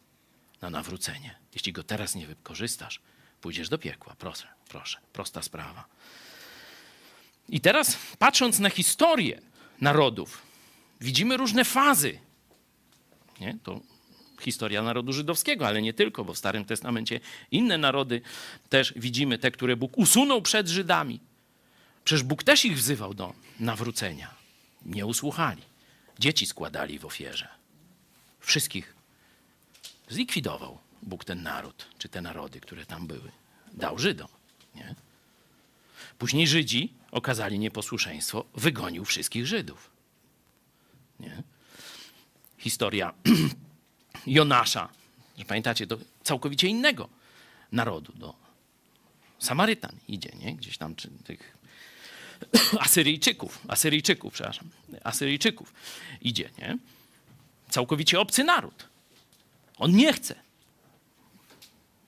[0.61, 1.39] na nawrócenie.
[1.55, 3.01] Jeśli go teraz nie wykorzystasz,
[3.41, 4.15] pójdziesz do piekła.
[4.19, 5.85] Proszę, proszę, prosta sprawa.
[7.49, 9.41] I teraz, patrząc na historię
[9.81, 10.43] narodów,
[11.01, 12.19] widzimy różne fazy.
[13.41, 13.59] Nie?
[13.63, 13.81] To
[14.41, 18.21] historia narodu żydowskiego, ale nie tylko, bo w Starym Testamencie inne narody
[18.69, 21.21] też widzimy, te, które Bóg usunął przed Żydami.
[22.05, 24.35] Przecież Bóg też ich wzywał do nawrócenia.
[24.87, 25.63] Nie usłuchali.
[26.19, 27.49] Dzieci składali w ofierze.
[28.41, 28.95] Wszystkich
[30.09, 33.31] zlikwidował Bóg ten naród, czy te narody, które tam były.
[33.73, 34.29] Dał Żydom.
[34.75, 34.95] Nie?
[36.19, 39.91] Później Żydzi okazali nieposłuszeństwo, wygonił wszystkich Żydów.
[41.21, 41.43] Nie?
[42.59, 43.15] Historia
[44.27, 44.89] Jonasza,
[45.39, 47.09] że pamiętacie, do całkowicie innego
[47.73, 48.35] narodu, do
[49.39, 50.55] Samarytan idzie, nie?
[50.55, 51.57] Gdzieś tam, czy tych
[52.81, 54.69] Asyryjczyków, Asyryjczyków, przepraszam,
[55.05, 55.75] Asyryjczyków
[56.21, 56.79] idzie, nie?
[57.71, 58.89] Całkowicie obcy naród.
[59.79, 60.35] On nie chce.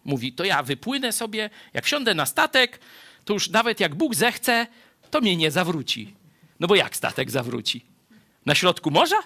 [0.05, 2.81] Mówi, to ja wypłynę sobie, jak wsiądę na statek,
[3.25, 4.67] to już nawet jak Bóg zechce,
[5.11, 6.15] to mnie nie zawróci.
[6.61, 7.85] No bo jak statek zawróci?
[8.47, 9.19] Na środku morza?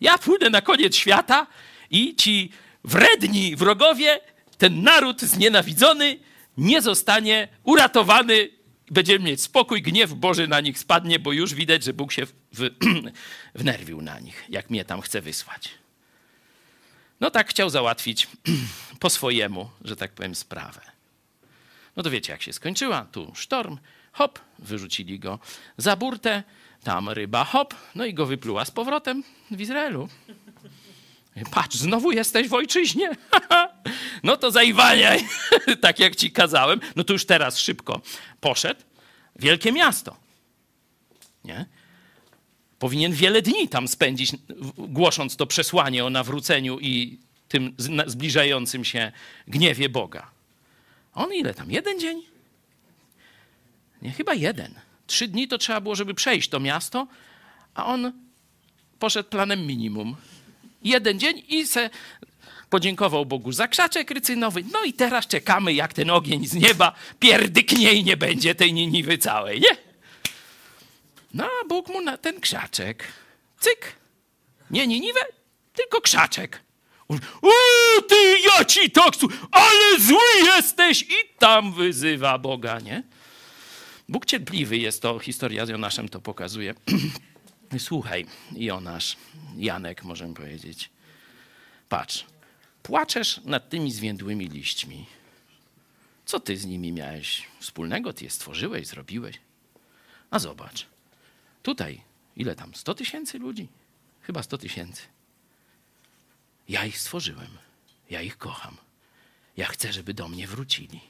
[0.00, 1.46] Ja płynę na koniec świata
[1.90, 2.50] i ci
[2.84, 4.20] wredni wrogowie,
[4.58, 6.18] ten naród znienawidzony,
[6.56, 8.48] nie zostanie uratowany.
[8.90, 12.70] Będziemy mieć spokój, gniew Boży na nich spadnie, bo już widać, że Bóg się w,
[13.54, 15.70] wnerwił na nich, jak mnie tam chce wysłać.
[17.20, 18.28] No tak chciał załatwić
[19.00, 20.80] po swojemu, że tak powiem, sprawę.
[21.96, 23.06] No to wiecie, jak się skończyła.
[23.12, 23.78] Tu sztorm,
[24.12, 25.38] hop, wyrzucili go
[25.76, 26.42] za burtę,
[26.84, 30.08] tam ryba, hop, no i go wypluła z powrotem w Izraelu.
[31.50, 33.10] Patrz, znowu jesteś w ojczyźnie.
[34.22, 35.28] no to zajwaniaj,
[35.82, 36.80] tak jak ci kazałem.
[36.96, 38.00] No to już teraz szybko
[38.40, 38.80] poszedł.
[39.36, 40.16] Wielkie miasto.
[41.44, 41.66] Nie?
[42.78, 44.32] Powinien wiele dni tam spędzić,
[44.78, 47.18] głosząc to przesłanie o nawróceniu i
[47.48, 47.74] tym
[48.06, 49.12] zbliżającym się
[49.48, 50.30] gniewie Boga.
[51.14, 51.70] On ile tam?
[51.70, 52.22] Jeden dzień?
[54.02, 54.74] Nie, chyba jeden.
[55.06, 57.06] Trzy dni to trzeba było, żeby przejść to miasto,
[57.74, 58.12] a on
[58.98, 60.16] poszedł planem minimum.
[60.82, 61.90] Jeden dzień i se
[62.70, 64.64] Podziękował Bogu za krzaczek rycynowy.
[64.72, 69.18] No i teraz czekamy, jak ten ogień z nieba pierdyknie i nie będzie tej Niniwy
[69.18, 69.76] całej, nie?
[71.34, 73.04] No a Bóg mu na ten krzaczek,
[73.60, 73.92] cyk,
[74.70, 75.20] nie Niniwę,
[75.72, 76.60] tylko krzaczek.
[77.42, 77.50] O,
[78.08, 79.14] ty, ja ci tak,
[79.50, 81.02] ale zły jesteś!
[81.02, 83.02] I tam wyzywa Boga, nie?
[84.08, 86.74] Bóg cierpliwy jest, to historia z Jonaszem to pokazuje.
[87.78, 89.16] Słuchaj, Jonasz,
[89.56, 90.90] Janek, możemy powiedzieć.
[91.88, 92.26] Patrz,
[92.82, 95.06] płaczesz nad tymi zwiędłymi liśćmi.
[96.24, 98.12] Co ty z nimi miałeś wspólnego?
[98.12, 99.38] Ty je stworzyłeś, zrobiłeś.
[100.30, 100.86] A zobacz,
[101.62, 102.02] tutaj,
[102.36, 102.74] ile tam?
[102.74, 103.68] 100 tysięcy ludzi?
[104.20, 105.02] Chyba 100 tysięcy.
[106.68, 107.58] Ja ich stworzyłem.
[108.10, 108.76] Ja ich kocham.
[109.56, 111.00] Ja chcę, żeby do mnie wrócili.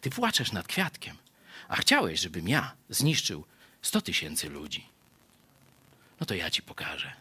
[0.00, 1.16] Ty płaczesz nad kwiatkiem,
[1.68, 3.44] a chciałeś, żebym ja zniszczył
[3.82, 4.93] 100 tysięcy ludzi.
[6.20, 7.12] No to ja ci pokażę.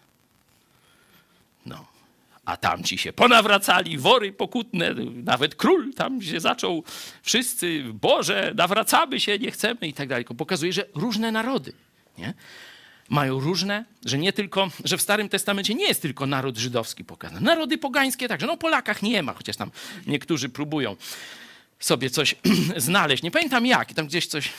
[1.66, 1.86] No.
[2.46, 4.94] A tam ci się ponawracali, wory pokutne,
[5.24, 6.84] nawet król tam się zaczął,
[7.22, 10.26] wszyscy, Boże, nawracamy się, nie chcemy i tak dalej.
[10.26, 11.74] Pokazuje, że różne narody,
[12.18, 12.34] nie?
[13.10, 17.42] mają różne, że nie tylko, że w Starym Testamencie nie jest tylko naród żydowski pokazany.
[17.42, 18.48] Narody pogańskie także.
[18.48, 19.72] No Polakach nie ma, chociaż tam
[20.08, 20.96] niektórzy próbują
[21.80, 22.36] sobie coś
[22.78, 23.24] znaleźć.
[23.24, 24.50] Nie pamiętam jak, tam gdzieś coś,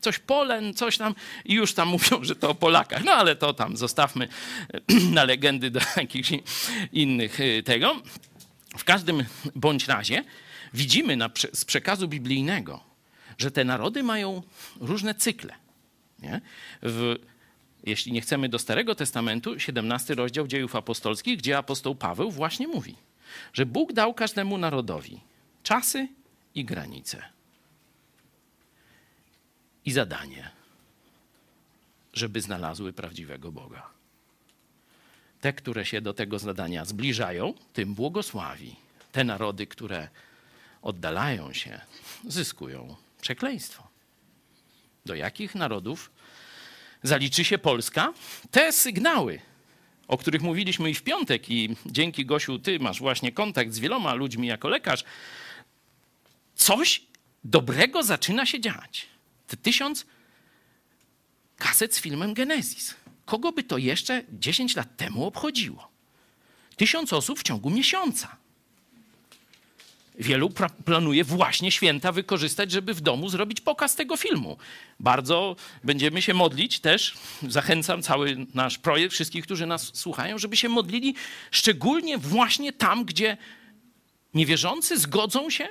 [0.00, 1.14] coś Polen, coś tam
[1.44, 3.04] i już tam mówią, że to o Polakach.
[3.04, 4.28] No ale to tam zostawmy
[5.16, 6.32] na legendy do jakichś
[6.92, 8.02] innych y, tego.
[8.78, 10.24] W każdym bądź razie
[10.74, 12.80] widzimy na, z przekazu biblijnego,
[13.38, 14.42] że te narody mają
[14.80, 15.54] różne cykle.
[16.18, 16.40] Nie?
[16.82, 17.16] W
[17.84, 22.96] jeśli nie chcemy do Starego Testamentu, 17 rozdział dziejów apostolskich, gdzie apostoł Paweł właśnie mówi,
[23.52, 25.20] że Bóg dał każdemu narodowi
[25.62, 26.08] czasy
[26.54, 27.22] i granice.
[29.84, 30.50] I zadanie,
[32.12, 33.90] żeby znalazły prawdziwego Boga.
[35.40, 38.76] Te, które się do tego zadania zbliżają, tym błogosławi.
[39.12, 40.08] Te narody, które
[40.82, 41.80] oddalają się,
[42.28, 43.88] zyskują przekleństwo.
[45.06, 46.10] Do jakich narodów
[47.02, 48.12] zaliczy się Polska,
[48.50, 49.40] te sygnały,
[50.08, 54.14] o których mówiliśmy i w piątek, i dzięki Gosiu, ty masz właśnie kontakt z wieloma
[54.14, 55.04] ludźmi jako lekarz,
[56.54, 57.02] coś
[57.44, 59.09] dobrego zaczyna się dziać.
[59.56, 60.06] Tysiąc
[61.56, 62.94] kaset z filmem Genesis.
[63.24, 65.90] Kogo by to jeszcze 10 lat temu obchodziło?
[66.76, 68.36] Tysiąc osób w ciągu miesiąca.
[70.18, 70.50] Wielu
[70.84, 74.56] planuje właśnie święta wykorzystać, żeby w domu zrobić pokaz tego filmu.
[75.00, 77.14] Bardzo będziemy się modlić też,
[77.48, 81.14] zachęcam cały nasz projekt, wszystkich, którzy nas słuchają, żeby się modlili
[81.50, 83.36] szczególnie właśnie tam, gdzie
[84.34, 85.68] niewierzący zgodzą się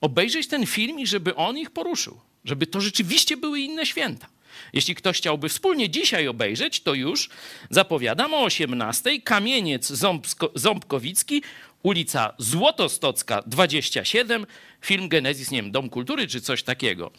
[0.00, 2.20] obejrzeć ten film i żeby on ich poruszył.
[2.44, 4.26] Żeby to rzeczywiście były inne święta.
[4.72, 7.28] Jeśli ktoś chciałby wspólnie dzisiaj obejrzeć, to już
[7.70, 9.20] zapowiadam o 18.
[9.20, 11.42] Kamieniec Ząbsko, Ząbkowicki
[11.82, 14.46] ulica Złotostocka 27,
[14.80, 17.10] film Genezis, nie wiem, Dom Kultury czy coś takiego.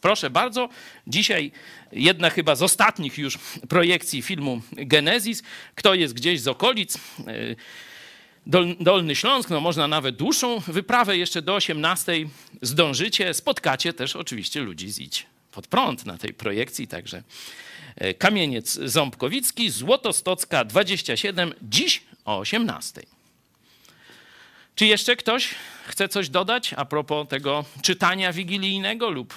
[0.00, 0.68] Proszę bardzo,
[1.06, 1.52] dzisiaj
[1.92, 3.38] jedna chyba z ostatnich już
[3.68, 5.42] projekcji filmu Genezis.
[5.74, 6.98] Kto jest gdzieś z okolic,
[8.80, 12.12] Dolny Śląsk, no można nawet dłuższą wyprawę jeszcze do 18
[12.62, 13.34] zdążycie.
[13.34, 17.22] Spotkacie też oczywiście ludzi z Idź pod prąd na tej projekcji, także
[17.96, 23.02] e, Kamieniec Ząbkowicki, Złotostocka 27, dziś o 18.
[24.74, 25.54] Czy jeszcze ktoś
[25.86, 29.34] chce coś dodać a propos tego czytania wigilijnego lub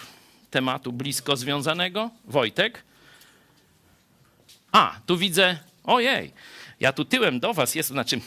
[0.51, 2.09] tematu blisko związanego?
[2.25, 2.83] Wojtek?
[4.71, 6.33] A, tu widzę, ojej,
[6.79, 8.19] ja tu tyłem do was jestem, znaczy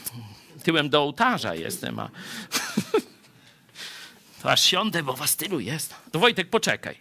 [0.63, 2.11] tyłem do ołtarza jestem, a
[4.43, 5.95] to aż siądę, bo was tylu jest.
[6.13, 6.97] To Wojtek, poczekaj.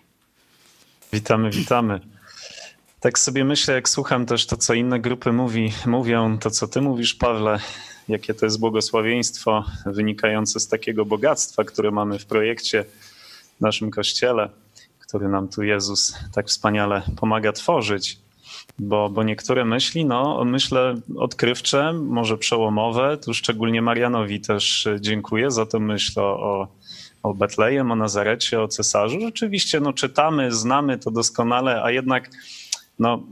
[1.13, 1.99] Witamy, witamy.
[2.99, 6.81] Tak sobie myślę, jak słucham też to, co inne grupy mówi, mówią, to co ty
[6.81, 7.59] mówisz, Pawle,
[8.07, 12.85] jakie to jest błogosławieństwo wynikające z takiego bogactwa, które mamy w projekcie
[13.57, 14.49] w naszym kościele,
[14.99, 18.17] który nam tu Jezus tak wspaniale pomaga tworzyć.
[18.79, 25.65] Bo, bo niektóre myśli, no myślę odkrywcze, może przełomowe, tu szczególnie Marianowi też dziękuję za
[25.65, 26.67] to myśl o,
[27.23, 29.21] o Betlejem, o Nazarecie, o cesarzu.
[29.21, 32.29] Rzeczywiście no, czytamy, znamy to doskonale, a jednak
[32.99, 33.23] no,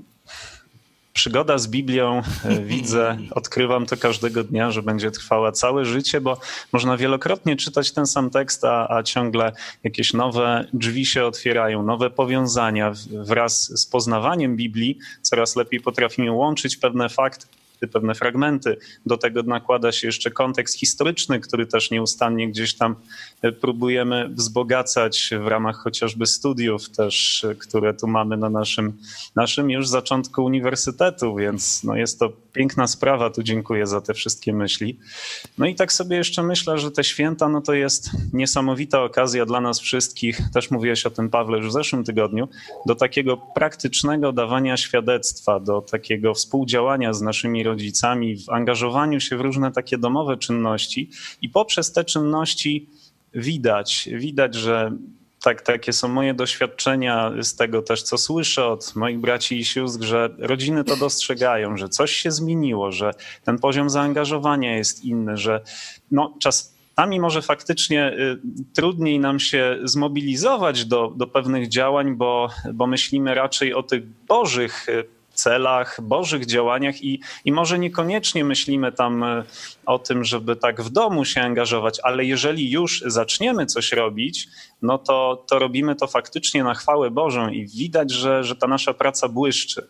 [1.18, 6.38] przygoda z Biblią e, widzę, odkrywam to każdego dnia, że będzie trwała całe życie, bo
[6.74, 9.52] można wielokrotnie czytać ten sam tekst, a, a ciągle
[9.84, 15.00] jakieś nowe drzwi się otwierają, nowe powiązania wraz z poznawaniem Biblii.
[15.22, 17.48] Coraz lepiej potrafimy łączyć pewne fakty
[17.88, 18.78] pewne fragmenty.
[19.06, 22.96] Do tego nakłada się jeszcze kontekst historyczny, który też nieustannie gdzieś tam
[23.42, 28.98] e, próbujemy wzbogacać w ramach chociażby studiów też, e, które tu mamy na naszym,
[29.36, 34.54] naszym już zaczątku uniwersytetu, więc no jest to piękna sprawa, tu dziękuję za te wszystkie
[34.54, 35.00] myśli.
[35.58, 39.62] No i tak sobie jeszcze myślę, że te święta, no to jest niesamowita okazja dla
[39.62, 42.50] nas wszystkich, też mówiłeś o tym Pawle już w zeszłym tygodniu,
[42.86, 49.42] do takiego praktycznego dawania świadectwa, do takiego współdziałania z naszymi rodzicami, w angażowaniu się w
[49.42, 51.10] różne takie domowe czynności
[51.42, 52.90] i poprzez te czynności
[53.34, 54.92] widać, widać, że
[55.44, 60.06] tak, takie są moje doświadczenia z tego też, co słyszę od moich braci i sióstr,
[60.06, 63.12] że rodziny to dostrzegają, że coś się zmieniło, że
[63.44, 65.62] ten poziom zaangażowania jest inny, że
[66.12, 68.40] no, czasami może faktycznie y,
[68.74, 74.90] trudniej nam się zmobilizować do, do pewnych działań, bo, bo myślimy raczej o tych bożych
[74.90, 79.44] y, celach, bożych działaniach i, i może niekoniecznie myślimy tam y,
[79.86, 84.48] o tym, żeby tak w domu się angażować, ale jeżeli już zaczniemy coś robić,
[84.82, 88.94] no to, to robimy to faktycznie na chwałę Bożą i widać, że, że ta nasza
[88.94, 89.88] praca błyszczy.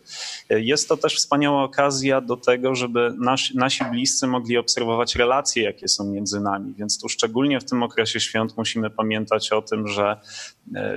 [0.50, 5.88] Jest to też wspaniała okazja do tego, żeby nasi, nasi bliscy mogli obserwować relacje, jakie
[5.88, 10.16] są między nami, więc tu szczególnie w tym okresie świąt musimy pamiętać o tym, że,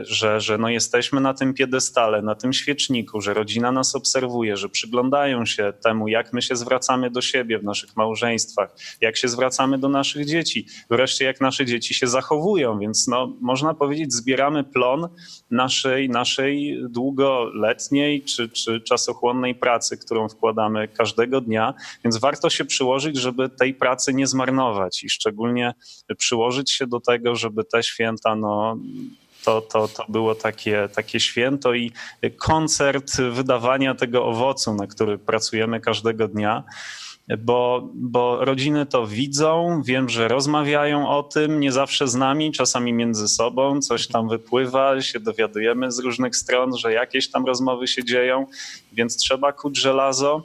[0.01, 4.69] że, że no jesteśmy na tym piedestale, na tym świeczniku, że rodzina nas obserwuje, że
[4.69, 9.77] przyglądają się temu, jak my się zwracamy do siebie w naszych małżeństwach, jak się zwracamy
[9.77, 15.07] do naszych dzieci, wreszcie jak nasze dzieci się zachowują, więc no, można powiedzieć, zbieramy plon
[15.51, 23.17] naszej, naszej długoletniej czy, czy czasochłonnej pracy, którą wkładamy każdego dnia, więc warto się przyłożyć,
[23.17, 25.73] żeby tej pracy nie zmarnować i szczególnie
[26.17, 28.77] przyłożyć się do tego, żeby te święta no,
[29.45, 31.91] to, to, to było takie, takie święto i
[32.37, 36.63] koncert wydawania tego owocu, na który pracujemy każdego dnia
[37.37, 42.93] bo, bo rodziny to widzą, wiem, że rozmawiają o tym, nie zawsze z nami, czasami
[42.93, 48.03] między sobą, coś tam wypływa, się dowiadujemy z różnych stron, że jakieś tam rozmowy się
[48.03, 48.45] dzieją,
[48.93, 50.43] więc trzeba kuć żelazo,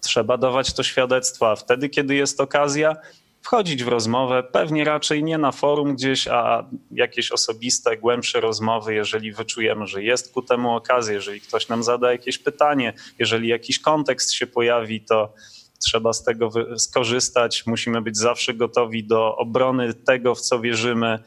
[0.00, 2.96] trzeba dawać to świadectwo, a wtedy, kiedy jest okazja,
[3.42, 9.32] wchodzić w rozmowę, pewnie raczej nie na forum gdzieś, a jakieś osobiste, głębsze rozmowy, jeżeli
[9.32, 14.32] wyczujemy, że jest ku temu okazja, jeżeli ktoś nam zada jakieś pytanie, jeżeli jakiś kontekst
[14.32, 15.32] się pojawi, to
[15.80, 17.66] trzeba z tego skorzystać.
[17.66, 21.18] Musimy być zawsze gotowi do obrony tego, w co wierzymy.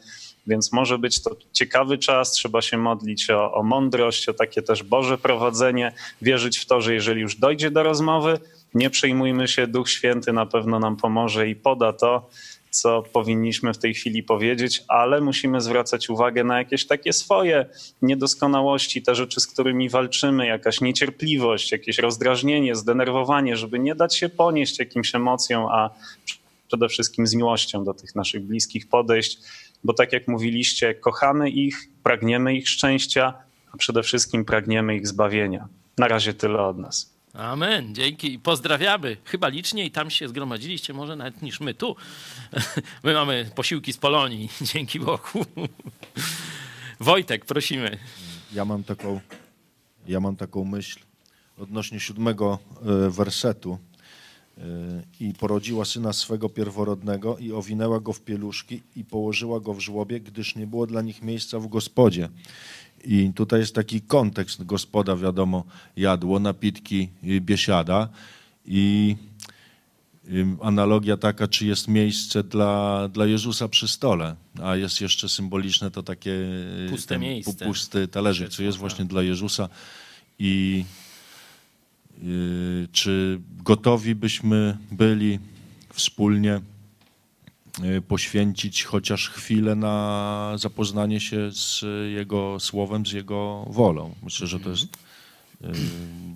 [0.46, 4.82] Więc może być to ciekawy czas, trzeba się modlić o, o mądrość, o takie też
[4.82, 8.38] Boże prowadzenie, wierzyć w to, że jeżeli już dojdzie do rozmowy,
[8.74, 12.28] nie przejmujmy się, Duch Święty na pewno nam pomoże i poda to,
[12.74, 17.66] co powinniśmy w tej chwili powiedzieć, ale musimy zwracać uwagę na jakieś takie swoje
[18.02, 24.28] niedoskonałości, te rzeczy, z którymi walczymy, jakaś niecierpliwość, jakieś rozdrażnienie, zdenerwowanie, żeby nie dać się
[24.28, 25.90] ponieść jakimś emocjom, a
[26.68, 29.38] przede wszystkim z miłością do tych naszych bliskich podejść,
[29.84, 33.34] bo tak jak mówiliście, kochamy ich, pragniemy ich szczęścia,
[33.72, 35.68] a przede wszystkim pragniemy ich zbawienia.
[35.98, 37.13] Na razie tyle od nas.
[37.34, 37.94] Amen.
[37.94, 38.38] Dzięki.
[38.38, 39.16] Pozdrawiamy.
[39.24, 41.96] Chyba liczniej tam się zgromadziliście, może nawet niż my tu.
[43.04, 44.48] My mamy posiłki z Polonii.
[44.72, 45.44] Dzięki Bogu.
[47.00, 47.98] Wojtek, prosimy.
[48.52, 49.20] Ja mam taką,
[50.06, 51.00] ja mam taką myśl
[51.58, 53.78] odnośnie siódmego e, wersetu.
[54.58, 54.62] E,
[55.20, 60.20] I porodziła syna swego pierworodnego i owinęła go w pieluszki i położyła go w żłobie,
[60.20, 62.28] gdyż nie było dla nich miejsca w gospodzie.
[63.04, 64.64] I tutaj jest taki kontekst.
[64.64, 65.64] Gospoda, wiadomo,
[65.96, 67.08] jadło, napitki
[67.40, 68.08] biesiada
[68.66, 69.16] i
[70.62, 76.02] analogia taka, czy jest miejsce dla, dla Jezusa przy stole, a jest jeszcze symboliczne to
[76.02, 76.46] takie
[76.90, 77.66] Puste miejsce.
[77.66, 79.68] pusty talerzyk, co jest właśnie dla Jezusa
[80.38, 80.84] i
[82.22, 85.38] y, czy gotowi byśmy byli
[85.92, 86.73] wspólnie Y,
[88.08, 91.84] poświęcić chociaż chwilę na zapoznanie się z
[92.14, 94.14] Jego słowem, z Jego wolą.
[94.22, 94.88] Myślę, że to jest y,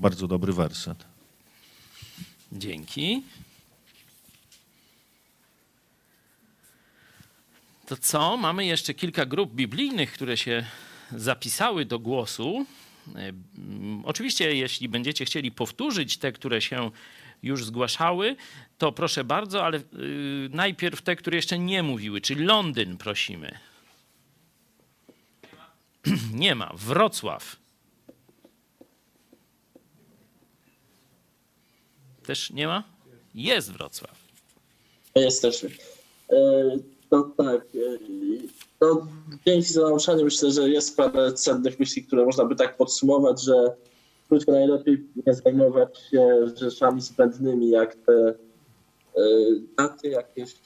[0.01, 1.05] bardzo dobry werset.
[2.52, 3.23] Dzięki.
[7.86, 8.36] To co?
[8.36, 10.65] Mamy jeszcze kilka grup biblijnych, które się
[11.12, 12.66] zapisały do głosu.
[13.09, 13.12] Y,
[14.05, 16.90] oczywiście, jeśli będziecie chcieli powtórzyć te, które się
[17.43, 18.36] już zgłaszały,
[18.78, 23.59] to proszę bardzo, ale yy, najpierw te, które jeszcze nie mówiły, czyli Londyn prosimy.
[26.34, 26.72] Nie ma.
[26.76, 27.56] Wrocław.
[32.22, 32.84] Też nie ma?
[33.34, 34.28] Jest Wrocław.
[35.14, 35.70] Jesteśmy.
[37.10, 37.60] To tak.
[37.60, 37.98] E,
[38.80, 39.06] no,
[39.46, 43.76] dzięki za nauczanie myślę, że jest parę cennych myśli, które można by tak podsumować, że
[44.28, 48.34] krótko najlepiej nie zajmować się rzeczami zbędnymi, jak te
[49.77, 50.57] daty, jakieś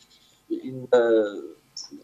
[0.48, 1.24] inne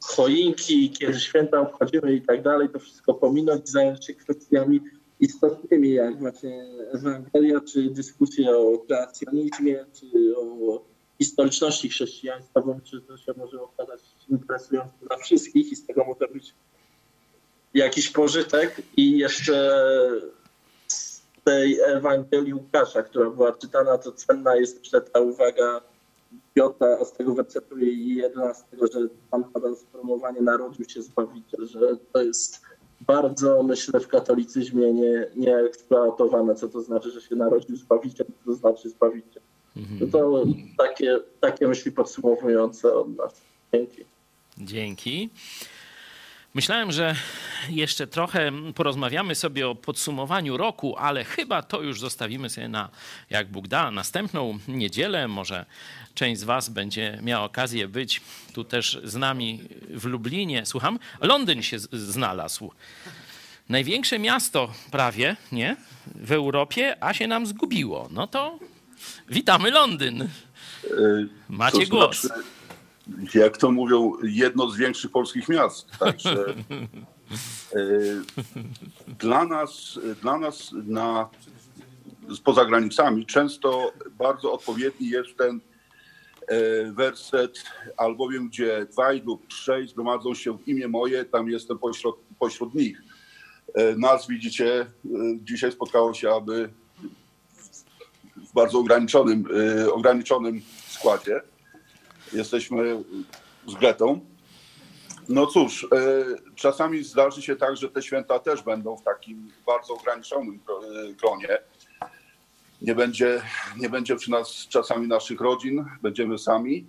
[0.03, 4.81] choinki, kiedy święta obchodzimy i tak dalej, to wszystko pominąć, zająć się kwestiami
[5.20, 10.85] istotnymi, jak właśnie Ewangelia, czy dyskusje o kreacjonizmie, czy o
[11.19, 16.05] historyczności chrześcijaństwa, bo myślę, że to się może okazać interesujące dla wszystkich i z tego
[16.05, 16.55] może być
[17.75, 18.83] jakiś pożytek.
[18.97, 19.70] I jeszcze
[20.87, 25.81] z tej Ewangelii Łukasza, która była czytana, to cenna jest jeszcze ta uwaga
[26.55, 31.81] Piotra z tego wersetu 11, że tam pada sformułowanie narodził się Zbawiciel, że
[32.13, 32.61] to jest
[33.01, 38.45] bardzo, myślę, w katolicyzmie nie, nie eksploatowane, co to znaczy, że się narodził Zbawiciel, co
[38.45, 39.43] to znaczy Zbawiciel.
[40.01, 40.45] No to
[40.79, 43.41] takie, takie myśli podsumowujące od nas.
[43.73, 44.05] Dzięki.
[44.59, 45.31] Dzięki.
[46.59, 47.14] Myślałem, że
[47.68, 52.89] jeszcze trochę porozmawiamy sobie o podsumowaniu roku, ale chyba to już zostawimy sobie na,
[53.30, 55.28] jak Bóg da, następną niedzielę.
[55.28, 55.66] Może
[56.14, 58.20] część z Was będzie miała okazję być
[58.52, 59.60] tu też z nami
[59.90, 60.66] w Lublinie.
[60.66, 60.98] Słucham?
[61.20, 62.72] Londyn się znalazł.
[63.68, 65.76] Największe miasto prawie, nie?
[66.14, 68.09] W Europie, a się nam zgubiło.
[68.10, 68.59] No to
[69.28, 70.28] witamy Londyn.
[71.48, 72.20] Macie To głos.
[72.20, 72.43] znaczy,
[73.35, 75.90] jak to mówią, jedno z większych polskich miast.
[75.98, 76.55] Także
[77.74, 77.80] e,
[79.18, 81.28] dla nas, dla nas na,
[82.44, 85.60] poza granicami często bardzo odpowiedni jest ten
[86.48, 87.64] e, werset,
[87.97, 93.02] albowiem gdzie dwaj lub trzej zgromadzą się w imię moje, tam jestem pośród, pośród nich.
[93.74, 94.86] E, Nas widzicie,
[95.43, 96.70] dzisiaj spotkało się, aby
[98.36, 99.44] w bardzo ograniczonym,
[99.93, 101.40] ograniczonym składzie.
[102.33, 103.05] Jesteśmy
[103.67, 104.21] z Gretą.
[105.29, 106.25] No cóż, e,
[106.55, 111.59] czasami zdarzy się tak, że te święta też będą w takim bardzo ograniczonym e, gronie.
[112.83, 113.43] Nie będzie,
[113.77, 116.87] nie będzie przy nas czasami naszych rodzin, będziemy sami,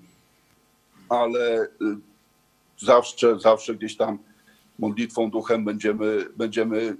[1.09, 1.67] ale e,
[2.77, 4.19] zawsze, zawsze gdzieś tam
[4.79, 6.97] modlitwą, duchem będziemy, będziemy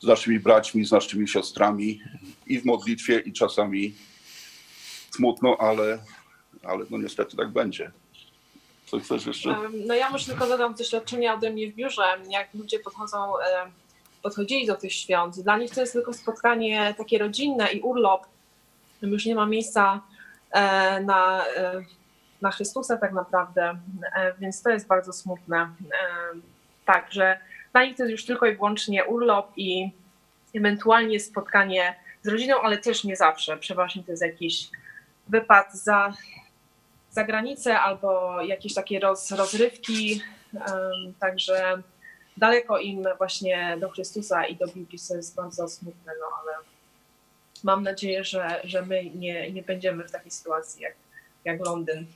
[0.00, 2.00] z naszymi braćmi, z naszymi siostrami
[2.46, 3.94] i w modlitwie, i czasami
[5.10, 5.98] smutno, ale,
[6.62, 7.90] ale no niestety tak będzie.
[8.86, 9.56] Co chcesz jeszcze?
[9.86, 13.32] No ja może tylko dodam doświadczenia ode mnie w biurze, jak ludzie podchodzą,
[14.22, 15.40] podchodzili do tych świąt.
[15.40, 18.26] Dla nich to jest tylko spotkanie takie rodzinne i urlop.
[19.02, 20.00] Już nie ma miejsca
[20.50, 21.84] e, na, e,
[22.42, 23.78] na Chrystusa tak naprawdę,
[24.16, 25.56] E, więc to jest bardzo smutne.
[25.56, 26.40] E,
[26.84, 27.38] Tak, że
[27.72, 29.90] dla nich to jest już tylko i wyłącznie urlop i
[30.54, 33.56] ewentualnie spotkanie z rodziną, ale też nie zawsze.
[33.56, 34.68] Przeważnie to jest jakiś
[35.28, 36.12] wypad za,
[37.10, 40.20] za granicę albo jakieś takie roz, rozrywki.
[41.20, 41.82] Także
[42.36, 46.52] daleko im właśnie do Chrystusa i do Biblii, co jest bardzo smutne, no ale
[47.64, 50.94] mam nadzieję, że, że my nie, nie będziemy w takiej sytuacji jak,
[51.44, 52.06] jak Londyn.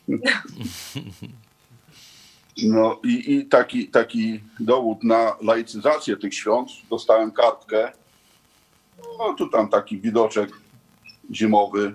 [2.63, 6.71] No i, i taki, taki dowód na laicyzację tych świąt.
[6.91, 7.93] Dostałem kartkę.
[9.19, 10.51] No tu tam taki widoczek
[11.33, 11.95] zimowy.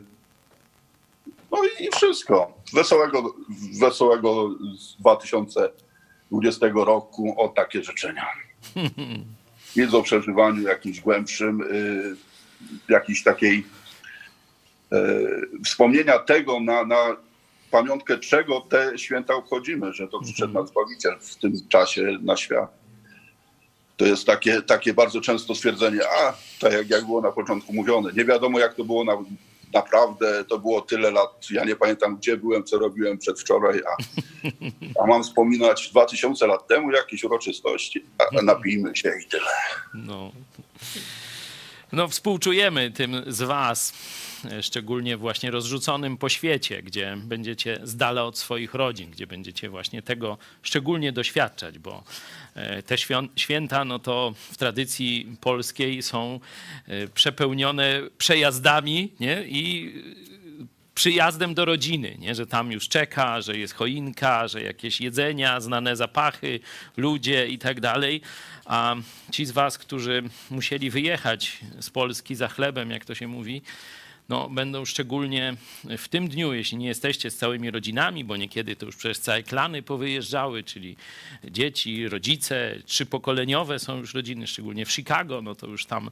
[1.51, 2.53] No i, i wszystko.
[2.73, 3.35] Wesołego,
[3.79, 8.25] wesołego z 2020 roku o takie życzenia.
[9.75, 12.15] Nic o przeżywaniu jakimś głębszym, y,
[12.89, 13.65] jakiejś takiej
[14.93, 17.15] y, wspomnienia tego na, na
[17.71, 22.79] pamiątkę, czego te święta obchodzimy, że to przyszedł nas Zbawiciel w tym czasie na świat.
[23.97, 28.13] To jest takie, takie bardzo często stwierdzenie, a tak jak, jak było na początku mówione,
[28.13, 29.17] nie wiadomo jak to było na,
[29.73, 34.03] naprawdę, to było tyle lat, ja nie pamiętam gdzie byłem, co robiłem przedwczoraj, a,
[35.03, 39.51] a mam wspominać 2000 lat temu jakieś uroczystości, a napijmy się i tyle.
[39.93, 40.31] No.
[41.91, 43.93] No, współczujemy tym z Was,
[44.61, 50.01] szczególnie właśnie rozrzuconym po świecie, gdzie będziecie z dala od swoich rodzin, gdzie będziecie właśnie
[50.01, 52.03] tego szczególnie doświadczać, bo
[52.55, 52.95] e, te
[53.35, 56.39] święta, no to w tradycji polskiej są
[56.87, 59.43] e, przepełnione przejazdami nie?
[59.47, 59.93] i
[60.99, 62.35] przyjazdem do rodziny, nie?
[62.35, 66.59] że tam już czeka, że jest choinka, że jakieś jedzenia, znane zapachy,
[66.97, 68.21] ludzie i tak dalej.
[68.65, 68.95] A
[69.31, 73.61] ci z Was, którzy musieli wyjechać z Polski za chlebem, jak to się mówi,
[74.29, 75.55] no, będą szczególnie
[75.97, 79.43] w tym dniu, jeśli nie jesteście z całymi rodzinami, bo niekiedy to już przecież całe
[79.43, 80.97] klany powyjeżdżały, czyli
[81.43, 86.09] dzieci, rodzice, trzypokoleniowe są już rodziny, szczególnie w Chicago, no to już tam,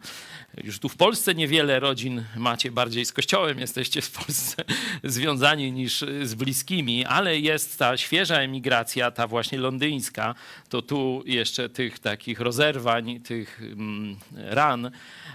[0.64, 4.64] już tu w Polsce niewiele rodzin macie, bardziej z kościołem jesteście w Polsce
[5.04, 10.36] związani niż z bliskimi, ale jest ta świeża emigracja, ta właśnie londyńska,
[10.70, 14.92] to tu jeszcze tych takich rozerwań, tych mm, ran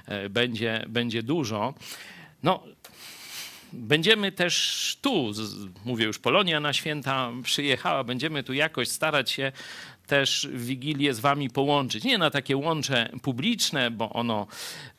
[0.07, 1.75] e, będzie, będzie dużo.
[2.43, 2.63] No,
[3.73, 5.33] będziemy też tu,
[5.85, 9.53] mówię już, Polonia na święta przyjechała, będziemy tu jakoś starać się
[10.07, 12.05] też Wigilię z wami połączyć.
[12.05, 14.47] Nie na takie łącze publiczne, bo ono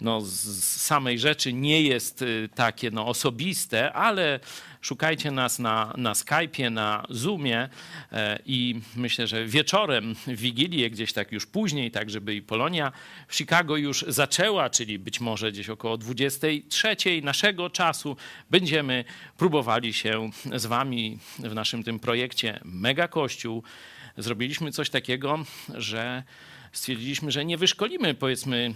[0.02, 4.40] no, z samej rzeczy nie jest y, takie no, osobiste, ale
[4.84, 7.70] szukajcie nas na, na Skype'ie, na Zoomie
[8.12, 12.92] e, i myślę, że wieczorem w Wigilię, gdzieś tak już później, tak żeby i Polonia
[13.28, 18.18] w Chicago już zaczęła, czyli być może gdzieś około 23 naszego czasu,
[18.50, 19.06] będziemy
[19.38, 23.64] próbowali się z wami w naszym tym projekcie Mega Kościół.
[24.18, 26.24] Zrobiliśmy coś takiego, że
[26.72, 28.74] stwierdziliśmy, że nie wyszkolimy powiedzmy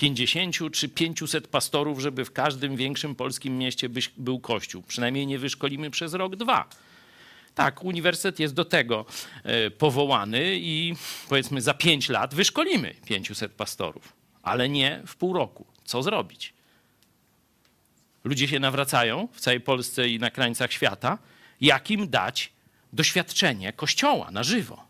[0.00, 4.82] 50 czy 500 pastorów, żeby w każdym większym polskim mieście był kościół.
[4.82, 6.68] Przynajmniej nie wyszkolimy przez rok, dwa.
[7.54, 9.06] Tak, uniwersytet jest do tego
[9.42, 10.94] e, powołany i
[11.28, 14.12] powiedzmy za 5 lat wyszkolimy 500 pastorów,
[14.42, 15.66] ale nie w pół roku.
[15.84, 16.54] Co zrobić?
[18.24, 21.18] Ludzie się nawracają w całej Polsce i na krańcach świata.
[21.60, 22.52] Jak im dać
[22.92, 24.89] doświadczenie kościoła na żywo?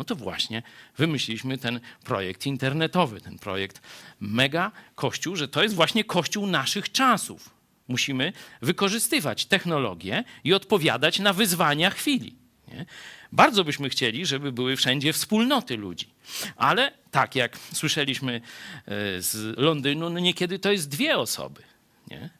[0.00, 0.62] No to właśnie
[0.96, 3.80] wymyśliliśmy ten projekt internetowy, ten projekt
[4.20, 7.50] Mega Kościół, że to jest właśnie Kościół naszych czasów.
[7.88, 8.32] Musimy
[8.62, 12.34] wykorzystywać technologię i odpowiadać na wyzwania chwili.
[12.68, 12.86] Nie?
[13.32, 16.08] Bardzo byśmy chcieli, żeby były wszędzie wspólnoty ludzi.
[16.56, 18.40] Ale tak jak słyszeliśmy
[18.86, 21.62] e, z Londynu, no niekiedy to jest dwie osoby.
[22.10, 22.30] Nie?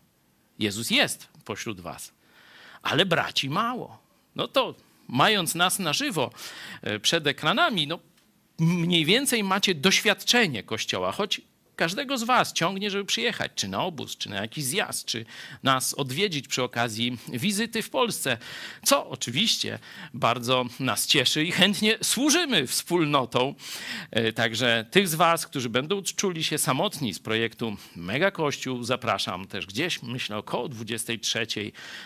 [0.59, 2.13] Jezus jest pośród was,
[2.83, 4.03] ale braci mało.
[4.37, 4.75] No to
[5.13, 6.31] mając nas na żywo
[6.83, 7.99] e, przed ekranami, no
[8.59, 11.41] mniej więcej macie doświadczenie Kościoła, choć
[11.81, 15.25] każdego z Was ciągnie, żeby przyjechać, czy na obóz, czy na jakiś zjazd, czy
[15.63, 18.39] nas odwiedzić przy okazji wizyty w Polsce,
[18.85, 19.79] co oczywiście
[20.15, 23.55] bardzo nas cieszy i chętnie służymy wspólnotą.
[24.11, 29.47] E, także tych z Was, którzy będą czuli się samotni z projektu Mega Kościół, zapraszam
[29.47, 31.47] też gdzieś, myślę około 23,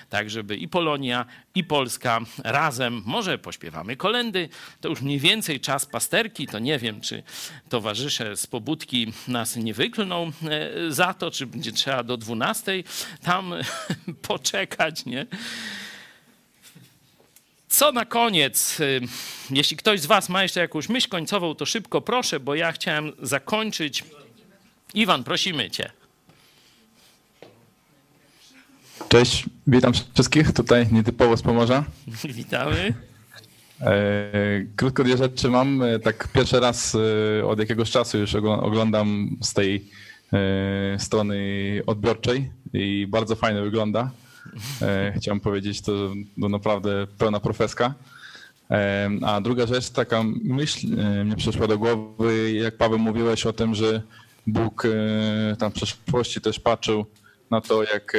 [0.08, 4.48] tak żeby i Polonia, i Polska razem, może pośpiewamy kolendy,
[4.80, 7.22] to już mniej więcej czas pasterki, to nie wiem, czy
[7.68, 12.82] towarzysze z pobudki nas nie wyklną e, za to, czy będzie trzeba do 12
[13.22, 13.54] tam
[14.28, 15.26] poczekać, nie?
[17.68, 18.80] Co na koniec?
[18.80, 18.84] E,
[19.50, 23.12] jeśli ktoś z Was ma jeszcze jakąś myśl końcową, to szybko proszę, bo ja chciałem
[23.22, 24.04] zakończyć.
[24.94, 25.90] Iwan, prosimy Cię.
[29.08, 31.84] Cześć, witam wszystkich tutaj nietypowo z Pomorza.
[32.24, 32.94] Witamy.
[33.84, 35.82] E, krótko dwie rzeczy mam.
[35.82, 36.96] E, tak pierwszy raz
[37.40, 39.84] e, od jakiegoś czasu już oglądam z tej
[40.98, 41.36] strony
[41.86, 44.10] odbiorczej i bardzo fajnie wygląda.
[45.16, 45.92] Chciałem powiedzieć, to,
[46.40, 47.94] to naprawdę pełna profeska.
[49.22, 50.86] A druga rzecz, taka myśl
[51.24, 54.02] mnie przyszła do głowy, jak Paweł mówiłeś o tym, że
[54.46, 54.86] Bóg
[55.58, 57.06] tam w przeszłości też patrzył
[57.50, 58.16] na to, jak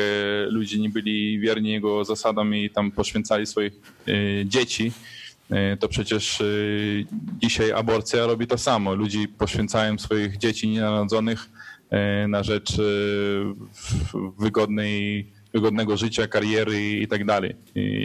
[0.49, 3.73] ludzie nie byli wierni Jego zasadom i tam poświęcali swoich
[4.45, 4.91] dzieci
[5.79, 6.45] to przecież e,
[7.41, 8.95] dzisiaj aborcja robi to samo.
[8.95, 11.49] Ludzi poświęcają swoich dzieci nienarodzonych
[11.89, 12.77] e, na rzecz
[14.39, 17.55] wygodnej, wygodnego życia, kariery i tak dalej.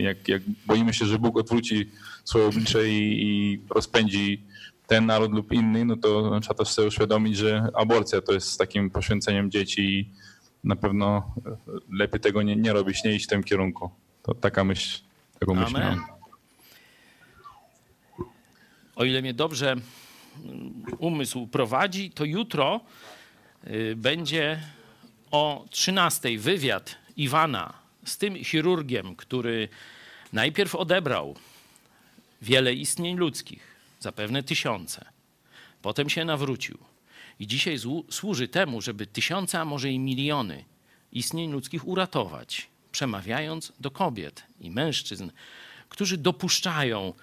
[0.02, 1.90] Jak, jak boimy się, że Bóg odwróci
[2.24, 4.42] swoje oblicze i, i rozpędzi
[4.86, 8.90] ten naród lub inny, no to trzeba też sobie uświadomić, że aborcja to jest takim
[8.90, 10.08] poświęceniem dzieci i
[10.64, 11.34] na pewno
[11.92, 13.90] lepiej tego nie, nie robić, nie iść w tym kierunku.
[14.22, 15.00] To taka myśl,
[15.38, 16.00] taką myśl miałem
[19.00, 22.80] o ile mnie dobrze mm, umysł prowadzi, to jutro
[23.66, 24.60] y, będzie
[25.30, 27.72] o 13 wywiad Iwana
[28.04, 29.68] z tym chirurgiem, który
[30.32, 31.36] najpierw odebrał
[32.42, 35.04] wiele istnień ludzkich, zapewne tysiące,
[35.82, 36.78] potem się nawrócił
[37.38, 37.76] i dzisiaj
[38.10, 40.64] służy temu, żeby tysiące, a może i miliony
[41.12, 45.30] istnień ludzkich uratować, przemawiając do kobiet i mężczyzn,
[45.88, 47.14] którzy dopuszczają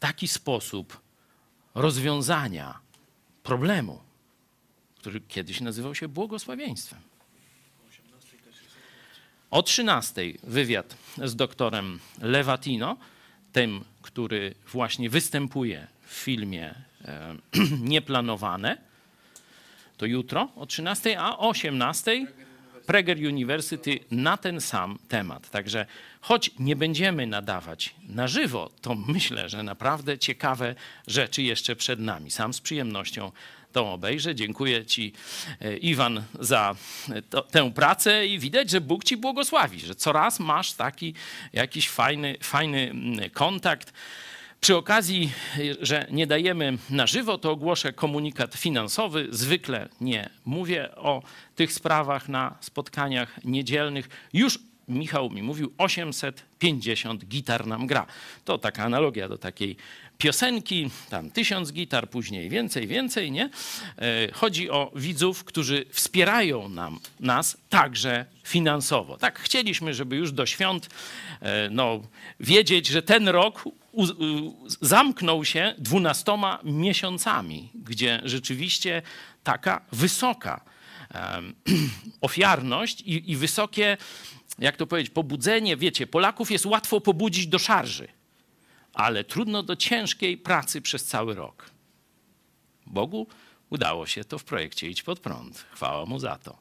[0.00, 1.03] taki sposób
[1.74, 2.78] rozwiązania
[3.42, 4.00] problemu,
[4.98, 7.00] który kiedyś nazywał się błogosławieństwem.
[9.50, 12.96] O 13 wywiad z doktorem Lewatino,
[13.52, 16.74] tym, który właśnie występuje w filmie
[17.04, 17.36] e,
[17.80, 18.76] Nieplanowane.
[19.96, 22.26] To jutro o 13, a o 18
[22.86, 25.50] Prager University na ten sam temat.
[25.50, 25.86] Także
[26.20, 30.74] choć nie będziemy nadawać na żywo, to myślę, że naprawdę ciekawe
[31.06, 32.30] rzeczy jeszcze przed nami.
[32.30, 33.32] Sam z przyjemnością
[33.74, 34.34] to obejrzę.
[34.34, 35.12] Dziękuję Ci,
[35.60, 36.74] e, Iwan, za
[37.30, 41.14] to, tę pracę i widać, że Bóg Ci błogosławi, że coraz masz taki
[41.52, 43.92] jakiś fajny, fajny mm, kontakt.
[44.64, 45.32] Przy okazji,
[45.80, 49.28] że nie dajemy na żywo, to ogłoszę komunikat finansowy.
[49.30, 51.22] Zwykle nie mówię o
[51.54, 54.08] tych sprawach na spotkaniach niedzielnych.
[54.32, 54.58] Już
[54.88, 58.06] Michał mi mówił, 850 gitar nam gra.
[58.44, 59.76] To taka analogia do takiej
[60.18, 63.50] piosenki, tam tysiąc gitar, później więcej, więcej, nie?
[63.98, 69.16] E, chodzi o widzów, którzy wspierają nam, nas także finansowo.
[69.16, 70.88] Tak, chcieliśmy, żeby już do świąt
[71.40, 72.00] e, no,
[72.40, 73.64] wiedzieć, że ten rok
[74.80, 79.02] zamknął się dwunastoma miesiącami, gdzie rzeczywiście
[79.44, 80.60] taka wysoka
[82.20, 83.96] ofiarność i, i wysokie,
[84.58, 85.76] jak to powiedzieć, pobudzenie.
[85.76, 88.08] Wiecie, Polaków jest łatwo pobudzić do szarży
[88.94, 91.70] ale trudno do ciężkiej pracy przez cały rok.
[92.86, 93.26] Bogu
[93.70, 95.64] udało się to w projekcie Idź pod prąd.
[95.72, 96.58] Chwała mu za to.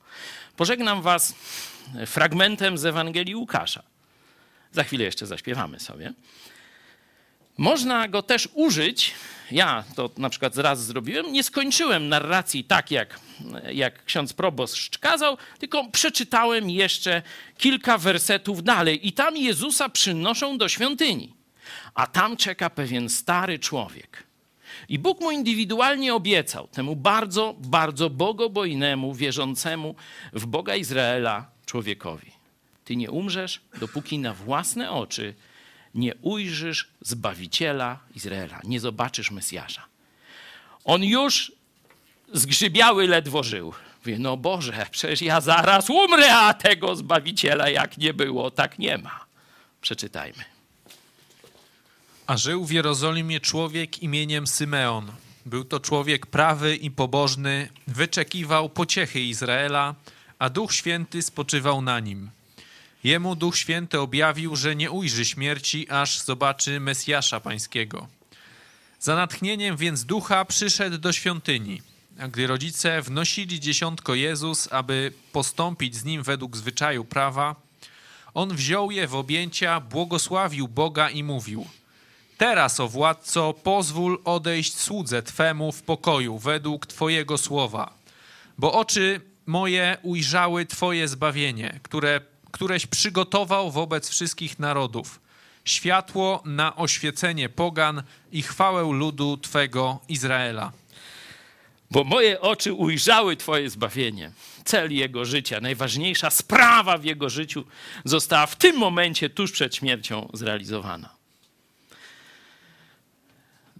[0.55, 1.35] Pożegnam was
[2.05, 3.83] fragmentem z Ewangelii Łukasza.
[4.71, 6.13] Za chwilę jeszcze zaśpiewamy sobie.
[7.57, 9.11] Można go też użyć.
[9.51, 11.31] Ja to na przykład raz zrobiłem.
[11.31, 13.19] Nie skończyłem narracji tak, jak,
[13.71, 17.21] jak ksiądz proboszcz kazał, tylko przeczytałem jeszcze
[17.57, 19.07] kilka wersetów dalej.
[19.07, 21.32] I tam Jezusa przynoszą do świątyni
[21.93, 24.23] a tam czeka pewien stary człowiek.
[24.89, 29.95] I Bóg mu indywidualnie obiecał, temu bardzo, bardzo bogobojnemu, wierzącemu
[30.33, 32.31] w Boga Izraela człowiekowi:
[32.85, 35.33] Ty nie umrzesz, dopóki na własne oczy
[35.95, 39.85] nie ujrzysz Zbawiciela Izraela, nie zobaczysz Mesjasza.
[40.83, 41.51] On już
[42.33, 43.73] zgrzybiały ledwo żył.
[43.99, 48.97] Mówi, no Boże, przecież ja zaraz umrę, a tego Zbawiciela jak nie było, tak nie
[48.97, 49.25] ma.
[49.81, 50.52] Przeczytajmy.
[52.27, 55.11] A żył w Jerozolimie człowiek imieniem Symeon.
[55.45, 59.95] Był to człowiek prawy i pobożny, wyczekiwał pociechy Izraela,
[60.39, 62.29] a Duch Święty spoczywał na nim.
[63.03, 68.07] Jemu Duch Święty objawił, że nie ujrzy śmierci, aż zobaczy Mesjasza Pańskiego.
[68.99, 71.81] Za natchnieniem więc Ducha przyszedł do świątyni.
[72.19, 77.55] A gdy rodzice wnosili dziesiątko Jezus, aby postąpić z nim według zwyczaju prawa,
[78.33, 81.67] on wziął je w objęcia, błogosławił Boga i mówił–
[82.37, 87.93] Teraz, o władco, pozwól odejść słudze Twemu w pokoju według Twojego słowa,
[88.57, 95.19] bo oczy moje ujrzały Twoje zbawienie, które, któreś przygotował wobec wszystkich narodów,
[95.65, 100.71] światło na oświecenie pogan i chwałę ludu Twego Izraela.
[101.91, 104.31] Bo moje oczy ujrzały Twoje zbawienie.
[104.65, 107.63] Cel jego życia, najważniejsza sprawa w jego życiu
[108.05, 111.12] została w tym momencie, tuż przed śmiercią, zrealizowana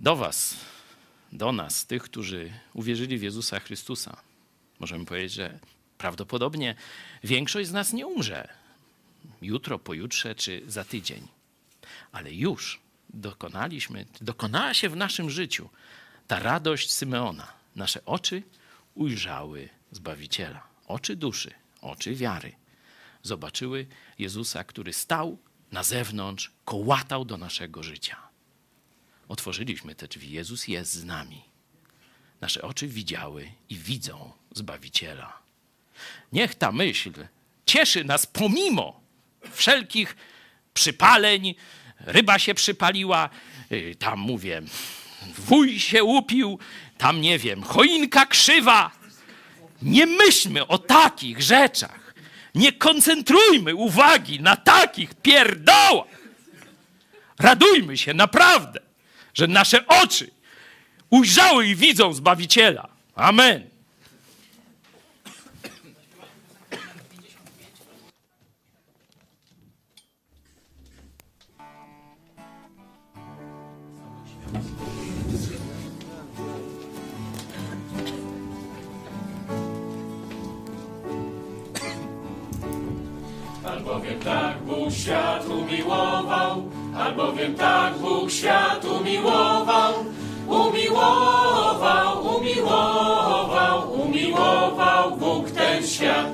[0.04, 0.56] do Was,
[1.32, 4.18] do nas, tych, którzy uwierzyli w Jezusa Chrystusa,
[4.80, 5.60] możemy powiedzieć, że
[5.98, 6.76] prawdopodobnie
[7.24, 8.48] większość z nas nie umrze
[9.42, 11.28] jutro, pojutrze czy za tydzień.
[12.12, 15.70] Ale już dokonaliśmy, dokonała się w naszym życiu
[16.28, 17.48] ta radość Symeona.
[17.76, 18.44] Nasze oczy
[18.96, 20.64] ujrzały Zbawiciela.
[20.88, 22.52] Oczy duszy, oczy wiary.
[23.22, 23.88] Zobaczyły
[24.20, 25.38] Jezusa, który stał
[25.72, 28.23] na zewnątrz, kołatał do naszego życia.
[29.28, 30.32] Otworzyliśmy te drzwi.
[30.32, 31.42] Jezus jest z nami.
[32.42, 35.40] Nasze oczy widziały i widzą Zbawiciela.
[36.32, 37.12] Niech ta myśl
[37.66, 39.02] cieszy nas pomimo
[39.52, 40.16] wszelkich
[40.74, 41.56] przypaleń.
[42.00, 43.30] Ryba się przypaliła,
[43.72, 44.62] y, tam mówię,
[45.38, 46.60] wuj się upił,
[46.98, 48.92] tam nie wiem, choinka krzywa.
[49.82, 52.14] Nie myślmy o takich rzeczach.
[52.56, 56.08] Nie koncentrujmy uwagi na takich pierdołach.
[57.40, 58.80] Radujmy się naprawdę
[59.34, 60.32] że nasze oczy
[61.10, 62.88] ujrzały i widzą Zbawiciela.
[63.16, 63.74] Amen.
[83.66, 89.94] Albowiem tak Bóg świat umiłował, albowiem tak Bóg świat umiłował,
[90.48, 96.32] umiłował, umiłował, umiłował Bóg ten świat,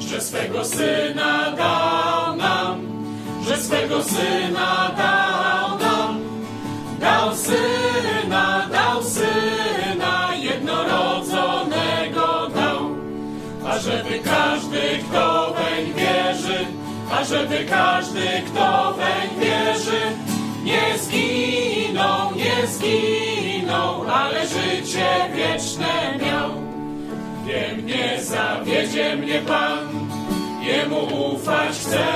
[0.00, 2.80] że swego Syna dał nam,
[3.48, 6.20] że swego Syna dał nam,
[7.00, 12.80] dał Syna, dał Syna jednorodzonego dał,
[13.66, 15.43] ażeby każdy, kto
[17.12, 20.00] ażeby każdy, kto weń wierzy,
[20.64, 26.50] nie zginął, nie zginął, ale życie wieczne miał.
[27.46, 29.88] Wiem, nie zawiedzie mnie Pan,
[30.62, 32.06] Jemu ufać chcę.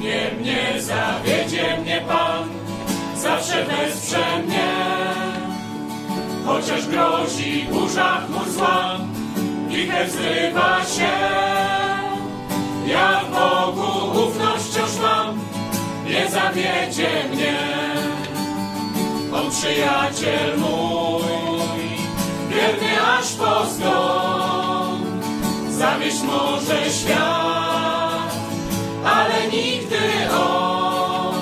[0.00, 2.48] Wiem, nie zawiedzie mnie Pan,
[3.16, 4.74] zawsze wesprze mnie.
[6.46, 8.98] Chociaż grozi burza chmur zła,
[9.68, 11.97] wicher zrywa się
[12.88, 15.38] ja w Bogu ufność wciąż mam,
[16.06, 17.58] nie zawiedzie mnie.
[19.34, 21.22] On przyjaciel mój,
[22.48, 25.20] wierny aż po zgon.
[25.70, 28.34] Zawieść może świat,
[29.04, 29.98] ale nigdy
[30.40, 31.34] on.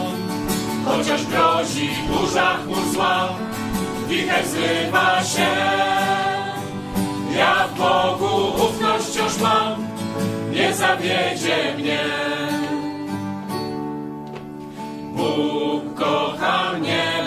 [0.85, 3.28] Chociaż grozi burza chmur zła,
[4.09, 5.47] wicher zrywa się.
[7.39, 9.95] Ja w Bogu ufność wciąż mam,
[10.57, 12.05] nie zawiedzie mnie.
[15.16, 17.26] Bóg kocha mnie.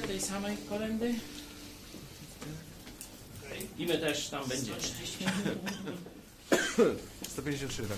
[0.00, 1.14] będzie tej samej kolendy?
[3.78, 4.78] I my też tam będziemy.
[7.28, 7.94] 153 razy.